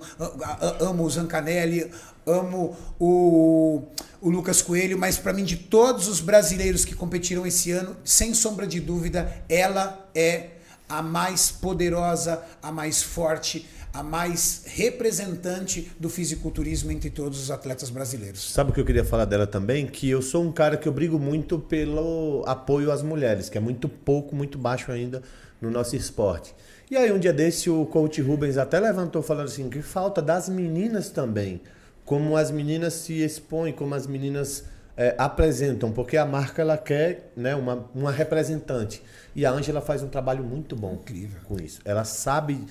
[0.82, 1.90] amo o Zancanelli,
[2.28, 3.84] amo o,
[4.20, 8.34] o Lucas Coelho, mas para mim, de todos os brasileiros que competiram esse ano, sem
[8.34, 10.50] sombra de dúvida, ela é
[10.94, 17.90] a mais poderosa, a mais forte, a mais representante do fisiculturismo entre todos os atletas
[17.90, 18.52] brasileiros.
[18.52, 19.88] Sabe o que eu queria falar dela também?
[19.88, 23.62] Que eu sou um cara que eu brigo muito pelo apoio às mulheres, que é
[23.62, 25.24] muito pouco, muito baixo ainda
[25.60, 26.54] no nosso esporte.
[26.92, 30.48] E aí um dia desse o coach Rubens até levantou falando assim que falta das
[30.48, 31.60] meninas também,
[32.06, 34.66] como as meninas se expõem, como as meninas
[34.96, 39.02] é, apresentam, porque a marca ela quer né, uma, uma representante.
[39.36, 41.40] E a Ângela faz um trabalho muito bom Incrível.
[41.46, 41.80] com isso.
[41.86, 42.66] Ela sabe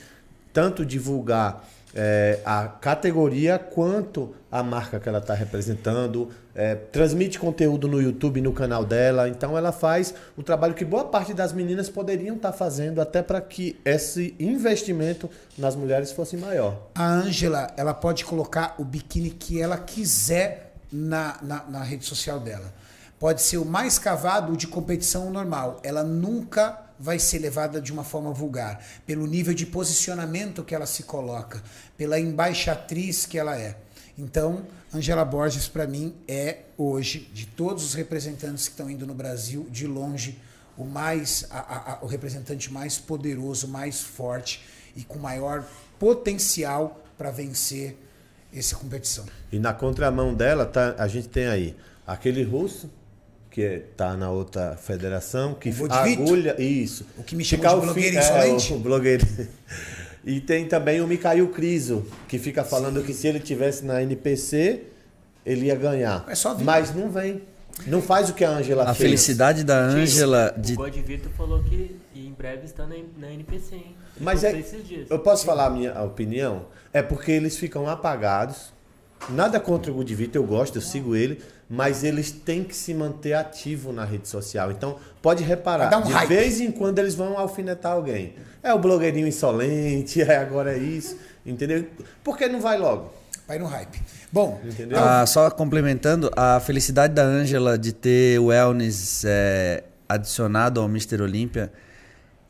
[0.52, 1.64] tanto divulgar
[1.94, 8.40] é, a categoria quanto a marca que ela está representando, é, transmite conteúdo no YouTube,
[8.40, 9.28] no canal dela.
[9.28, 13.40] Então ela faz o trabalho que boa parte das meninas poderiam estar fazendo até para
[13.40, 16.88] que esse investimento nas mulheres fosse maior.
[16.94, 22.38] A Ângela, ela pode colocar o biquíni que ela quiser na, na, na rede social
[22.38, 22.72] dela.
[23.22, 25.78] Pode ser o mais cavado de competição normal.
[25.84, 28.84] Ela nunca vai ser levada de uma forma vulgar.
[29.06, 31.62] Pelo nível de posicionamento que ela se coloca.
[31.96, 33.76] Pela embaixatriz que ela é.
[34.18, 39.14] Então, Angela Borges, para mim, é hoje, de todos os representantes que estão indo no
[39.14, 40.36] Brasil, de longe,
[40.76, 44.64] o mais a- a- o representante mais poderoso, mais forte
[44.96, 45.64] e com maior
[45.96, 47.96] potencial para vencer
[48.52, 49.24] essa competição.
[49.52, 52.90] E na contramão dela, tá, a gente tem aí aquele russo,
[53.52, 56.60] que está na outra federação, que O agulha.
[56.60, 57.06] Isso.
[57.18, 58.72] O que me chamou Fica de o blogueiro fi- insolente?
[58.72, 59.26] É, o blogueiro.
[60.24, 64.84] E tem também o Mikhail Criso, que fica falando que se ele tivesse na NPC,
[65.44, 66.24] ele ia ganhar.
[66.28, 66.62] É só vir.
[66.62, 67.42] Mas não vem.
[67.88, 68.98] Não faz o que a Ângela A fez.
[68.98, 73.74] felicidade da Ângela O de God Vitor falou que em breve está na, na NPC,
[73.74, 73.96] hein?
[74.20, 74.56] Mas é.
[74.56, 75.10] esses dias.
[75.10, 76.66] Eu posso falar a minha opinião?
[76.92, 78.72] É porque eles ficam apagados.
[79.28, 81.40] Nada contra o Gudivita, eu gosto, eu sigo ele,
[81.74, 84.70] mas eles têm que se manter ativo na rede social.
[84.70, 86.28] Então, pode reparar, um de hype.
[86.28, 88.34] vez em quando eles vão alfinetar alguém.
[88.62, 91.16] É o blogueirinho insolente, é agora é isso,
[91.46, 91.86] entendeu?
[92.22, 93.10] Por que não vai logo?
[93.48, 94.02] Vai no hype.
[94.30, 94.98] Bom, Entendeu?
[94.98, 101.22] Ah, só complementando, a felicidade da Ângela de ter o wellness é, adicionado ao Mr.
[101.22, 101.72] Olímpia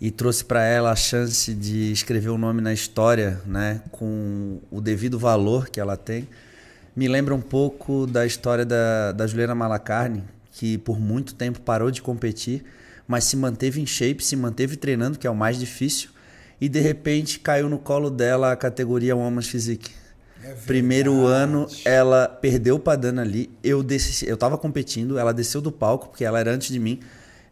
[0.00, 4.80] e trouxe para ela a chance de escrever o nome na história, né, com o
[4.80, 6.28] devido valor que ela tem,
[6.94, 11.90] me lembra um pouco da história da, da Juliana Malacarne, que por muito tempo parou
[11.90, 12.64] de competir,
[13.06, 16.10] mas se manteve em shape, se manteve treinando, que é o mais difícil,
[16.60, 19.90] e de repente caiu no colo dela a categoria Women's Physique.
[20.44, 23.48] É Primeiro ano, ela perdeu pra Dana ali.
[23.62, 27.00] Eu desci, eu tava competindo, ela desceu do palco, porque ela era antes de mim.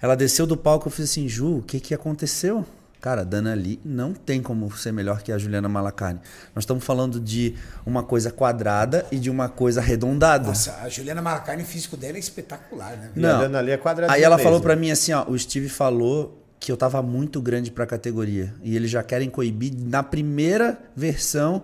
[0.02, 2.66] Ela desceu do palco, eu fiz assim, Ju, o que que aconteceu?
[3.00, 6.20] Cara, a Dana Lee não tem como ser melhor que a Juliana Malacarne.
[6.54, 7.54] Nós estamos falando de
[7.86, 10.48] uma coisa quadrada e de uma coisa arredondada.
[10.48, 13.10] nossa, a Juliana Malacarne, o físico dela é espetacular, né?
[13.16, 13.38] E a Não.
[13.40, 14.48] Dana ali é quadradinha Aí ela mesmo.
[14.50, 18.52] falou pra mim assim, ó, o Steve falou que eu tava muito grande pra categoria
[18.62, 21.62] e eles já querem coibir na primeira versão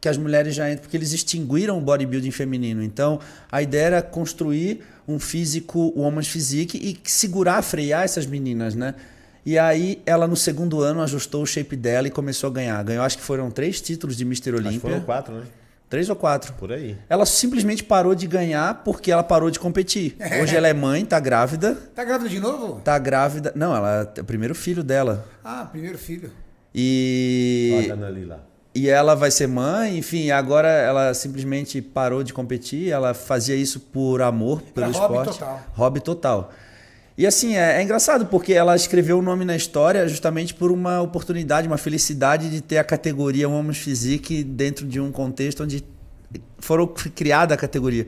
[0.00, 2.82] que as mulheres já entram, porque eles extinguiram o bodybuilding feminino.
[2.82, 3.20] Então,
[3.52, 8.94] a ideia era construir um físico, o Woman's Physique e segurar, frear essas meninas, né?
[9.46, 12.82] E aí, ela no segundo ano ajustou o shape dela e começou a ganhar.
[12.84, 14.54] Ganhou, acho que foram três títulos de Mr.
[14.54, 14.80] Olímpia.
[14.80, 15.44] foram quatro, né?
[15.88, 16.52] Três ou quatro.
[16.54, 16.98] Por aí.
[17.08, 20.16] Ela simplesmente parou de ganhar porque ela parou de competir.
[20.42, 21.74] Hoje ela é mãe, tá grávida.
[21.94, 22.80] Tá grávida de novo?
[22.84, 23.52] Tá grávida.
[23.56, 25.26] Não, ela é o primeiro filho dela.
[25.42, 26.30] Ah, primeiro filho.
[26.30, 26.34] Olha
[26.74, 28.40] E, Dana ali lá.
[28.74, 32.90] e ela vai ser mãe, enfim, agora ela simplesmente parou de competir.
[32.90, 35.38] Ela fazia isso por amor pelo hobby esporte.
[35.38, 35.62] total.
[35.74, 36.52] Hobby total.
[37.18, 41.02] E assim, é, é engraçado porque ela escreveu o nome na história justamente por uma
[41.02, 45.84] oportunidade, uma felicidade de ter a categoria Women's Physique dentro de um contexto onde
[46.60, 48.06] foram criada a categoria.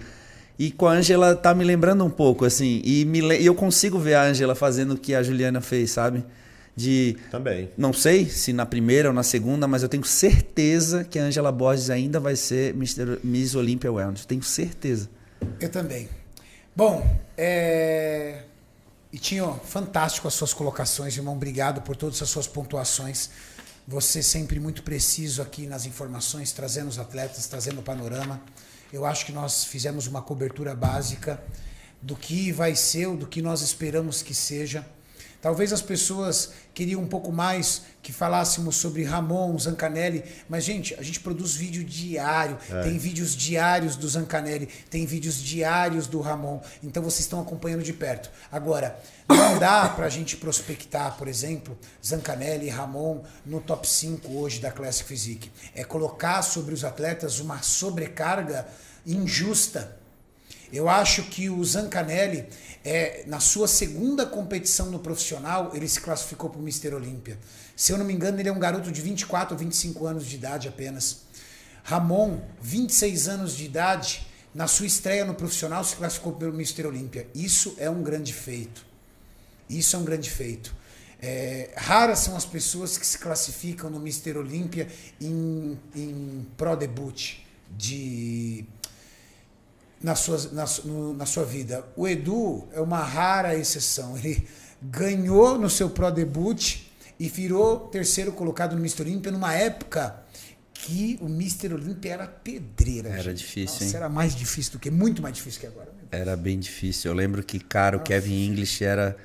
[0.57, 3.99] E com a Ângela tá me lembrando um pouco, assim, e, me e eu consigo
[3.99, 6.25] ver a Ângela fazendo o que a Juliana fez, sabe?
[6.77, 7.69] de Também.
[7.77, 11.53] não sei se na primeira ou na segunda, mas eu tenho certeza que a Angela
[11.53, 12.75] Borges ainda vai ser.
[13.23, 14.25] Miss Olympia Wellness.
[14.25, 15.11] Tenho certeza.
[15.61, 16.09] Eu também.
[16.75, 17.05] Bom,
[17.37, 18.45] é...
[19.13, 21.35] e Tinho, fantástico as suas colocações, irmão.
[21.35, 23.31] Obrigado por todas as suas pontuações.
[23.89, 28.41] Você sempre muito preciso aqui nas informações, trazendo os atletas, trazendo o panorama.
[28.93, 31.43] Eu acho que nós fizemos uma cobertura básica
[32.01, 34.87] do que vai ser, do que nós esperamos que seja.
[35.41, 41.03] Talvez as pessoas queriam um pouco mais que falássemos sobre Ramon, Zancanelli, mas gente, a
[41.03, 47.03] gente produz vídeo diário, tem vídeos diários do Zancanelli, tem vídeos diários do Ramon, então
[47.03, 48.31] vocês estão acompanhando de perto.
[48.53, 48.99] Agora,
[49.29, 54.61] não dá para a gente prospectar, por exemplo, Zancanelli e Ramon no top 5 hoje
[54.61, 55.51] da Classic Physique.
[55.75, 58.67] É colocar sobre os atletas uma sobrecarga
[59.07, 59.97] injusta.
[60.73, 62.47] Eu acho que o Zancanelli,
[62.85, 67.39] é, na sua segunda competição no profissional, ele se classificou para o Mister Olímpia.
[67.77, 70.37] Se eu não me engano, ele é um garoto de 24 ou 25 anos de
[70.37, 71.23] idade apenas.
[71.83, 77.27] Ramon, 26 anos de idade, na sua estreia no profissional, se classificou pelo Mister Olímpia.
[77.35, 78.85] Isso é um grande feito.
[79.69, 80.75] Isso é um grande feito.
[81.23, 84.89] É, raras são as pessoas que se classificam no Mister Olímpia
[85.21, 87.35] em, em pro debut
[87.71, 88.65] de
[90.03, 90.65] na sua, na,
[91.15, 91.85] na sua vida.
[91.97, 94.17] O Edu é uma rara exceção.
[94.17, 94.47] Ele
[94.83, 96.79] ganhou no seu pro debut
[97.19, 100.17] e virou terceiro colocado no Mister Olímpia numa época
[100.73, 103.11] que o Mister Olímpia era pedreira.
[103.11, 103.39] Era gente.
[103.39, 103.97] difícil, Nossa, hein?
[103.97, 105.93] Era mais difícil do que, muito mais difícil que agora.
[106.11, 107.11] Era bem difícil.
[107.11, 109.17] Eu lembro que, cara, o Kevin English era.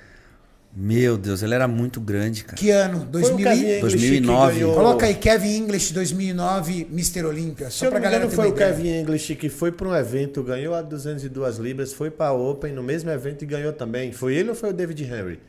[0.78, 2.58] Meu Deus, ele era muito grande, cara.
[2.58, 2.98] Que ano?
[3.00, 3.78] Foi o 2000 Kevin e...
[3.78, 4.54] English 2009.
[4.54, 7.70] que ganhou- Coloca aí Kevin English 2009 Mister Olímpia.
[7.70, 8.74] Só pra não galera ter foi o ideia.
[8.74, 12.74] Kevin English que foi para um evento, ganhou a 202 libras, foi para a Open
[12.74, 14.12] no mesmo evento e ganhou também.
[14.12, 15.40] Foi ele ou foi o David Henry?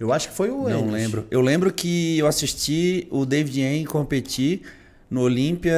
[0.00, 0.92] Eu acho que foi o Não English.
[0.92, 1.26] lembro.
[1.30, 4.62] Eu lembro que eu assisti o David Yen competir
[5.08, 5.72] no Olímpia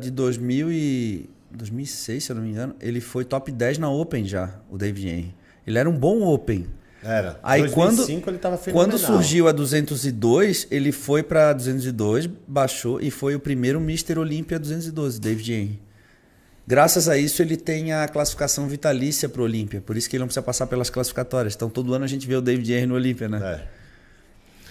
[0.00, 2.74] de 2000 e 2006, se eu não me engano.
[2.80, 5.34] Ele foi top 10 na Open já, o David Yen.
[5.64, 6.66] Ele era um bom Open.
[7.02, 7.40] Era.
[7.42, 13.10] Aí 2005 quando, ele tava quando surgiu a 202, ele foi para 202, baixou e
[13.10, 14.18] foi o primeiro Mr.
[14.18, 15.80] Olímpia 212, David Henry.
[16.66, 20.20] Graças a isso ele tem a classificação vitalícia para o Olímpia, por isso que ele
[20.20, 21.54] não precisa passar pelas classificatórias.
[21.54, 23.38] Então todo ano a gente vê o David Henry no Olímpia, né?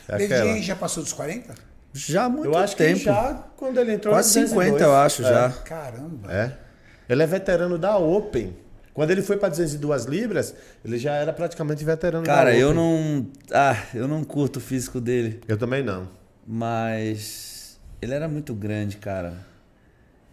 [0.08, 0.14] É.
[0.14, 0.50] É David aquela.
[0.52, 1.56] Henry já passou dos 40?
[1.92, 3.00] Já há muito Eu acho tempo.
[3.00, 4.68] que já quando ele entrou Quase no 202.
[4.68, 5.26] 50, eu acho, É.
[5.26, 5.50] já.
[5.50, 6.32] Caramba.
[6.32, 6.52] É.
[7.10, 8.56] Ele é veterano da Open.
[9.00, 10.54] Quando ele foi para 202 libras,
[10.84, 13.26] ele já era praticamente veterano Cara, eu não.
[13.50, 15.40] Ah, eu não curto o físico dele.
[15.48, 16.10] Eu também não.
[16.46, 17.80] Mas.
[18.02, 19.30] Ele era muito grande, cara.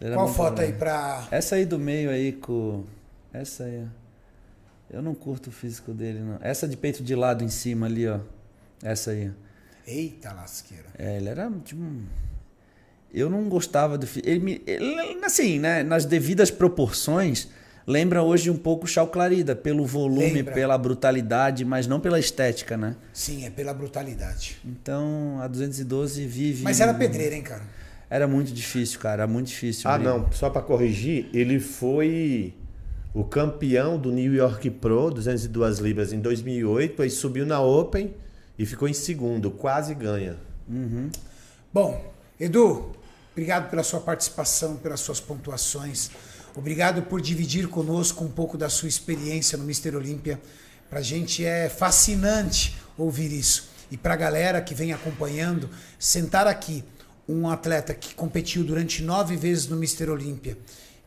[0.01, 0.79] Ele era Qual foto aí grande.
[0.79, 1.27] pra.
[1.31, 2.83] Essa aí do meio aí com.
[3.31, 4.95] Essa aí, ó.
[4.97, 6.37] Eu não curto o físico dele, não.
[6.41, 8.19] Essa de peito de lado em cima ali, ó.
[8.83, 9.29] Essa aí.
[9.29, 9.89] ó.
[9.89, 10.87] Eita lasqueira.
[10.97, 11.81] É, ele era tipo.
[13.13, 14.27] Eu não gostava do físico.
[14.29, 15.83] Ele, me- ele, assim, né?
[15.83, 17.47] Nas devidas proporções,
[17.87, 20.53] lembra hoje um pouco o Chau Clarida, pelo volume, Lembra.
[20.53, 22.97] pela brutalidade, mas não pela estética, né?
[23.13, 24.57] Sim, é pela brutalidade.
[24.65, 26.63] Então a 212 vive.
[26.63, 27.63] Mas era pedreira, hein, cara?
[28.09, 29.23] Era muito difícil, cara.
[29.23, 29.89] Era muito difícil.
[29.89, 30.29] Ah, não.
[30.31, 32.53] Só para corrigir, ele foi
[33.13, 38.13] o campeão do New York Pro 202 libras em 2008, aí subiu na Open
[38.59, 40.37] e ficou em segundo, quase ganha.
[41.73, 42.91] Bom, Edu,
[43.31, 46.11] obrigado pela sua participação, pelas suas pontuações.
[46.57, 50.39] Obrigado por dividir conosco um pouco da sua experiência no Mister Olímpia.
[50.89, 53.69] Pra gente é fascinante ouvir isso.
[53.91, 55.69] E pra galera que vem acompanhando,
[55.99, 56.83] sentar aqui
[57.29, 60.57] um atleta que competiu durante nove vezes no Mister Olímpia,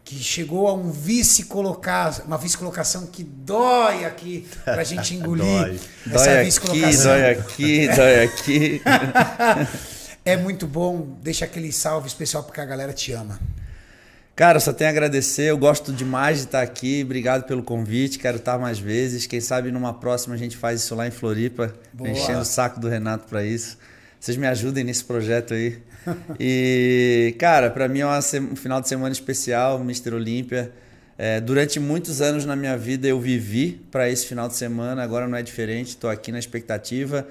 [0.05, 5.45] que chegou a um vice colocar, uma vice colocação que dói aqui pra gente engolir
[6.07, 6.15] Dói.
[6.15, 7.05] essa Dói vice aqui, colocação.
[7.13, 8.83] dói aqui, dói aqui.
[10.23, 11.17] É muito bom.
[11.23, 13.41] Deixa aquele salve especial porque a galera te ama.
[14.41, 15.51] Cara, só tenho a agradecer.
[15.51, 17.03] Eu gosto demais de estar aqui.
[17.05, 18.19] Obrigado pelo convite.
[18.19, 19.27] Quero estar mais vezes.
[19.27, 21.75] Quem sabe numa próxima a gente faz isso lá em Floripa.
[21.93, 22.09] Boa.
[22.09, 23.77] Enchendo o saco do Renato para isso.
[24.19, 25.77] Vocês me ajudem nesse projeto aí.
[26.41, 30.15] E, cara, para mim é um final de semana especial, Mr.
[30.15, 30.73] Olímpia.
[31.19, 35.29] É, durante muitos anos na minha vida eu vivi para esse final de semana, agora
[35.29, 37.29] não é diferente, estou aqui na expectativa.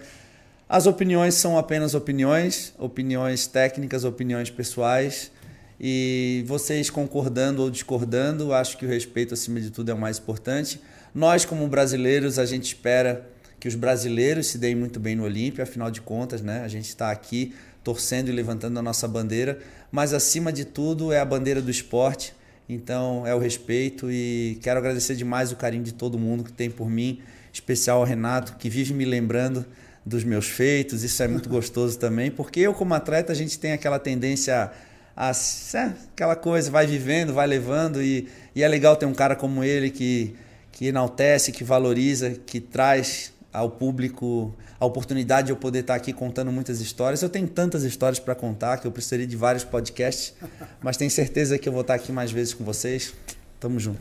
[0.70, 5.32] As opiniões são apenas opiniões, opiniões técnicas, opiniões pessoais.
[5.80, 10.18] E vocês concordando ou discordando, acho que o respeito acima de tudo é o mais
[10.20, 10.82] importante.
[11.16, 13.26] Nós, como brasileiros, a gente espera
[13.60, 16.62] que os brasileiros se deem muito bem no Olímpia, afinal de contas, né?
[16.64, 17.54] A gente está aqui
[17.84, 19.60] torcendo e levantando a nossa bandeira,
[19.92, 22.34] mas acima de tudo é a bandeira do esporte.
[22.68, 26.70] Então é o respeito e quero agradecer demais o carinho de todo mundo que tem
[26.70, 27.20] por mim,
[27.52, 29.66] especial ao Renato, que vive me lembrando
[30.06, 33.74] dos meus feitos, isso é muito gostoso também, porque eu como atleta a gente tem
[33.74, 34.72] aquela tendência
[35.20, 39.36] a, é, aquela coisa, vai vivendo, vai levando e, e é legal ter um cara
[39.36, 40.34] como ele que,
[40.72, 46.14] que enaltece, que valoriza, que traz ao público a oportunidade de eu poder estar aqui
[46.14, 47.22] contando muitas histórias.
[47.22, 50.34] Eu tenho tantas histórias para contar que eu precisaria de vários podcasts,
[50.82, 53.14] mas tenho certeza que eu vou estar aqui mais vezes com vocês.
[53.60, 54.00] Tamo junto.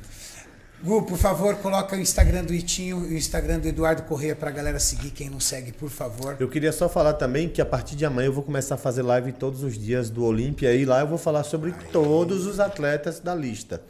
[0.83, 4.49] Gu, por favor, coloca o Instagram do Itinho e o Instagram do Eduardo Correia pra
[4.51, 6.37] galera seguir, quem não segue, por favor.
[6.39, 9.03] Eu queria só falar também que a partir de amanhã eu vou começar a fazer
[9.03, 13.19] live todos os dias do Olímpia e lá eu vou falar sobre todos os atletas
[13.19, 13.83] da lista.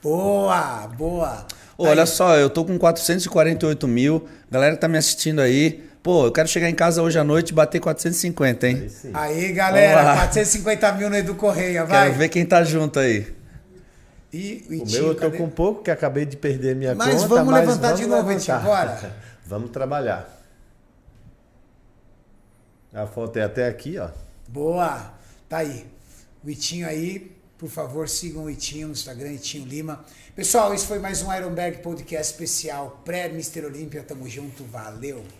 [0.00, 1.46] Boa, boa.
[1.76, 5.84] Ô, olha só, eu tô com 448 mil, galera que tá me assistindo aí.
[6.00, 8.88] Pô, eu quero chegar em casa hoje à noite e bater 450, hein?
[8.88, 9.10] sim.
[9.12, 10.14] Aí, galera, Vamos lá.
[10.26, 12.06] 450 mil no Edu Correia, vai.
[12.06, 13.35] Quero ver quem tá junto aí.
[14.36, 15.38] E o O meu eu tô cadê?
[15.38, 17.28] com pouco, que acabei de perder minha Mas conta.
[17.28, 18.62] vamos mas levantar de novo, levantar.
[18.62, 19.12] bora.
[19.46, 20.32] vamos trabalhar.
[22.92, 24.10] A foto é até aqui, ó.
[24.48, 25.12] Boa,
[25.48, 25.86] tá aí.
[26.44, 30.04] O Itinho aí, por favor, sigam o Itinho no Instagram, Itinho Lima.
[30.34, 34.02] Pessoal, esse foi mais um Ironberg Podcast especial pré-Mister Olímpia.
[34.02, 35.24] Tamo junto, valeu.